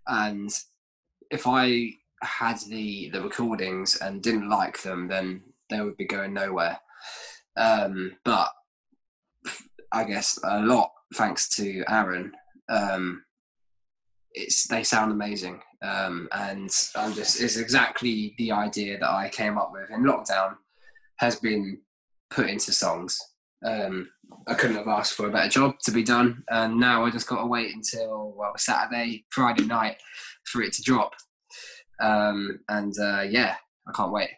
and 0.07 0.49
if 1.29 1.45
I 1.45 1.91
had 2.21 2.59
the 2.67 3.09
the 3.09 3.21
recordings 3.21 3.95
and 3.97 4.21
didn't 4.21 4.49
like 4.49 4.81
them, 4.81 5.07
then 5.07 5.41
they 5.69 5.81
would 5.81 5.97
be 5.97 6.05
going 6.05 6.33
nowhere. 6.33 6.79
Um, 7.57 8.17
but 8.23 8.49
I 9.91 10.03
guess 10.03 10.39
a 10.43 10.61
lot 10.61 10.91
thanks 11.13 11.49
to 11.55 11.83
Aaron. 11.89 12.31
Um, 12.69 13.23
it's 14.33 14.67
they 14.67 14.83
sound 14.83 15.11
amazing, 15.11 15.61
um, 15.81 16.29
and 16.31 16.69
I'm 16.95 17.13
just 17.13 17.41
it's 17.41 17.57
exactly 17.57 18.35
the 18.37 18.51
idea 18.51 18.99
that 18.99 19.09
I 19.09 19.29
came 19.29 19.57
up 19.57 19.71
with 19.73 19.89
in 19.89 20.03
lockdown 20.03 20.55
has 21.17 21.37
been 21.37 21.79
put 22.29 22.49
into 22.49 22.71
songs. 22.71 23.19
Um, 23.65 24.09
I 24.47 24.53
couldn't 24.53 24.77
have 24.77 24.87
asked 24.87 25.13
for 25.13 25.27
a 25.27 25.31
better 25.31 25.49
job 25.49 25.79
to 25.79 25.91
be 25.91 26.03
done, 26.03 26.43
and 26.49 26.79
now 26.79 27.03
I 27.03 27.09
just 27.09 27.27
got 27.27 27.41
to 27.41 27.47
wait 27.47 27.73
until 27.73 28.33
well 28.37 28.53
Saturday, 28.57 29.25
Friday 29.31 29.65
night 29.65 29.97
for 30.45 30.61
it 30.61 30.73
to 30.73 30.83
drop. 30.83 31.13
Um, 31.99 32.59
and 32.69 32.93
uh, 32.99 33.21
yeah, 33.21 33.55
I 33.87 33.91
can't 33.93 34.11
wait. 34.11 34.29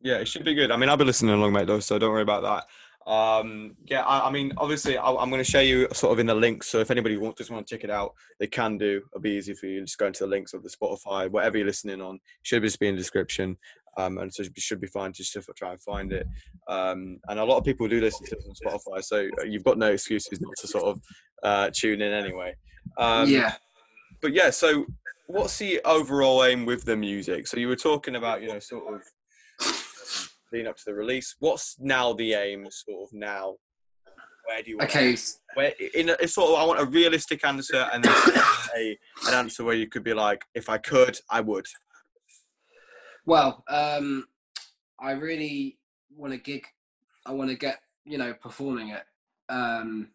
Yeah, 0.00 0.16
it 0.16 0.28
should 0.28 0.44
be 0.44 0.54
good. 0.54 0.70
I 0.70 0.76
mean, 0.76 0.88
I'll 0.88 0.96
be 0.96 1.04
listening 1.04 1.34
along, 1.34 1.52
mate, 1.52 1.66
though, 1.66 1.80
so 1.80 1.98
don't 1.98 2.10
worry 2.10 2.22
about 2.22 2.42
that. 2.42 2.66
Um, 3.06 3.76
yeah, 3.84 4.02
I, 4.02 4.28
I 4.28 4.30
mean, 4.30 4.52
obviously, 4.56 4.96
I, 4.96 5.10
I'm 5.10 5.30
going 5.30 5.42
to 5.42 5.50
share 5.50 5.62
you 5.62 5.88
sort 5.92 6.12
of 6.12 6.18
in 6.18 6.26
the 6.26 6.34
links. 6.34 6.68
So 6.68 6.78
if 6.78 6.90
anybody 6.90 7.16
wants 7.16 7.38
just 7.38 7.50
want 7.50 7.66
to 7.66 7.74
check 7.74 7.84
it 7.84 7.90
out, 7.90 8.14
they 8.38 8.46
can 8.46 8.78
do. 8.78 9.02
It'll 9.12 9.20
be 9.20 9.30
easy 9.32 9.54
for 9.54 9.66
you. 9.66 9.80
Just 9.80 9.98
go 9.98 10.06
into 10.06 10.24
the 10.24 10.30
links 10.30 10.54
of 10.54 10.62
the 10.62 10.68
Spotify, 10.68 11.30
whatever 11.30 11.56
you're 11.56 11.66
listening 11.66 12.00
on. 12.00 12.20
Should 12.42 12.62
just 12.62 12.78
be 12.78 12.88
in 12.88 12.94
the 12.94 13.00
description, 13.00 13.56
um, 13.96 14.18
and 14.18 14.32
so 14.32 14.42
it 14.42 14.52
should 14.56 14.80
be 14.80 14.86
fine 14.86 15.12
just 15.12 15.32
to 15.32 15.42
try 15.56 15.72
and 15.72 15.82
find 15.82 16.12
it. 16.12 16.26
Um, 16.68 17.18
and 17.28 17.40
a 17.40 17.44
lot 17.44 17.58
of 17.58 17.64
people 17.64 17.88
do 17.88 18.00
listen 18.00 18.26
to 18.26 18.36
it 18.36 18.44
on 18.48 18.54
Spotify, 18.54 19.02
so 19.02 19.28
you've 19.44 19.64
got 19.64 19.78
no 19.78 19.92
excuses 19.92 20.40
not 20.40 20.54
to 20.60 20.66
sort 20.68 20.84
of 20.84 21.00
uh, 21.42 21.70
tune 21.72 22.02
in 22.02 22.12
anyway. 22.12 22.54
Um, 22.98 23.28
yeah. 23.28 23.54
But 24.20 24.32
yeah, 24.32 24.50
so 24.50 24.86
what's 25.32 25.58
the 25.58 25.80
overall 25.84 26.44
aim 26.44 26.66
with 26.66 26.84
the 26.84 26.96
music? 26.96 27.46
So 27.46 27.56
you 27.56 27.68
were 27.68 27.76
talking 27.76 28.16
about, 28.16 28.42
you 28.42 28.48
know, 28.48 28.58
sort 28.58 28.94
of 28.94 29.02
leading 30.52 30.68
up 30.68 30.76
to 30.76 30.82
the 30.86 30.94
release. 30.94 31.34
What's 31.40 31.76
now 31.80 32.12
the 32.12 32.34
aim, 32.34 32.66
sort 32.70 33.08
of 33.08 33.12
now? 33.12 33.56
Where 34.46 34.62
do 34.62 34.70
you 34.70 34.78
want 34.78 34.90
Okay. 34.90 35.16
To, 35.16 35.32
where 35.54 35.72
in 35.94 36.10
a, 36.10 36.16
it's 36.20 36.34
sort 36.34 36.50
of 36.50 36.56
I 36.56 36.64
want 36.64 36.80
a 36.80 36.84
realistic 36.84 37.44
answer 37.44 37.88
and 37.92 38.04
then 38.04 38.14
a 38.76 38.98
an 39.28 39.34
answer 39.34 39.64
where 39.64 39.76
you 39.76 39.88
could 39.88 40.04
be 40.04 40.14
like, 40.14 40.44
if 40.54 40.68
I 40.68 40.78
could, 40.78 41.18
I 41.30 41.40
would. 41.40 41.66
Well, 43.24 43.64
um, 43.68 44.26
I 45.00 45.12
really 45.12 45.78
want 46.14 46.32
to 46.32 46.38
gig. 46.38 46.66
I 47.24 47.32
want 47.32 47.50
to 47.50 47.56
get 47.56 47.78
you 48.04 48.18
know 48.18 48.34
performing 48.34 48.88
it 48.88 49.04
um, 49.48 50.08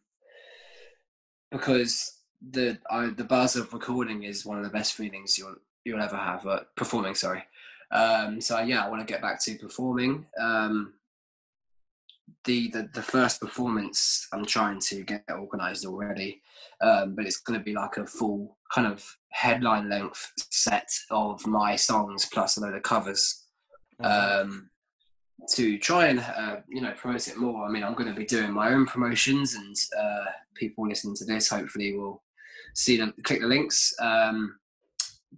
because 1.52 2.17
the 2.41 2.78
I, 2.89 3.08
the 3.08 3.23
buzz 3.23 3.56
of 3.56 3.73
recording 3.73 4.23
is 4.23 4.45
one 4.45 4.58
of 4.58 4.63
the 4.63 4.69
best 4.69 4.93
feelings 4.93 5.38
you'll 5.38 5.56
you'll 5.84 6.02
ever 6.02 6.17
have. 6.17 6.45
Uh, 6.45 6.62
performing, 6.76 7.15
sorry. 7.15 7.43
Um, 7.91 8.41
so 8.41 8.60
yeah, 8.60 8.86
I 8.86 8.89
want 8.89 9.06
to 9.06 9.12
get 9.12 9.21
back 9.21 9.41
to 9.43 9.56
performing. 9.56 10.26
Um, 10.39 10.93
the, 12.43 12.69
the 12.69 12.89
the 12.93 13.02
first 13.02 13.41
performance 13.41 14.28
I'm 14.32 14.45
trying 14.45 14.80
to 14.82 15.04
get 15.04 15.23
organised 15.30 15.86
already, 15.86 16.41
um, 16.82 17.15
but 17.15 17.26
it's 17.26 17.38
going 17.38 17.60
to 17.60 17.63
be 17.63 17.73
like 17.73 17.97
a 17.97 18.06
full 18.06 18.58
kind 18.73 18.88
of 18.88 19.17
headline 19.30 19.89
length 19.89 20.32
set 20.50 20.89
of 21.10 21.45
my 21.47 21.76
songs 21.76 22.28
plus 22.32 22.58
a 22.58 22.62
load 22.62 22.76
of 22.76 22.84
covers 22.84 23.43
um, 24.04 24.69
to 25.50 25.78
try 25.78 26.08
and 26.08 26.19
uh, 26.19 26.58
you 26.67 26.82
know 26.82 26.93
promote 26.93 27.28
it 27.28 27.38
more. 27.38 27.65
I 27.65 27.71
mean, 27.71 27.84
I'm 27.84 27.95
going 27.95 28.10
to 28.10 28.19
be 28.19 28.26
doing 28.26 28.52
my 28.52 28.73
own 28.73 28.86
promotions, 28.86 29.56
and 29.56 29.76
uh, 29.97 30.26
people 30.56 30.88
listening 30.88 31.15
to 31.15 31.26
this 31.26 31.50
hopefully 31.50 31.95
will 31.95 32.21
see 32.78 32.96
them, 32.96 33.13
click 33.24 33.42
the 33.42 33.48
links. 33.48 33.94
Um, 34.00 34.58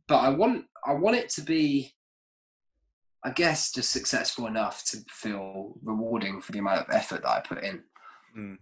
but 0.08 0.18
I 0.18 0.30
want 0.30 0.66
I 0.86 0.94
want 0.94 1.16
it 1.16 1.30
to 1.30 1.42
be, 1.42 1.94
I 3.24 3.32
guess, 3.32 3.72
just 3.72 3.92
successful 3.92 4.46
enough 4.46 4.84
to 4.88 4.98
feel 5.10 5.74
rewarding 5.84 6.42
for 6.42 6.52
the 6.52 6.60
amount 6.60 6.82
of 6.82 6.94
effort 6.94 7.24
that 7.24 7.30
I 7.30 7.40
put 7.40 7.64
in. 7.64 7.82
Mm. 8.38 8.58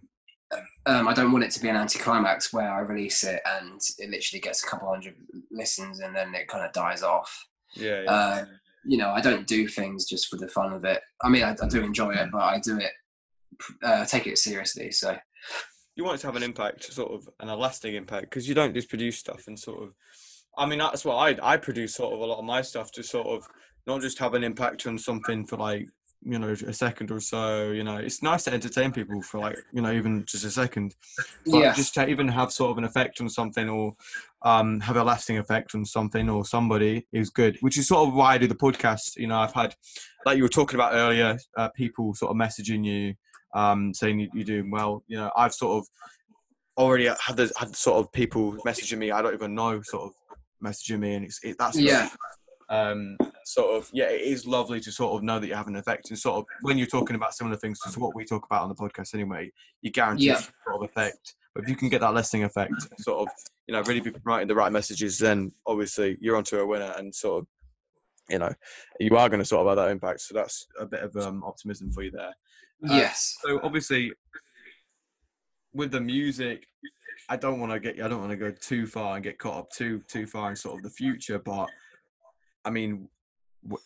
Um, 0.86 1.08
I 1.08 1.12
don't 1.12 1.32
want 1.32 1.44
it 1.44 1.50
to 1.52 1.60
be 1.60 1.68
an 1.68 1.76
anticlimax 1.76 2.54
where 2.54 2.72
I 2.72 2.80
release 2.80 3.22
it 3.22 3.42
and 3.44 3.78
it 3.98 4.08
literally 4.08 4.40
gets 4.40 4.64
a 4.64 4.66
couple 4.66 4.88
hundred 4.88 5.14
listens 5.50 6.00
and 6.00 6.16
then 6.16 6.34
it 6.34 6.48
kind 6.48 6.64
of 6.64 6.72
dies 6.72 7.02
off. 7.02 7.46
Yeah. 7.74 8.02
yeah. 8.02 8.10
Uh, 8.10 8.44
you 8.86 8.96
know, 8.96 9.10
I 9.10 9.20
don't 9.20 9.46
do 9.46 9.68
things 9.68 10.06
just 10.06 10.28
for 10.28 10.36
the 10.36 10.48
fun 10.48 10.72
of 10.72 10.84
it. 10.86 11.02
I 11.22 11.28
mean, 11.28 11.42
I, 11.42 11.54
I 11.62 11.68
do 11.68 11.82
enjoy 11.82 12.14
it, 12.14 12.30
but 12.32 12.40
I 12.40 12.60
do 12.60 12.78
it, 12.78 12.92
uh, 13.82 14.06
take 14.06 14.26
it 14.26 14.38
seriously. 14.38 14.90
So, 14.90 15.18
you 15.98 16.04
want 16.04 16.14
it 16.16 16.20
to 16.20 16.28
have 16.28 16.36
an 16.36 16.44
impact, 16.44 16.84
sort 16.92 17.10
of, 17.12 17.28
and 17.40 17.50
a 17.50 17.56
lasting 17.56 17.96
impact, 17.96 18.30
because 18.30 18.48
you 18.48 18.54
don't 18.54 18.72
just 18.72 18.88
produce 18.88 19.18
stuff 19.18 19.48
and 19.48 19.58
sort 19.58 19.82
of. 19.82 19.94
I 20.56 20.64
mean, 20.64 20.78
that's 20.78 21.04
what 21.04 21.16
I 21.16 21.54
I 21.54 21.56
produce 21.56 21.96
sort 21.96 22.14
of 22.14 22.20
a 22.20 22.24
lot 22.24 22.38
of 22.38 22.44
my 22.44 22.62
stuff 22.62 22.92
to 22.92 23.02
sort 23.02 23.26
of 23.26 23.46
not 23.86 24.00
just 24.00 24.18
have 24.20 24.34
an 24.34 24.44
impact 24.44 24.86
on 24.86 24.96
something 24.96 25.44
for 25.44 25.56
like 25.56 25.86
you 26.22 26.38
know 26.38 26.50
a 26.50 26.72
second 26.72 27.10
or 27.10 27.20
so. 27.20 27.72
You 27.72 27.82
know, 27.82 27.96
it's 27.96 28.22
nice 28.22 28.44
to 28.44 28.52
entertain 28.52 28.92
people 28.92 29.20
for 29.22 29.40
like 29.40 29.56
you 29.72 29.82
know 29.82 29.92
even 29.92 30.24
just 30.24 30.44
a 30.44 30.50
second, 30.50 30.94
but 31.46 31.58
Yeah. 31.58 31.72
just 31.74 31.94
to 31.94 32.08
even 32.08 32.28
have 32.28 32.52
sort 32.52 32.70
of 32.70 32.78
an 32.78 32.84
effect 32.84 33.20
on 33.20 33.28
something 33.28 33.68
or 33.68 33.94
um 34.42 34.78
have 34.80 34.96
a 34.96 35.02
lasting 35.02 35.38
effect 35.38 35.74
on 35.74 35.84
something 35.84 36.30
or 36.30 36.44
somebody 36.44 37.06
is 37.12 37.28
good. 37.30 37.56
Which 37.60 37.76
is 37.76 37.88
sort 37.88 38.08
of 38.08 38.14
why 38.14 38.34
I 38.34 38.38
do 38.38 38.46
the 38.46 38.54
podcast. 38.54 39.16
You 39.16 39.26
know, 39.26 39.38
I've 39.38 39.52
had 39.54 39.74
like 40.24 40.36
you 40.36 40.44
were 40.44 40.48
talking 40.48 40.76
about 40.76 40.94
earlier, 40.94 41.38
uh, 41.56 41.70
people 41.70 42.14
sort 42.14 42.30
of 42.30 42.36
messaging 42.36 42.84
you 42.84 43.14
um, 43.54 43.92
saying 43.94 44.20
you, 44.20 44.28
you're 44.34 44.44
doing 44.44 44.70
well. 44.70 45.02
You 45.08 45.18
know, 45.18 45.30
I've 45.36 45.54
sort 45.54 45.78
of 45.78 45.86
already 46.76 47.06
had 47.06 47.36
the, 47.36 47.50
had 47.56 47.74
sort 47.74 47.98
of 47.98 48.12
people 48.12 48.52
messaging 48.66 48.98
me. 48.98 49.10
I 49.10 49.22
don't 49.22 49.34
even 49.34 49.54
know, 49.54 49.80
sort 49.82 50.04
of 50.04 50.12
messaging 50.64 51.00
me, 51.00 51.14
and 51.14 51.24
it's 51.24 51.40
it, 51.42 51.56
that's 51.58 51.78
Yeah. 51.78 52.08
Um, 52.70 53.16
sort 53.46 53.74
of 53.76 53.88
yeah, 53.94 54.10
it 54.10 54.20
is 54.20 54.46
lovely 54.46 54.78
to 54.80 54.92
sort 54.92 55.16
of 55.16 55.22
know 55.22 55.38
that 55.38 55.46
you 55.46 55.54
have 55.54 55.68
an 55.68 55.76
effect, 55.76 56.10
and 56.10 56.18
sort 56.18 56.36
of 56.36 56.44
when 56.62 56.76
you're 56.76 56.86
talking 56.86 57.16
about 57.16 57.34
similar 57.34 57.56
things 57.56 57.80
to 57.80 57.98
what 57.98 58.14
we 58.14 58.24
talk 58.24 58.44
about 58.44 58.62
on 58.62 58.68
the 58.68 58.74
podcast 58.74 59.14
anyway, 59.14 59.50
you 59.80 59.90
guarantee 59.90 60.26
Yeah. 60.26 60.40
sort 60.66 60.76
of 60.76 60.82
effect. 60.82 61.34
But 61.54 61.64
if 61.64 61.70
you 61.70 61.76
can 61.76 61.88
get 61.88 62.02
that 62.02 62.12
lasting 62.12 62.44
effect, 62.44 62.74
sort 63.00 63.26
of 63.26 63.28
you 63.66 63.72
know 63.72 63.82
really 63.82 64.00
be 64.00 64.10
promoting 64.10 64.48
the 64.48 64.54
right 64.54 64.70
messages, 64.70 65.18
then 65.18 65.50
obviously 65.66 66.18
you're 66.20 66.36
onto 66.36 66.58
a 66.58 66.66
winner, 66.66 66.92
and 66.98 67.14
sort 67.14 67.42
of 67.42 67.46
you 68.28 68.38
know 68.38 68.52
you 69.00 69.16
are 69.16 69.30
going 69.30 69.40
to 69.40 69.46
sort 69.46 69.66
of 69.66 69.68
have 69.68 69.84
that 69.86 69.90
impact. 69.90 70.20
So 70.20 70.34
that's 70.34 70.66
a 70.78 70.84
bit 70.84 71.00
of 71.00 71.16
um, 71.16 71.42
optimism 71.44 71.90
for 71.90 72.02
you 72.02 72.10
there. 72.10 72.34
Uh, 72.84 72.94
yes. 72.94 73.36
So 73.42 73.60
obviously, 73.62 74.12
with 75.74 75.90
the 75.90 76.00
music, 76.00 76.66
I 77.28 77.36
don't 77.36 77.60
want 77.60 77.72
to 77.72 77.80
get 77.80 78.02
I 78.02 78.08
don't 78.08 78.20
want 78.20 78.30
to 78.30 78.36
go 78.36 78.50
too 78.50 78.86
far 78.86 79.14
and 79.16 79.24
get 79.24 79.38
caught 79.38 79.56
up 79.58 79.70
too 79.70 80.02
too 80.08 80.26
far 80.26 80.50
in 80.50 80.56
sort 80.56 80.76
of 80.78 80.82
the 80.82 80.90
future. 80.90 81.38
But 81.38 81.68
I 82.64 82.70
mean, 82.70 83.08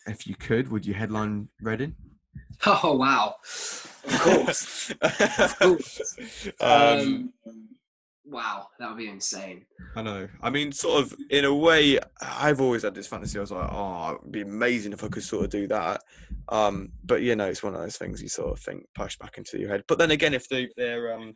if 0.07 0.27
you 0.27 0.35
could, 0.35 0.69
would 0.71 0.85
you 0.85 0.93
headline 0.93 1.49
Reading? 1.61 1.95
Oh 2.65 2.95
wow! 2.97 3.35
Of 4.05 4.19
course. 4.21 4.93
of 5.01 5.59
course. 5.59 6.49
um, 6.61 7.33
Um, 7.45 7.69
wow, 8.25 8.67
that 8.79 8.89
would 8.89 8.97
be 8.97 9.09
insane. 9.09 9.65
I 9.95 10.01
know. 10.01 10.27
I 10.41 10.49
mean, 10.49 10.71
sort 10.71 11.03
of 11.03 11.13
in 11.29 11.45
a 11.45 11.53
way, 11.53 11.99
I've 12.21 12.61
always 12.61 12.83
had 12.83 12.95
this 12.95 13.07
fantasy. 13.07 13.37
I 13.37 13.41
was 13.41 13.51
like, 13.51 13.69
oh, 13.71 14.17
it'd 14.19 14.31
be 14.31 14.41
amazing 14.41 14.93
if 14.93 15.03
I 15.03 15.07
could 15.07 15.23
sort 15.23 15.45
of 15.45 15.51
do 15.51 15.67
that. 15.67 16.01
Um, 16.49 16.91
but 17.03 17.21
you 17.21 17.35
know, 17.35 17.47
it's 17.47 17.63
one 17.63 17.75
of 17.75 17.81
those 17.81 17.97
things 17.97 18.21
you 18.21 18.29
sort 18.29 18.51
of 18.51 18.59
think 18.59 18.85
push 18.95 19.17
back 19.17 19.37
into 19.37 19.59
your 19.59 19.69
head. 19.69 19.83
But 19.87 19.97
then 19.97 20.11
again, 20.11 20.33
if 20.33 20.47
they, 20.49 20.69
they're 20.77 21.13
um, 21.13 21.33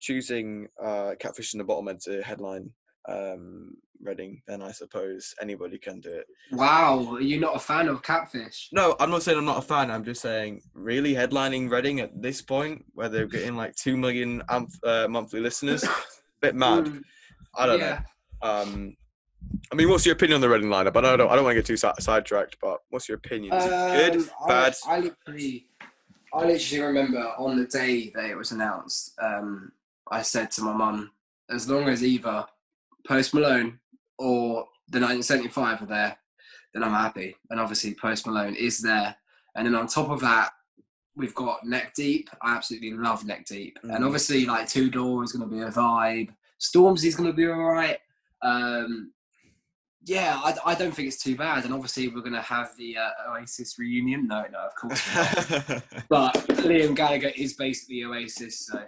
choosing 0.00 0.68
uh, 0.82 1.12
Catfish 1.18 1.54
and 1.54 1.60
the 1.60 1.64
Bottlemen 1.64 1.98
to 2.04 2.22
headline 2.22 2.70
um, 3.08 3.74
Reading, 4.00 4.42
then 4.46 4.62
I 4.62 4.70
suppose 4.72 5.34
anybody 5.40 5.78
can 5.78 6.00
do 6.00 6.10
it. 6.10 6.26
Wow, 6.52 7.14
are 7.14 7.20
you 7.20 7.40
not 7.40 7.56
a 7.56 7.58
fan 7.58 7.88
of 7.88 8.02
Catfish? 8.02 8.68
No, 8.72 8.94
I'm 9.00 9.10
not 9.10 9.22
saying 9.22 9.38
I'm 9.38 9.44
not 9.44 9.58
a 9.58 9.62
fan. 9.66 9.90
I'm 9.90 10.04
just 10.04 10.22
saying, 10.22 10.62
really 10.74 11.14
headlining 11.14 11.70
Reading 11.70 12.00
at 12.00 12.20
this 12.22 12.40
point, 12.42 12.84
where 12.94 13.08
they're 13.08 13.26
getting 13.26 13.56
like 13.56 13.74
two 13.76 13.96
million 13.96 14.42
amp, 14.48 14.70
uh, 14.84 15.06
monthly 15.08 15.40
listeners, 15.40 15.84
bit 16.40 16.54
mad. 16.54 16.84
Mm, 16.84 17.02
I 17.56 17.66
don't 17.66 17.80
yeah. 17.80 18.02
know. 18.42 18.48
Um, 18.48 18.96
I 19.72 19.74
mean, 19.74 19.88
what's 19.88 20.04
your 20.06 20.14
opinion 20.14 20.36
on 20.36 20.40
the 20.40 20.48
Reading 20.48 20.68
lineup? 20.68 20.96
I 20.96 21.00
don't, 21.00 21.20
I 21.20 21.34
don't 21.34 21.44
want 21.44 21.54
to 21.54 21.54
get 21.54 21.66
too 21.66 21.76
si- 21.76 21.88
sidetracked, 22.00 22.56
but 22.60 22.80
what's 22.90 23.08
your 23.08 23.16
opinion? 23.16 23.54
Is 23.54 23.64
it 23.64 23.68
good, 23.68 24.16
Um, 24.16 24.30
I- 24.44 24.48
bad? 24.48 24.74
I, 24.86 24.98
literally, 25.00 25.66
I 26.32 26.44
literally 26.44 26.82
remember 26.84 27.32
on 27.38 27.56
the 27.56 27.66
day 27.66 28.10
that 28.14 28.26
it 28.26 28.36
was 28.36 28.52
announced, 28.52 29.14
um, 29.20 29.72
I 30.10 30.22
said 30.22 30.50
to 30.52 30.62
my 30.62 30.72
mum, 30.72 31.10
as 31.50 31.68
long 31.68 31.88
as 31.88 32.04
either 32.04 32.44
Post 33.06 33.32
Malone 33.32 33.78
or 34.18 34.66
the 34.88 35.00
1975 35.00 35.82
are 35.82 35.86
there, 35.86 36.16
then 36.74 36.82
I'm 36.84 36.92
happy. 36.92 37.36
And 37.50 37.60
obviously, 37.60 37.94
Post 37.94 38.26
Malone 38.26 38.54
is 38.54 38.78
there. 38.80 39.16
And 39.54 39.66
then 39.66 39.74
on 39.74 39.86
top 39.86 40.10
of 40.10 40.20
that, 40.20 40.50
we've 41.16 41.34
got 41.34 41.64
Neck 41.66 41.94
Deep. 41.94 42.28
I 42.42 42.54
absolutely 42.54 42.92
love 42.92 43.24
Neck 43.24 43.46
Deep. 43.46 43.78
And 43.82 43.90
Mm. 43.92 44.06
obviously, 44.06 44.46
like 44.46 44.68
Two 44.68 44.90
Door 44.90 45.24
is 45.24 45.32
going 45.32 45.48
to 45.48 45.54
be 45.54 45.62
a 45.62 45.68
vibe. 45.70 46.30
Stormzy's 46.60 47.16
going 47.16 47.30
to 47.30 47.36
be 47.36 47.46
all 47.46 47.58
right. 47.72 47.98
Um, 48.42 49.12
yeah, 50.04 50.40
I, 50.42 50.54
I 50.64 50.74
don't 50.74 50.92
think 50.92 51.08
it's 51.08 51.22
too 51.22 51.36
bad. 51.36 51.64
And 51.64 51.74
obviously, 51.74 52.08
we're 52.08 52.20
going 52.20 52.32
to 52.32 52.40
have 52.40 52.70
the 52.76 52.96
uh, 52.96 53.10
Oasis 53.32 53.78
reunion. 53.78 54.26
No, 54.26 54.44
no, 54.50 54.58
of 54.58 54.74
course 54.74 55.02
not. 55.14 55.82
but 56.08 56.34
Liam 56.64 56.94
Gallagher 56.94 57.32
is 57.36 57.54
basically 57.54 58.04
Oasis. 58.04 58.66
So 58.66 58.80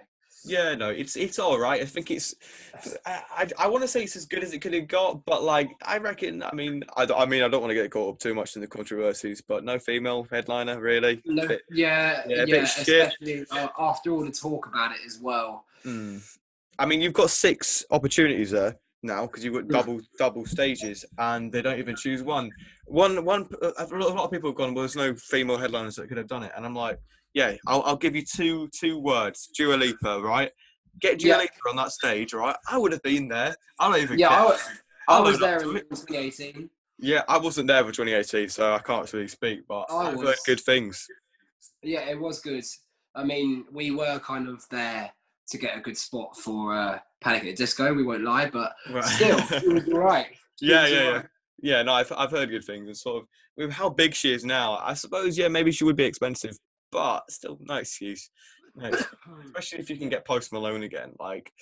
yeah, 0.44 0.74
no, 0.74 0.90
it's 0.90 1.16
it's 1.16 1.38
all 1.38 1.58
right. 1.58 1.80
I 1.80 1.84
think 1.84 2.10
it's. 2.10 2.34
I 3.06 3.22
I, 3.30 3.50
I 3.58 3.66
want 3.68 3.82
to 3.82 3.88
say 3.88 4.02
it's 4.02 4.16
as 4.16 4.26
good 4.26 4.42
as 4.42 4.52
it 4.52 4.60
could 4.60 4.74
have 4.74 4.88
got, 4.88 5.24
but 5.24 5.42
like 5.42 5.70
I 5.82 5.98
reckon. 5.98 6.42
I 6.42 6.52
mean, 6.54 6.82
I, 6.96 7.04
I 7.04 7.26
mean, 7.26 7.42
I 7.42 7.48
don't 7.48 7.60
want 7.60 7.70
to 7.70 7.74
get 7.74 7.90
caught 7.90 8.14
up 8.14 8.18
too 8.18 8.34
much 8.34 8.54
in 8.56 8.60
the 8.62 8.66
controversies, 8.68 9.40
but 9.40 9.64
no 9.64 9.78
female 9.78 10.26
headliner 10.30 10.80
really. 10.80 11.20
no, 11.26 11.46
Bit- 11.48 11.62
yeah, 11.70 12.22
yeah, 12.26 12.44
yeah, 12.46 12.56
especially 12.62 13.44
uh, 13.50 13.68
after 13.78 14.10
all 14.12 14.24
the 14.24 14.30
talk 14.32 14.66
about 14.66 14.92
it 14.92 15.00
as 15.06 15.18
well. 15.20 15.64
Mm. 15.84 16.22
I 16.78 16.86
mean, 16.86 17.00
you've 17.00 17.12
got 17.12 17.30
six 17.30 17.84
opportunities 17.90 18.50
there 18.50 18.76
now 19.02 19.26
because 19.26 19.44
you've 19.44 19.54
got 19.54 19.64
Mm. 19.64 19.72
double 19.72 20.00
double 20.18 20.46
stages, 20.46 21.04
and 21.18 21.52
they 21.52 21.62
don't 21.62 21.78
even 21.78 21.96
choose 21.96 22.22
one. 22.22 22.50
One 22.86 23.24
one. 23.24 23.46
A 23.62 23.66
lot 23.66 23.92
a 23.92 24.14
lot 24.14 24.24
of 24.24 24.30
people 24.30 24.50
have 24.50 24.56
gone. 24.56 24.74
Well, 24.74 24.82
there's 24.82 24.96
no 24.96 25.14
female 25.14 25.58
headliners 25.58 25.96
that 25.96 26.08
could 26.08 26.16
have 26.18 26.26
done 26.28 26.42
it, 26.42 26.52
and 26.56 26.64
I'm 26.64 26.74
like, 26.74 26.98
yeah, 27.34 27.54
I'll, 27.66 27.82
I'll 27.82 27.96
give 27.96 28.14
you 28.16 28.22
two 28.24 28.68
two 28.68 28.98
words. 28.98 29.48
Dua 29.56 29.74
Lipa, 29.74 30.20
right? 30.20 30.50
Get 31.00 31.18
Dua 31.18 31.30
Yeah. 31.32 31.38
Lipa 31.38 31.52
on 31.68 31.76
that 31.76 31.92
stage, 31.92 32.32
right? 32.32 32.56
I 32.70 32.78
would 32.78 32.92
have 32.92 33.02
been 33.02 33.28
there. 33.28 33.54
I 33.78 33.90
don't 33.90 34.02
even 34.02 34.18
Yeah, 34.18 34.28
care. 34.28 34.38
I, 34.38 34.44
wa- 34.44 34.56
I 35.08 35.20
was 35.20 35.38
there 35.38 35.58
in 35.62 35.74
2018. 35.74 36.70
Yeah, 36.98 37.22
I 37.28 37.38
wasn't 37.38 37.68
there 37.68 37.82
for 37.82 37.92
2018, 37.92 38.48
so 38.50 38.74
I 38.74 38.78
can't 38.78 39.10
really 39.12 39.28
speak, 39.28 39.60
but 39.68 39.86
I 39.90 40.08
I've 40.08 40.14
heard 40.14 40.24
was. 40.24 40.40
good 40.44 40.60
things. 40.60 41.06
Yeah, 41.82 42.00
it 42.10 42.20
was 42.20 42.40
good. 42.40 42.64
I 43.14 43.24
mean, 43.24 43.64
we 43.72 43.90
were 43.90 44.18
kind 44.18 44.48
of 44.48 44.64
there 44.70 45.10
to 45.48 45.58
get 45.58 45.76
a 45.76 45.80
good 45.80 45.96
spot 45.96 46.36
for 46.36 46.74
uh, 46.74 46.98
Panic 47.20 47.40
at 47.42 47.46
the 47.46 47.54
Disco. 47.54 47.92
We 47.94 48.04
won't 48.04 48.22
lie, 48.22 48.50
but 48.50 48.72
Right. 48.90 49.04
still, 49.04 49.38
it 49.38 49.66
was 49.72 49.88
all 49.88 49.98
right. 50.00 50.26
Yeah, 50.60 50.86
yeah, 50.86 51.02
yeah. 51.02 51.10
right. 51.16 51.26
Yeah, 51.62 51.82
no, 51.82 51.92
I've, 51.94 52.12
I've 52.16 52.30
heard 52.30 52.50
good 52.50 52.64
things. 52.64 52.86
And 52.86 52.96
sort 52.96 53.22
of 53.22 53.28
with 53.56 53.72
how 53.72 53.88
big 53.88 54.14
she 54.14 54.32
is 54.32 54.44
now, 54.44 54.76
I 54.78 54.94
suppose, 54.94 55.36
yeah, 55.38 55.48
maybe 55.48 55.72
she 55.72 55.84
would 55.84 55.96
be 55.96 56.04
expensive, 56.04 56.56
but 56.92 57.30
still, 57.30 57.58
no 57.60 57.76
excuse. 57.76 58.30
No 58.76 58.86
excuse. 58.88 59.08
Especially 59.46 59.78
if 59.78 59.90
you 59.90 59.96
can 59.96 60.08
get 60.08 60.26
Post 60.26 60.52
Malone 60.52 60.82
again. 60.82 61.12
Like, 61.18 61.52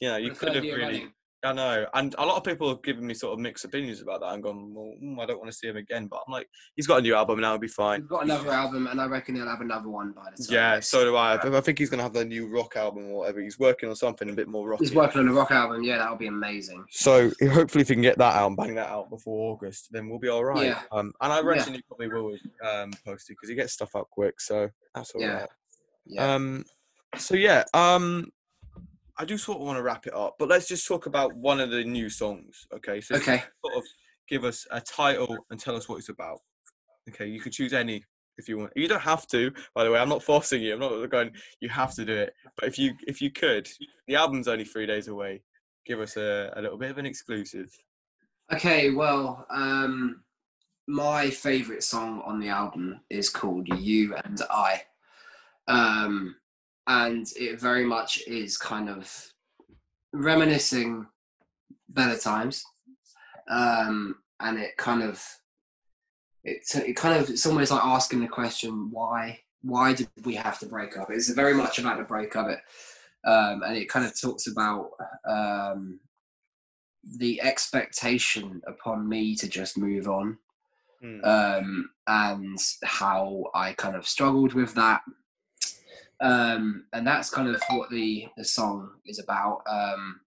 you 0.00 0.08
know, 0.08 0.16
you 0.16 0.32
could 0.32 0.54
have 0.54 0.64
really. 0.64 0.80
running. 0.82 1.12
I 1.42 1.52
know, 1.52 1.86
and 1.94 2.14
a 2.18 2.26
lot 2.26 2.36
of 2.36 2.44
people 2.44 2.68
have 2.68 2.82
given 2.82 3.06
me 3.06 3.14
sort 3.14 3.32
of 3.32 3.38
mixed 3.38 3.64
opinions 3.64 4.02
about 4.02 4.20
that. 4.20 4.26
I'm 4.26 4.42
going, 4.42 4.74
well, 4.74 4.92
mm, 5.02 5.18
I 5.22 5.26
don't 5.26 5.38
want 5.38 5.50
to 5.50 5.56
see 5.56 5.68
him 5.68 5.76
again, 5.78 6.06
but 6.06 6.20
I'm 6.26 6.32
like, 6.32 6.46
he's 6.76 6.86
got 6.86 6.98
a 6.98 7.02
new 7.02 7.14
album 7.14 7.40
now, 7.40 7.52
he'll 7.52 7.58
be 7.58 7.68
fine. 7.68 8.00
He's 8.00 8.10
got 8.10 8.24
another 8.24 8.50
album, 8.50 8.86
and 8.86 9.00
I 9.00 9.06
reckon 9.06 9.36
he'll 9.36 9.48
have 9.48 9.62
another 9.62 9.88
one 9.88 10.12
by 10.12 10.24
the 10.36 10.42
time. 10.44 10.54
Yeah, 10.54 10.80
so 10.80 11.04
do 11.04 11.16
I. 11.16 11.36
I 11.36 11.56
I 11.56 11.60
think 11.62 11.78
he's 11.78 11.88
gonna 11.88 12.02
have 12.02 12.12
the 12.12 12.24
new 12.24 12.46
rock 12.48 12.76
album 12.76 13.10
or 13.10 13.20
whatever. 13.20 13.40
He's 13.40 13.58
working 13.58 13.88
on 13.88 13.96
something 13.96 14.28
a 14.28 14.34
bit 14.34 14.48
more 14.48 14.68
rock. 14.68 14.80
He's 14.80 14.94
working 14.94 15.20
on 15.20 15.28
a 15.28 15.32
rock 15.32 15.50
album. 15.50 15.82
Yeah, 15.82 15.98
that'll 15.98 16.16
be 16.16 16.26
amazing. 16.26 16.84
So 16.90 17.30
hopefully, 17.40 17.82
if 17.82 17.88
we 17.88 17.94
can 17.94 18.02
get 18.02 18.18
that 18.18 18.34
out 18.34 18.48
and 18.48 18.56
bang 18.56 18.74
that 18.74 18.88
out 18.88 19.08
before 19.08 19.52
August, 19.52 19.88
then 19.92 20.08
we'll 20.10 20.18
be 20.18 20.28
all 20.28 20.44
right. 20.44 20.66
Yeah. 20.66 20.82
Um, 20.92 21.12
and 21.22 21.32
I 21.32 21.40
reckon 21.40 21.72
Yeah. 21.72 21.78
he 21.78 21.82
probably 21.88 22.08
will 22.08 22.36
um, 22.68 22.92
post 23.04 23.30
it 23.30 23.34
because 23.34 23.48
he 23.48 23.54
gets 23.54 23.72
stuff 23.72 23.94
up 23.94 24.08
quick. 24.10 24.40
So 24.40 24.68
that's 24.94 25.12
all 25.12 25.22
right. 25.22 25.28
Yeah. 25.30 25.46
Yeah. 26.06 26.34
Um, 26.34 26.64
so 27.16 27.34
yeah, 27.34 27.64
um, 27.74 28.26
I 29.20 29.24
do 29.26 29.36
sort 29.36 29.60
of 29.60 29.66
want 29.66 29.76
to 29.76 29.82
wrap 29.82 30.06
it 30.06 30.14
up, 30.14 30.36
but 30.38 30.48
let's 30.48 30.66
just 30.66 30.88
talk 30.88 31.04
about 31.04 31.36
one 31.36 31.60
of 31.60 31.70
the 31.70 31.84
new 31.84 32.08
songs. 32.08 32.66
Okay. 32.74 33.02
So 33.02 33.16
Okay. 33.16 33.42
Sort 33.62 33.76
of 33.76 33.84
give 34.26 34.44
us 34.44 34.66
a 34.70 34.80
title 34.80 35.36
and 35.50 35.60
tell 35.60 35.76
us 35.76 35.90
what 35.90 35.98
it's 35.98 36.08
about. 36.08 36.38
Okay, 37.10 37.26
you 37.26 37.38
can 37.38 37.52
choose 37.52 37.74
any 37.74 38.02
if 38.38 38.48
you 38.48 38.56
want. 38.56 38.72
You 38.74 38.88
don't 38.88 39.02
have 39.02 39.26
to, 39.28 39.52
by 39.74 39.84
the 39.84 39.90
way. 39.90 39.98
I'm 39.98 40.08
not 40.08 40.22
forcing 40.22 40.62
you. 40.62 40.72
I'm 40.72 40.80
not 40.80 41.10
going. 41.10 41.32
You 41.60 41.68
have 41.68 41.94
to 41.96 42.04
do 42.06 42.14
it. 42.14 42.32
But 42.56 42.68
if 42.68 42.78
you 42.78 42.94
if 43.06 43.20
you 43.20 43.30
could, 43.30 43.68
the 44.06 44.16
album's 44.16 44.48
only 44.48 44.64
three 44.64 44.86
days 44.86 45.08
away. 45.08 45.42
Give 45.84 46.00
us 46.00 46.16
a, 46.16 46.52
a 46.56 46.62
little 46.62 46.78
bit 46.78 46.90
of 46.90 46.96
an 46.96 47.04
exclusive. 47.04 47.70
Okay, 48.54 48.90
well, 48.90 49.46
um, 49.50 50.22
my 50.88 51.28
favourite 51.28 51.82
song 51.82 52.22
on 52.24 52.40
the 52.40 52.48
album 52.48 53.00
is 53.10 53.28
called 53.28 53.68
You 53.78 54.14
and 54.24 54.40
I. 54.50 54.82
Um, 55.68 56.36
and 56.90 57.26
it 57.36 57.60
very 57.60 57.84
much 57.84 58.20
is 58.26 58.58
kind 58.58 58.88
of 58.88 59.32
reminiscing 60.12 61.06
better 61.88 62.18
times. 62.18 62.64
Um, 63.48 64.16
and 64.40 64.58
it 64.58 64.76
kind 64.76 65.04
of, 65.04 65.24
it, 66.42 66.62
it 66.74 66.96
kind 66.96 67.16
of, 67.16 67.30
it's 67.30 67.46
almost 67.46 67.70
like 67.70 67.84
asking 67.84 68.20
the 68.20 68.26
question, 68.26 68.90
why, 68.90 69.38
why 69.62 69.92
did 69.92 70.08
we 70.24 70.34
have 70.34 70.58
to 70.58 70.66
break 70.66 70.98
up? 70.98 71.08
It's 71.10 71.30
very 71.30 71.54
much 71.54 71.78
about 71.78 71.98
the 71.98 72.04
breakup. 72.04 72.48
It, 72.48 72.58
um, 73.24 73.62
and 73.62 73.76
it 73.76 73.88
kind 73.88 74.04
of 74.04 74.20
talks 74.20 74.48
about, 74.48 74.90
um, 75.28 76.00
the 77.18 77.40
expectation 77.40 78.62
upon 78.66 79.08
me 79.08 79.36
to 79.36 79.48
just 79.48 79.78
move 79.78 80.08
on 80.08 80.38
Hmm. 81.02 81.24
um, 81.24 81.90
and 82.06 82.58
how 82.84 83.44
I 83.54 83.72
kind 83.72 83.96
of 83.96 84.06
struggled 84.06 84.52
with 84.52 84.74
that. 84.74 85.00
Um, 86.20 86.84
and 86.92 87.06
that's 87.06 87.30
kind 87.30 87.48
of 87.48 87.62
what 87.70 87.90
the, 87.90 88.26
the 88.36 88.44
song 88.44 88.90
is 89.06 89.18
about. 89.18 89.62
Um, 89.68 90.20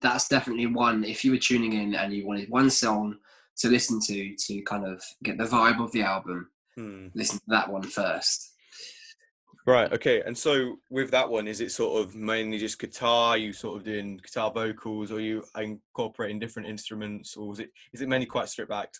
that's 0.00 0.28
definitely 0.28 0.66
one, 0.66 1.04
if 1.04 1.24
you 1.24 1.30
were 1.32 1.38
tuning 1.38 1.72
in 1.74 1.94
and 1.94 2.12
you 2.12 2.26
wanted 2.26 2.50
one 2.50 2.70
song 2.70 3.16
to 3.58 3.68
listen 3.68 4.00
to 4.00 4.34
to 4.36 4.62
kind 4.62 4.86
of 4.86 5.02
get 5.22 5.38
the 5.38 5.44
vibe 5.44 5.82
of 5.82 5.92
the 5.92 6.02
album, 6.02 6.50
Hmm. 6.76 7.06
listen 7.14 7.38
to 7.38 7.44
that 7.48 7.70
one 7.70 7.84
first. 7.84 8.50
Right. 9.66 9.90
Okay. 9.92 10.22
And 10.26 10.36
so 10.36 10.76
with 10.90 11.10
that 11.12 11.28
one, 11.30 11.46
is 11.46 11.60
it 11.60 11.70
sort 11.70 12.02
of 12.02 12.14
mainly 12.16 12.58
just 12.58 12.78
guitar? 12.80 13.38
You 13.38 13.52
sort 13.52 13.78
of 13.78 13.84
doing 13.84 14.18
guitar 14.18 14.50
vocals, 14.50 15.10
or 15.12 15.20
you 15.20 15.44
incorporating 15.56 16.38
different 16.40 16.68
instruments, 16.68 17.36
or 17.36 17.52
is 17.52 17.60
it 17.60 17.70
is 17.92 18.02
it 18.02 18.08
mainly 18.08 18.26
quite 18.26 18.48
stripped 18.48 18.70
back? 18.70 18.92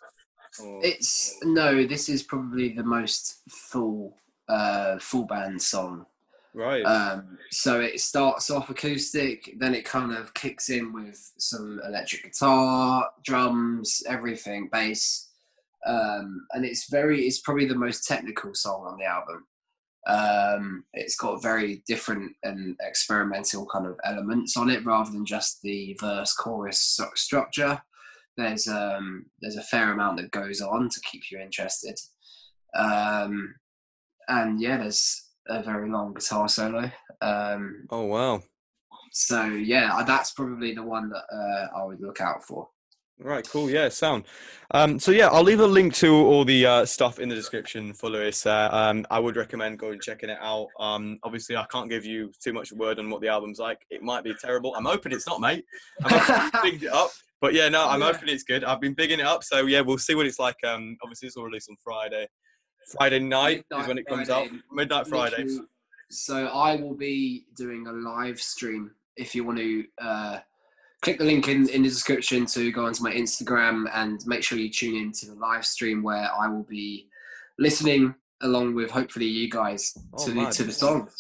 Or- 0.63 0.81
It's 0.85 1.37
no, 1.43 1.85
this 1.85 2.09
is 2.09 2.23
probably 2.23 2.71
the 2.75 2.85
most 2.85 3.43
full 3.51 4.17
uh, 4.49 4.99
full 4.99 5.25
band 5.25 5.61
song 5.61 6.07
right. 6.55 6.83
Um, 6.83 7.39
so 7.51 7.81
it 7.81 8.01
starts 8.01 8.51
off 8.51 8.71
acoustic, 8.71 9.55
then 9.59 9.75
it 9.75 9.85
kind 9.85 10.13
of 10.13 10.33
kicks 10.35 10.71
in 10.71 10.93
with 10.93 11.33
some 11.39 11.81
electric 11.87 12.25
guitar, 12.25 13.11
drums, 13.25 14.03
everything, 14.09 14.69
bass, 14.73 15.31
um, 15.87 16.47
and 16.53 16.65
it's 16.65 16.89
very. 16.91 17.27
It's 17.27 17.41
probably 17.41 17.67
the 17.67 17.75
most 17.75 18.07
technical 18.07 18.55
song 18.55 18.87
on 18.87 18.99
the 18.99 19.05
album. 19.05 19.47
Um, 20.07 20.85
it's 20.93 21.17
got 21.17 21.43
very 21.43 21.83
different 21.87 22.33
and 22.43 22.77
experimental 22.81 23.67
kind 23.67 23.87
of 23.87 23.99
elements 24.05 24.57
on 24.57 24.71
it, 24.71 24.85
rather 24.85 25.11
than 25.11 25.27
just 25.27 25.61
the 25.63 25.97
verse 26.01 26.33
chorus 26.33 26.99
structure. 27.15 27.81
There's 28.37 28.67
um, 28.67 29.27
there's 29.43 29.57
a 29.57 29.63
fair 29.63 29.93
amount 29.93 30.17
that 30.19 30.31
goes 30.31 30.61
on 30.61 30.89
to 30.89 31.01
keep 31.01 31.31
you 31.31 31.39
interested. 31.39 31.99
Um, 32.75 33.55
and 34.29 34.61
yeah, 34.61 34.79
there's 34.79 35.23
a 35.49 35.63
very 35.63 35.91
long 35.91 36.15
guitar 36.15 36.49
solo. 36.49 36.91
Um, 37.21 37.87
oh 37.91 38.05
wow. 38.05 38.43
so 39.13 39.45
yeah, 39.47 39.95
uh, 39.95 40.03
that's 40.05 40.33
probably 40.33 40.75
the 40.75 40.83
one 40.83 41.09
that 41.11 41.25
uh, 41.33 41.79
I 41.81 41.85
would 41.85 42.01
look 42.01 42.21
out 42.21 42.45
for. 42.45 42.69
Right, 43.21 43.49
cool. 43.49 43.71
Yeah, 43.71 43.89
sound. 43.91 44.25
Um, 44.73 44.99
so 44.99 45.13
yeah, 45.13 45.29
I'll 45.29 45.45
leave 45.45 45.61
a 45.61 45.67
link 45.67 45.95
to 45.95 46.13
all 46.13 46.45
the 46.45 46.67
uh, 46.67 46.85
stuff 46.85 47.21
in 47.21 47.29
the 47.29 47.35
description 47.37 47.95
for 47.95 48.11
Lewis. 48.11 48.45
Uh, 48.45 48.69
um, 48.73 49.07
I 49.09 49.21
would 49.21 49.37
recommend 49.37 49.79
going 49.79 49.93
and 49.95 50.03
checking 50.03 50.31
it 50.31 50.39
out. 50.41 50.67
Um, 50.81 51.21
obviously, 51.23 51.57
I 51.57 51.65
can't 51.71 51.89
give 51.89 52.05
you 52.05 52.33
too 52.43 52.53
much 52.53 52.73
word 52.73 52.99
on 52.99 53.09
what 53.11 53.21
the 53.21 53.29
album's 53.29 53.61
like. 53.61 53.87
It 53.89 54.03
might 54.03 54.25
be 54.25 54.35
terrible. 54.41 54.75
I'm 54.75 54.85
hoping 54.85 55.13
it's 55.13 55.29
not, 55.29 55.41
mate. 55.41 55.65
I'm 56.03 56.51
bigged 56.63 56.83
it 56.83 56.93
up. 56.93 57.11
But 57.41 57.55
yeah, 57.55 57.69
no, 57.69 57.87
I'm 57.89 58.01
Yeah. 58.03 58.13
hoping 58.13 58.31
it's 58.31 58.43
good. 58.43 58.65
I've 58.65 58.81
been 58.81 58.95
bigging 58.95 59.21
it 59.21 59.27
up, 59.27 59.45
so 59.45 59.65
yeah, 59.67 59.81
we'll 59.81 59.99
see 59.99 60.17
what 60.17 60.27
it's 60.27 60.41
like. 60.41 60.57
Um, 60.67 60.97
obviously, 61.05 61.29
it's 61.29 61.37
all 61.37 61.45
released 61.45 61.71
on 61.71 61.77
Friday. 61.85 62.27
Friday 62.97 63.19
night 63.21 63.65
is 63.79 63.87
when 63.89 63.99
it 63.99 64.07
comes 64.07 64.29
Friday. 64.29 64.51
out. 64.51 64.61
Midnight 64.73 65.07
Friday. 65.07 65.47
So 66.11 66.47
I 66.47 66.77
will 66.77 66.95
be 66.95 67.47
doing 67.57 67.87
a 67.87 67.93
live 67.93 68.41
stream. 68.41 68.91
If 69.17 69.35
you 69.35 69.45
want 69.45 69.59
to 69.59 69.85
uh, 70.01 70.39
click 71.03 71.19
the 71.19 71.25
link 71.25 71.49
in, 71.49 71.69
in 71.69 71.83
the 71.83 71.89
description 71.89 72.47
to 72.47 72.71
go 72.73 72.87
onto 72.87 73.03
my 73.03 73.13
Instagram 73.13 73.87
and 73.95 74.21
make 74.27 74.43
sure 74.43 74.59
you 74.59 74.71
tune 74.71 74.97
in 74.97 75.13
to 75.13 75.27
the 75.27 75.35
live 75.35 75.65
stream 75.67 76.03
where 76.03 76.29
I 76.33 76.49
will 76.49 76.65
be 76.65 77.09
listening 77.59 78.15
along 78.43 78.75
with 78.75 78.91
hopefully 78.91 79.27
you 79.27 79.49
guys 79.49 79.97
Oh, 80.13 80.25
to 80.25 80.31
the 80.33 80.43
mad. 80.43 80.53
to 80.53 80.65
the 80.65 80.73
songs. 80.73 81.15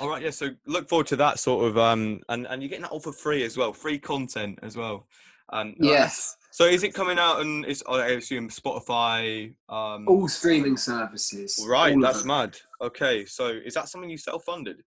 All 0.00 0.08
right, 0.08 0.22
yeah. 0.22 0.30
So 0.30 0.50
look 0.66 0.88
forward 0.88 1.06
to 1.08 1.16
that 1.16 1.38
sort 1.38 1.66
of, 1.66 1.78
um, 1.78 2.20
and 2.28 2.46
and 2.46 2.62
you're 2.62 2.68
getting 2.68 2.82
that 2.82 2.90
all 2.90 3.00
for 3.00 3.12
free 3.12 3.44
as 3.44 3.56
well, 3.56 3.72
free 3.72 3.98
content 3.98 4.58
as 4.62 4.76
well. 4.76 5.06
And 5.52 5.72
uh, 5.74 5.76
Yes, 5.88 6.36
So 6.60 6.66
is 6.66 6.82
it 6.82 6.92
coming 6.92 7.18
out 7.18 7.40
and 7.40 7.64
it's 7.64 7.82
I 7.88 8.08
assume 8.08 8.50
Spotify? 8.50 9.54
Um, 9.70 10.06
all 10.06 10.28
streaming 10.28 10.76
services. 10.76 11.58
right, 11.66 11.94
all 11.94 12.02
that's 12.02 12.26
mad. 12.26 12.54
Okay, 12.82 13.24
so 13.24 13.46
is 13.48 13.72
that 13.72 13.88
something 13.88 14.10
you 14.10 14.18
self-funded? 14.18 14.82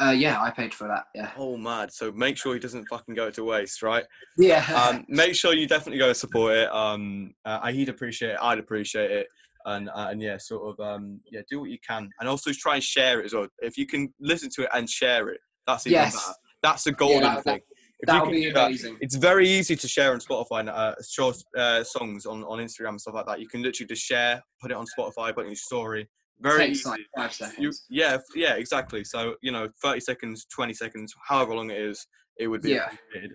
Uh, 0.00 0.14
yeah, 0.16 0.40
I 0.40 0.52
paid 0.52 0.72
for 0.72 0.86
that. 0.86 1.06
Yeah, 1.16 1.32
Oh, 1.36 1.56
mad. 1.56 1.92
So 1.92 2.12
make 2.12 2.36
sure 2.36 2.54
he 2.54 2.60
doesn't 2.60 2.86
fucking 2.86 3.16
go 3.16 3.28
to 3.28 3.42
waste, 3.42 3.82
right? 3.82 4.04
yeah. 4.38 4.64
Um, 4.72 5.04
make 5.08 5.34
sure 5.34 5.52
you 5.52 5.66
definitely 5.66 5.98
go 5.98 6.06
and 6.06 6.16
support 6.16 6.54
it. 6.54 6.72
Um, 6.72 7.34
uh, 7.44 7.66
he'd 7.72 7.88
appreciate 7.88 8.34
it. 8.34 8.38
I'd 8.40 8.60
appreciate 8.60 9.10
it. 9.10 9.26
And 9.66 9.88
uh, 9.88 10.10
and 10.10 10.22
yeah, 10.22 10.36
sort 10.38 10.78
of 10.78 10.86
um, 10.86 11.18
yeah, 11.28 11.40
do 11.50 11.58
what 11.58 11.70
you 11.70 11.78
can, 11.84 12.08
and 12.20 12.28
also 12.28 12.52
try 12.52 12.74
and 12.76 12.84
share 12.84 13.18
it 13.20 13.26
as 13.26 13.34
well. 13.34 13.48
If 13.60 13.76
you 13.76 13.86
can 13.88 14.14
listen 14.20 14.48
to 14.54 14.62
it 14.62 14.68
and 14.74 14.88
share 14.88 15.28
it, 15.30 15.40
that's 15.66 15.88
even 15.88 16.02
Yes. 16.02 16.14
better. 16.14 16.34
That's 16.62 16.86
a 16.86 16.92
golden 16.92 17.22
that- 17.34 17.42
thing. 17.42 17.60
That 18.06 18.22
would 18.22 18.32
be 18.32 18.42
do 18.42 18.52
that, 18.54 18.66
amazing. 18.66 18.96
it's 19.00 19.14
very 19.14 19.48
easy 19.48 19.76
to 19.76 19.86
share 19.88 20.12
on 20.12 20.18
Spotify, 20.20 20.66
uh, 20.68 20.94
short 21.08 21.36
uh, 21.56 21.84
songs 21.84 22.26
on, 22.26 22.42
on 22.44 22.58
Instagram 22.58 22.90
and 22.90 23.00
stuff 23.00 23.14
like 23.14 23.26
that. 23.26 23.40
You 23.40 23.48
can 23.48 23.62
literally 23.62 23.86
just 23.88 24.02
share, 24.02 24.42
put 24.60 24.70
it 24.70 24.76
on 24.76 24.86
Spotify, 24.98 25.32
put 25.34 25.40
it 25.40 25.42
in 25.42 25.46
your 25.48 25.56
story. 25.56 26.08
Very 26.40 26.70
easy. 26.70 26.88
like 26.88 27.00
five 27.16 27.32
seconds. 27.32 27.58
You, 27.60 27.72
yeah, 27.88 28.18
yeah, 28.34 28.54
exactly. 28.54 29.04
So 29.04 29.36
you 29.42 29.52
know, 29.52 29.68
thirty 29.80 30.00
seconds, 30.00 30.46
twenty 30.52 30.74
seconds, 30.74 31.14
however 31.28 31.54
long 31.54 31.70
it 31.70 31.76
is, 31.78 32.04
it 32.38 32.48
would 32.48 32.62
be 32.62 32.70
Yeah. 32.70 32.88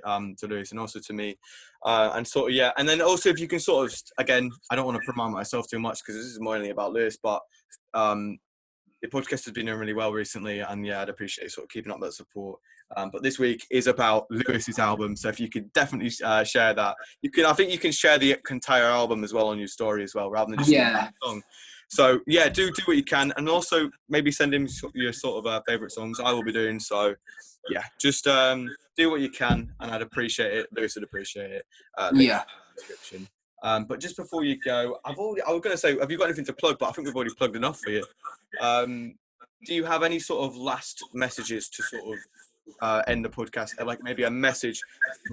um, 0.04 0.36
to 0.40 0.48
Lewis 0.48 0.72
and 0.72 0.80
also 0.82 1.00
to 1.00 1.14
me, 1.14 1.38
uh, 1.86 2.12
and 2.16 2.28
sort 2.28 2.52
of 2.52 2.56
yeah. 2.56 2.72
And 2.78 2.90
then 2.90 3.02
also 3.02 3.30
if 3.30 3.40
you 3.40 3.48
can 3.48 3.62
sort 3.62 3.90
of 3.90 3.98
again, 4.18 4.52
I 4.70 4.76
don't 4.76 4.86
want 4.86 4.98
to 4.98 5.06
promote 5.06 5.32
myself 5.32 5.68
too 5.70 5.80
much 5.80 6.00
because 6.00 6.16
this 6.22 6.26
is 6.34 6.40
mainly 6.42 6.72
about 6.72 6.92
Lewis, 6.92 7.18
but 7.24 7.40
um, 7.94 8.38
the 9.02 9.08
podcast 9.08 9.46
has 9.46 9.52
been 9.54 9.66
doing 9.68 9.78
really 9.80 9.94
well 9.94 10.12
recently, 10.12 10.60
and 10.60 10.86
yeah, 10.86 11.02
I'd 11.02 11.10
appreciate 11.10 11.52
sort 11.52 11.66
of 11.66 11.70
keeping 11.70 11.92
up 11.92 12.00
that 12.02 12.14
support. 12.14 12.60
Um, 12.96 13.10
but 13.12 13.22
this 13.22 13.38
week 13.38 13.66
is 13.70 13.88
about 13.88 14.28
Lewis's 14.32 14.80
album, 14.80 15.16
so 15.16 15.28
if 15.30 15.40
you 15.40 15.50
could 15.50 15.72
definitely 15.74 16.12
uh, 16.24 16.44
share 16.44 16.74
that, 16.74 16.96
you 17.22 17.30
can. 17.30 17.46
I 17.46 17.54
think 17.54 17.72
you 17.72 17.78
can 17.80 17.92
share 17.92 18.18
the 18.18 18.38
entire 18.50 18.86
album 18.86 19.24
as 19.24 19.34
well 19.34 19.48
on 19.50 19.60
your 19.60 19.68
story 19.68 20.04
as 20.04 20.16
well, 20.16 20.30
rather 20.32 20.52
than 20.52 20.60
just 20.60 20.72
Yeah. 20.72 21.10
song. 21.24 21.42
So 21.90 22.20
yeah, 22.28 22.50
do 22.50 22.72
do 22.72 22.82
what 22.86 22.98
you 22.98 23.04
can, 23.04 23.34
and 23.38 23.48
also 23.50 23.90
maybe 24.10 24.32
send 24.32 24.54
him 24.54 24.68
your 24.94 25.14
sort 25.14 25.46
of 25.46 25.52
uh, 25.52 25.62
favorite 25.68 25.92
songs. 25.92 26.20
I 26.20 26.32
will 26.32 26.44
be 26.44 26.52
doing 26.52 26.80
so. 26.80 27.14
Yeah, 27.70 27.84
just 28.00 28.26
um, 28.28 28.70
do 28.96 29.10
what 29.12 29.20
you 29.20 29.30
can, 29.30 29.74
and 29.82 29.92
I'd 29.92 30.02
appreciate 30.02 30.54
it. 30.54 30.68
Lewis 30.76 30.96
would 30.96 31.04
appreciate 31.04 31.52
it. 31.52 31.66
Uh, 31.98 32.12
Yeah. 32.14 32.44
description. 32.78 33.28
Um, 33.68 33.84
but 33.84 34.00
just 34.00 34.16
before 34.16 34.46
you 34.46 34.58
go, 34.58 34.98
I've 35.04 35.18
already. 35.18 35.42
I 35.42 35.52
was 35.52 35.62
going 35.62 35.74
to 35.74 35.78
say, 35.78 36.00
have 36.00 36.10
you 36.10 36.18
got 36.18 36.26
anything 36.26 36.46
to 36.46 36.54
plug? 36.54 36.78
But 36.80 36.88
I 36.88 36.92
think 36.94 37.06
we've 37.06 37.16
already 37.16 37.34
plugged 37.34 37.58
enough 37.58 37.80
for 37.82 37.90
you. 37.90 38.06
Um, 38.62 39.16
do 39.66 39.74
you 39.74 39.84
have 39.84 40.04
any 40.04 40.20
sort 40.20 40.46
of 40.50 40.56
last 40.56 41.04
messages 41.14 41.68
to 41.70 41.84
sort 41.84 42.04
of 42.04 42.18
uh, 42.82 43.02
end 43.08 43.26
the 43.26 43.30
podcast? 43.30 43.72
Uh, 43.80 43.86
Like 43.86 44.02
maybe 44.02 44.24
a 44.24 44.32
message 44.32 44.80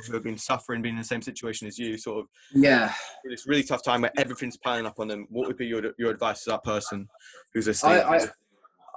who 0.06 0.14
have 0.14 0.24
been 0.24 0.36
suffering, 0.38 0.82
being 0.82 0.96
in 0.96 1.00
the 1.00 1.06
same 1.06 1.22
situation 1.22 1.68
as 1.68 1.78
you, 1.78 1.96
sort 1.96 2.20
of 2.20 2.26
Yeah. 2.52 2.92
this 3.24 3.46
really 3.46 3.62
tough 3.62 3.84
time 3.84 4.00
where 4.00 4.12
everything's 4.16 4.56
piling 4.56 4.86
up 4.86 4.98
on 4.98 5.06
them. 5.06 5.26
What 5.30 5.46
would 5.46 5.56
be 5.56 5.66
your 5.66 5.94
your 5.96 6.10
advice 6.10 6.42
to 6.44 6.50
that 6.50 6.64
person 6.64 7.08
who's 7.52 7.68
listening? 7.68 7.98
I, 7.98 8.16
I, 8.16 8.28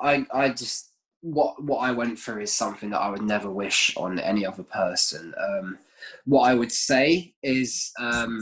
I, 0.01 0.25
I 0.33 0.49
just 0.49 0.93
what 1.21 1.61
what 1.63 1.79
I 1.79 1.91
went 1.91 2.17
through 2.17 2.41
is 2.41 2.53
something 2.53 2.89
that 2.89 3.01
I 3.01 3.09
would 3.09 3.21
never 3.21 3.51
wish 3.51 3.93
on 3.97 4.17
any 4.17 4.47
other 4.47 4.63
person. 4.63 5.33
Um, 5.47 5.77
what 6.25 6.49
I 6.49 6.53
would 6.55 6.71
say 6.71 7.33
is 7.43 7.91
um, 7.99 8.39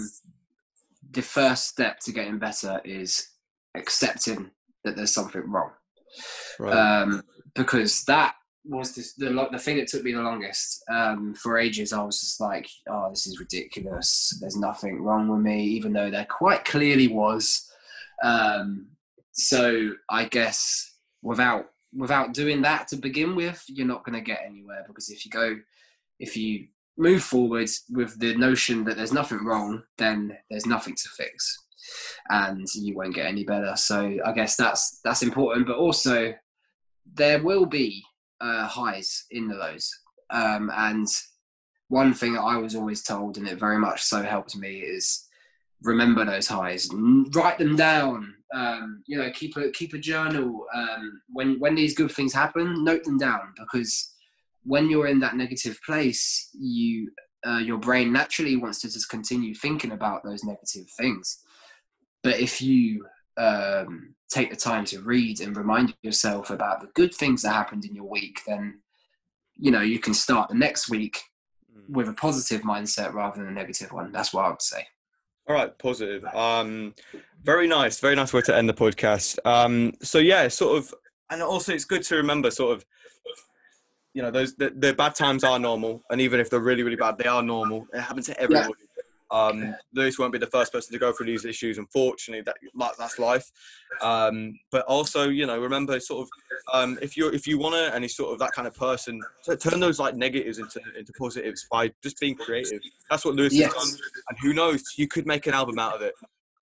the 1.15 1.21
first 1.21 1.67
step 1.67 1.99
to 2.01 2.11
getting 2.11 2.37
better 2.37 2.81
is 2.85 3.29
accepting 3.75 4.51
that 4.83 4.95
there's 4.95 5.13
something 5.13 5.49
wrong, 5.49 5.71
right. 6.59 6.73
um, 6.73 7.23
because 7.55 8.03
that 8.03 8.35
was 8.65 8.93
the, 8.93 9.25
the 9.25 9.47
the 9.51 9.59
thing 9.59 9.77
that 9.77 9.87
took 9.87 10.03
me 10.03 10.13
the 10.13 10.21
longest. 10.21 10.83
Um, 10.89 11.33
for 11.33 11.57
ages, 11.57 11.93
I 11.93 12.03
was 12.03 12.19
just 12.19 12.39
like, 12.41 12.69
"Oh, 12.87 13.09
this 13.09 13.25
is 13.25 13.39
ridiculous. 13.39 14.37
There's 14.41 14.57
nothing 14.57 15.01
wrong 15.01 15.27
with 15.27 15.41
me," 15.41 15.63
even 15.63 15.93
though 15.93 16.11
there 16.11 16.27
quite 16.29 16.65
clearly 16.65 17.07
was. 17.07 17.71
Um, 18.23 18.87
so 19.31 19.93
I 20.09 20.25
guess 20.25 20.93
without 21.21 21.65
without 21.93 22.33
doing 22.33 22.61
that 22.63 22.87
to 22.89 22.97
begin 22.97 23.35
with, 23.35 23.63
you're 23.67 23.87
not 23.87 24.03
going 24.03 24.17
to 24.17 24.21
get 24.21 24.43
anywhere 24.45 24.83
because 24.87 25.09
if 25.09 25.25
you 25.25 25.31
go, 25.31 25.57
if 26.19 26.35
you 26.35 26.67
move 26.97 27.23
forward 27.23 27.69
with 27.89 28.19
the 28.19 28.35
notion 28.35 28.83
that 28.85 28.97
there's 28.97 29.13
nothing 29.13 29.43
wrong, 29.43 29.83
then 29.97 30.37
there's 30.49 30.65
nothing 30.65 30.95
to 30.95 31.09
fix, 31.17 31.57
and 32.29 32.67
you 32.73 32.95
won't 32.95 33.15
get 33.15 33.27
any 33.27 33.43
better. 33.43 33.75
So 33.75 34.17
I 34.25 34.31
guess 34.31 34.55
that's 34.55 34.99
that's 35.03 35.23
important, 35.23 35.67
but 35.67 35.77
also 35.77 36.33
there 37.13 37.43
will 37.43 37.65
be 37.65 38.03
uh, 38.41 38.67
highs 38.67 39.25
in 39.31 39.47
the 39.47 39.55
lows, 39.55 39.89
um, 40.29 40.71
and 40.75 41.07
one 41.89 42.13
thing 42.13 42.37
I 42.37 42.57
was 42.57 42.75
always 42.75 43.03
told, 43.03 43.37
and 43.37 43.47
it 43.47 43.59
very 43.59 43.77
much 43.77 44.03
so 44.03 44.21
helped 44.23 44.55
me, 44.55 44.79
is 44.79 45.27
remember 45.83 46.25
those 46.25 46.47
highs, 46.47 46.89
write 46.93 47.57
them 47.57 47.75
down. 47.75 48.33
Um, 48.53 49.03
you 49.05 49.17
know, 49.17 49.29
keep 49.31 49.57
a 49.57 49.69
keep 49.71 49.93
a 49.93 49.97
journal. 49.97 50.65
Um, 50.73 51.21
when 51.33 51.59
when 51.59 51.75
these 51.75 51.95
good 51.95 52.11
things 52.11 52.33
happen, 52.33 52.83
note 52.83 53.03
them 53.03 53.17
down 53.17 53.53
because 53.59 54.14
when 54.65 54.89
you're 54.89 55.07
in 55.07 55.19
that 55.19 55.35
negative 55.35 55.79
place, 55.85 56.49
you 56.53 57.11
uh, 57.47 57.59
your 57.59 57.77
brain 57.77 58.11
naturally 58.11 58.55
wants 58.55 58.81
to 58.81 58.91
just 58.91 59.09
continue 59.09 59.53
thinking 59.53 59.91
about 59.91 60.23
those 60.23 60.43
negative 60.43 60.89
things. 60.97 61.43
But 62.23 62.39
if 62.39 62.59
you 62.59 63.05
um, 63.37 64.15
take 64.31 64.49
the 64.49 64.55
time 64.55 64.83
to 64.85 65.01
read 65.01 65.39
and 65.41 65.55
remind 65.55 65.93
yourself 66.01 66.49
about 66.49 66.81
the 66.81 66.87
good 66.95 67.13
things 67.13 67.43
that 67.43 67.53
happened 67.53 67.85
in 67.85 67.93
your 67.93 68.09
week, 68.09 68.41
then 68.47 68.81
you 69.55 69.71
know 69.71 69.81
you 69.81 69.99
can 69.99 70.13
start 70.13 70.49
the 70.49 70.55
next 70.55 70.89
week 70.89 71.19
with 71.87 72.09
a 72.09 72.13
positive 72.13 72.61
mindset 72.61 73.13
rather 73.13 73.37
than 73.37 73.47
a 73.47 73.51
negative 73.51 73.91
one. 73.91 74.11
That's 74.11 74.33
what 74.33 74.45
I 74.45 74.49
would 74.49 74.61
say. 74.61 74.87
All 75.47 75.55
right, 75.55 75.77
positive. 75.77 76.25
Um, 76.25 76.95
very 77.43 77.67
nice, 77.67 77.99
very 77.99 78.15
nice 78.15 78.33
way 78.33 78.41
to 78.41 78.55
end 78.55 78.67
the 78.67 78.73
podcast. 78.73 79.37
Um, 79.45 79.93
so 80.01 80.17
yeah, 80.17 80.47
sort 80.47 80.79
of, 80.79 80.93
and 81.29 81.43
also 81.43 81.71
it's 81.71 81.85
good 81.85 82.01
to 82.03 82.15
remember, 82.15 82.49
sort 82.49 82.75
of, 82.75 82.85
you 84.15 84.21
know, 84.21 84.31
those 84.31 84.55
the, 84.55 84.71
the 84.75 84.93
bad 84.93 85.13
times 85.13 85.43
are 85.43 85.59
normal, 85.59 86.01
and 86.09 86.21
even 86.21 86.39
if 86.39 86.49
they're 86.49 86.61
really, 86.61 86.83
really 86.83 86.95
bad, 86.95 87.17
they 87.17 87.27
are 87.27 87.43
normal. 87.43 87.85
It 87.93 87.99
happens 87.99 88.25
to 88.27 88.39
everybody. 88.39 88.71
Um, 89.29 89.75
Lewis 89.93 90.17
won't 90.17 90.31
be 90.31 90.39
the 90.39 90.47
first 90.47 90.71
person 90.71 90.93
to 90.93 90.99
go 90.99 91.11
through 91.11 91.25
these 91.25 91.43
issues. 91.43 91.77
Unfortunately, 91.77 92.41
that 92.43 92.55
like, 92.73 92.95
that's 92.97 93.19
life. 93.19 93.51
Um, 94.01 94.57
but 94.71 94.85
also, 94.85 95.27
you 95.27 95.45
know, 95.45 95.59
remember, 95.59 95.99
sort 95.99 96.21
of, 96.21 96.29
um, 96.73 96.97
if 97.01 97.17
you 97.17 97.27
if 97.27 97.45
you 97.45 97.57
want 97.57 97.75
to, 97.75 97.93
and 97.93 98.05
he's 98.05 98.15
sort 98.15 98.31
of 98.31 98.39
that 98.39 98.53
kind 98.53 98.67
of 98.69 98.75
person, 98.75 99.19
to 99.43 99.57
turn 99.57 99.81
those 99.81 99.99
like 99.99 100.15
negatives 100.15 100.59
into 100.59 100.79
into 100.97 101.11
positives 101.19 101.67
by 101.69 101.91
just 102.01 102.17
being 102.19 102.35
creative. 102.35 102.79
That's 103.09 103.25
what 103.25 103.35
Lewis 103.35 103.53
Yes. 103.53 103.73
has 103.73 103.91
done, 103.91 104.01
and 104.29 104.39
who 104.39 104.53
knows, 104.53 104.81
you 104.95 105.09
could 105.09 105.27
make 105.27 105.45
an 105.45 105.53
album 105.53 105.77
out 105.77 105.93
of 105.95 106.01
it. 106.01 106.13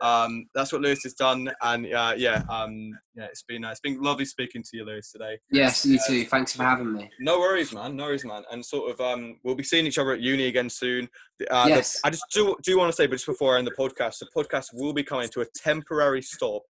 Um, 0.04 0.45
that's 0.54 0.74
what 0.74 0.82
Lewis 0.82 1.01
has 1.04 1.14
done, 1.14 1.49
and 1.62 1.86
uh, 1.93 2.14
yeah, 2.18 2.43
um, 2.49 2.91
yeah, 3.16 3.24
it's 3.26 3.43
been 3.43 3.64
uh, 3.64 3.72
it's 3.72 3.80
been 3.80 4.01
lovely 4.01 4.26
speaking 4.26 4.62
to 4.62 4.70
you, 4.78 4.84
Lewis, 4.86 5.12
today. 5.12 5.39
Yes, 5.49 5.86
you 5.86 5.97
too. 6.06 6.26
Thanks 6.26 6.54
for 6.54 6.64
having 6.64 6.91
me. 6.91 7.10
No 7.22 7.39
worries, 7.39 7.72
man. 7.74 7.95
No 7.95 8.04
worries, 8.04 8.26
man. 8.26 8.43
And 8.51 8.64
sort 8.66 8.91
of, 8.91 8.99
um, 8.99 9.38
we'll 9.43 9.56
be 9.56 9.64
seeing 9.64 9.86
each 9.88 9.97
other 9.97 10.12
at 10.12 10.20
uni 10.20 10.47
again 10.47 10.70
soon. 10.70 11.08
Uh, 11.49 11.64
the- 11.64 11.70
Yes. 11.70 12.01
I 12.04 12.10
just 12.10 12.26
do 12.34 12.56
do 12.64 12.78
want 12.78 12.89
to 12.91 12.95
say, 12.95 13.08
but 13.08 13.14
just 13.16 13.28
before 13.28 13.56
I 13.56 13.60
end 13.60 13.68
the 13.68 13.72
podcast, 13.72 14.20
the 14.20 14.28
podcast 14.36 14.68
will 14.74 14.93
be 14.93 15.04
coming 15.04 15.30
to 15.30 15.41
a 15.41 15.45
temporary 15.56 16.22
stop, 16.22 16.64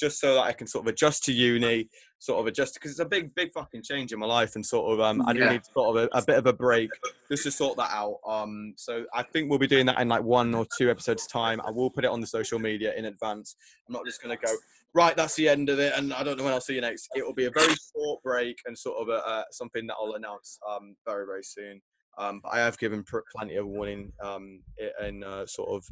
just 0.00 0.18
so 0.18 0.34
that 0.34 0.40
I 0.40 0.52
can 0.52 0.66
sort 0.66 0.86
of 0.86 0.92
adjust 0.92 1.24
to 1.24 1.32
uni, 1.32 1.90
sort 2.18 2.40
of 2.40 2.46
adjust 2.46 2.74
because 2.74 2.90
it's 2.90 3.00
a 3.00 3.04
big, 3.04 3.34
big 3.34 3.52
fucking 3.52 3.82
change 3.82 4.12
in 4.12 4.18
my 4.18 4.26
life, 4.26 4.54
and 4.54 4.64
sort 4.64 4.92
of, 4.92 5.00
um, 5.00 5.22
I 5.26 5.32
do 5.32 5.40
Yeah. 5.40 5.50
need 5.52 5.62
sort 5.72 5.96
of 5.96 6.04
a, 6.12 6.18
a 6.18 6.22
bit 6.24 6.36
of 6.36 6.46
a 6.46 6.52
break 6.52 6.90
just 7.30 7.44
to 7.44 7.50
sort 7.50 7.76
that 7.76 7.90
out. 7.92 8.18
Um, 8.26 8.74
so 8.76 9.04
I 9.14 9.22
think 9.22 9.48
we'll 9.50 9.58
be 9.58 9.66
doing 9.66 9.86
that 9.86 10.00
in 10.00 10.08
like 10.08 10.22
one 10.22 10.54
or 10.54 10.66
two 10.76 10.90
episodes 10.90 11.26
time. 11.26 11.60
I 11.64 11.70
will 11.70 11.90
put 11.90 12.04
it 12.04 12.10
on 12.10 12.20
the 12.20 12.26
social 12.26 12.58
media 12.58 12.92
in 12.96 13.04
advance. 13.06 13.56
I'm 13.86 13.92
not 13.92 14.04
just 14.04 14.22
gonna 14.22 14.36
go 14.36 14.52
right. 14.94 15.16
That's 15.16 15.36
the 15.36 15.48
end 15.48 15.68
of 15.68 15.78
it, 15.78 15.92
and 15.96 16.12
I 16.12 16.22
don't 16.24 16.36
know 16.38 16.44
when 16.44 16.52
I'll 16.52 16.60
see 16.60 16.74
you 16.74 16.80
next. 16.80 17.08
It 17.14 17.24
will 17.24 17.34
be 17.34 17.46
a 17.46 17.50
very 17.50 17.74
short 17.94 18.22
break 18.22 18.58
and 18.66 18.76
sort 18.76 18.98
of 19.00 19.08
a, 19.08 19.26
uh, 19.26 19.44
something 19.52 19.86
that 19.86 19.94
I'll 20.00 20.14
announce 20.14 20.58
um, 20.68 20.96
very 21.06 21.24
very 21.26 21.44
soon. 21.44 21.80
Um, 22.18 22.40
but 22.42 22.52
I 22.52 22.58
have 22.58 22.78
given 22.78 23.04
plenty 23.36 23.56
of 23.56 23.66
warning 23.66 24.12
um, 24.22 24.60
in 25.04 25.22
uh, 25.22 25.46
sort 25.46 25.70
of 25.70 25.84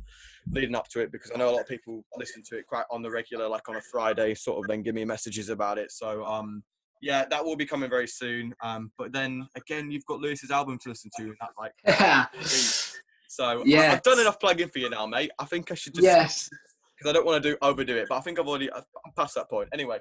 leading 0.51 0.75
up 0.75 0.89
to 0.89 1.01
it 1.01 1.13
because 1.13 1.31
I 1.35 1.39
know 1.39 1.49
a 1.49 1.53
lot 1.53 1.61
of 1.61 1.69
people 1.69 2.05
listen 2.17 2.43
to 2.51 2.59
it 2.59 2.67
quite 2.67 2.85
on 2.91 3.03
the 3.03 3.11
regular, 3.11 3.49
like 3.49 3.69
on 3.69 3.77
a 3.77 3.81
Friday, 3.81 4.35
sort 4.35 4.59
of 4.59 4.69
then 4.69 4.83
give 4.83 4.95
me 4.95 5.05
messages 5.05 5.49
about 5.49 5.79
it. 5.79 5.93
So 5.93 6.25
um, 6.25 6.63
yeah, 7.01 7.25
that 7.31 7.45
will 7.45 7.57
be 7.57 7.67
coming 7.67 7.91
very 7.91 8.09
soon. 8.09 8.55
Um, 8.63 8.91
but 8.99 9.13
then 9.13 9.47
again, 9.57 9.91
you've 9.91 10.05
got 10.07 10.21
Lewis's 10.21 10.51
album 10.51 10.79
to 10.83 10.89
listen 10.89 11.11
to. 11.17 11.23
And 11.25 11.37
that 11.41 11.51
like, 11.59 12.47
so 13.29 13.63
Yeah. 13.65 13.81
I, 13.81 13.93
I've 13.93 14.03
done 14.03 14.21
enough 14.21 14.41
plugging 14.41 14.69
for 14.69 14.79
you 14.79 14.91
now, 14.91 15.07
mate. 15.07 15.31
I 15.39 15.45
think 15.45 15.71
I 15.71 15.75
should 15.75 15.95
just 15.95 16.05
yes. 16.05 16.49
because 16.99 17.11
I 17.11 17.13
don't 17.13 17.27
want 17.27 17.43
to 17.43 17.51
do 17.51 17.57
overdo 17.63 17.97
it. 17.97 18.07
But 18.09 18.17
I 18.17 18.21
think 18.21 18.39
I've 18.41 18.49
already 18.49 18.73
I'm 18.73 18.83
past 19.17 19.35
that 19.35 19.51
point. 19.51 19.69
Anyway, 19.73 19.99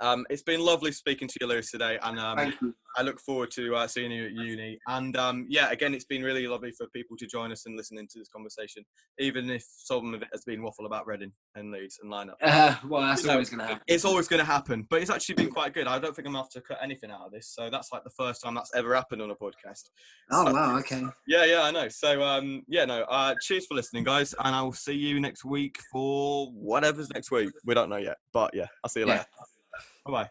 um, 0.00 0.26
it's 0.30 0.42
been 0.42 0.60
lovely 0.60 0.92
speaking 0.92 1.28
to 1.28 1.34
you, 1.40 1.46
Lewis, 1.46 1.70
today, 1.70 1.98
and 2.02 2.18
um, 2.18 2.54
you. 2.60 2.74
I 2.96 3.02
look 3.02 3.20
forward 3.20 3.50
to 3.52 3.76
uh, 3.76 3.86
seeing 3.86 4.10
you 4.10 4.24
at 4.26 4.32
uni. 4.32 4.76
And 4.88 5.16
um, 5.16 5.46
yeah, 5.48 5.70
again, 5.70 5.94
it's 5.94 6.04
been 6.06 6.22
really 6.22 6.46
lovely 6.48 6.72
for 6.72 6.88
people 6.88 7.16
to 7.18 7.26
join 7.26 7.52
us 7.52 7.64
and 7.66 7.76
listen 7.76 7.96
into 7.96 8.18
this 8.18 8.28
conversation, 8.28 8.84
even 9.20 9.48
if 9.50 9.64
some 9.68 10.14
of 10.14 10.22
it 10.22 10.28
has 10.32 10.42
been 10.44 10.62
waffle 10.62 10.84
about 10.86 11.06
Reading 11.06 11.30
and 11.54 11.70
Leeds 11.70 11.98
and 12.02 12.12
lineup. 12.12 12.34
Uh, 12.42 12.74
well, 12.88 13.02
that's 13.02 13.22
You 13.24 13.30
always 13.30 13.50
going 13.50 13.60
to 13.60 13.66
happen. 13.66 13.82
It's 13.86 14.04
always 14.04 14.26
going 14.26 14.40
to 14.40 14.44
happen, 14.46 14.86
but 14.90 15.00
it's 15.00 15.10
actually 15.10 15.36
been 15.36 15.50
quite 15.50 15.74
good. 15.74 15.86
I 15.86 15.98
don't 16.00 16.14
think 16.16 16.26
I'm 16.26 16.32
going 16.32 16.44
to 16.44 16.58
have 16.58 16.62
to 16.64 16.68
cut 16.68 16.78
anything 16.82 17.10
out 17.10 17.20
of 17.26 17.30
this. 17.32 17.48
So 17.54 17.70
that's 17.70 17.92
like 17.92 18.02
the 18.04 18.10
first 18.10 18.42
time 18.42 18.54
that's 18.54 18.74
ever 18.74 18.94
happened 18.94 19.22
on 19.22 19.30
a 19.30 19.36
podcast. 19.36 19.82
Oh, 20.32 20.46
So- 20.46 20.52
wow. 20.54 20.78
Okay. 20.78 21.02
Yeah, 21.28 21.44
yeah, 21.44 21.62
I 21.62 21.70
know. 21.70 21.88
So, 21.88 22.22
um, 22.22 22.62
yeah, 22.68 22.84
no. 22.84 23.02
Uh, 23.02 23.34
cheers 23.42 23.66
for 23.66 23.74
listening, 23.74 24.02
guys, 24.04 24.34
and 24.42 24.54
I 24.56 24.62
will 24.62 24.72
see 24.72 24.94
you 24.94 25.20
next 25.20 25.44
week 25.44 25.76
for 25.92 26.48
whatever's 26.52 27.10
next 27.10 27.30
week. 27.30 27.50
We 27.64 27.74
don't 27.74 27.90
know 27.90 27.96
yet, 27.96 28.16
but 28.32 28.54
yeah, 28.54 28.66
I'll 28.82 28.90
see 28.90 29.00
you 29.00 29.06
Yeah. 29.06 29.12
later. 29.12 29.26
Bye 30.08 30.12
bye. 30.12 30.30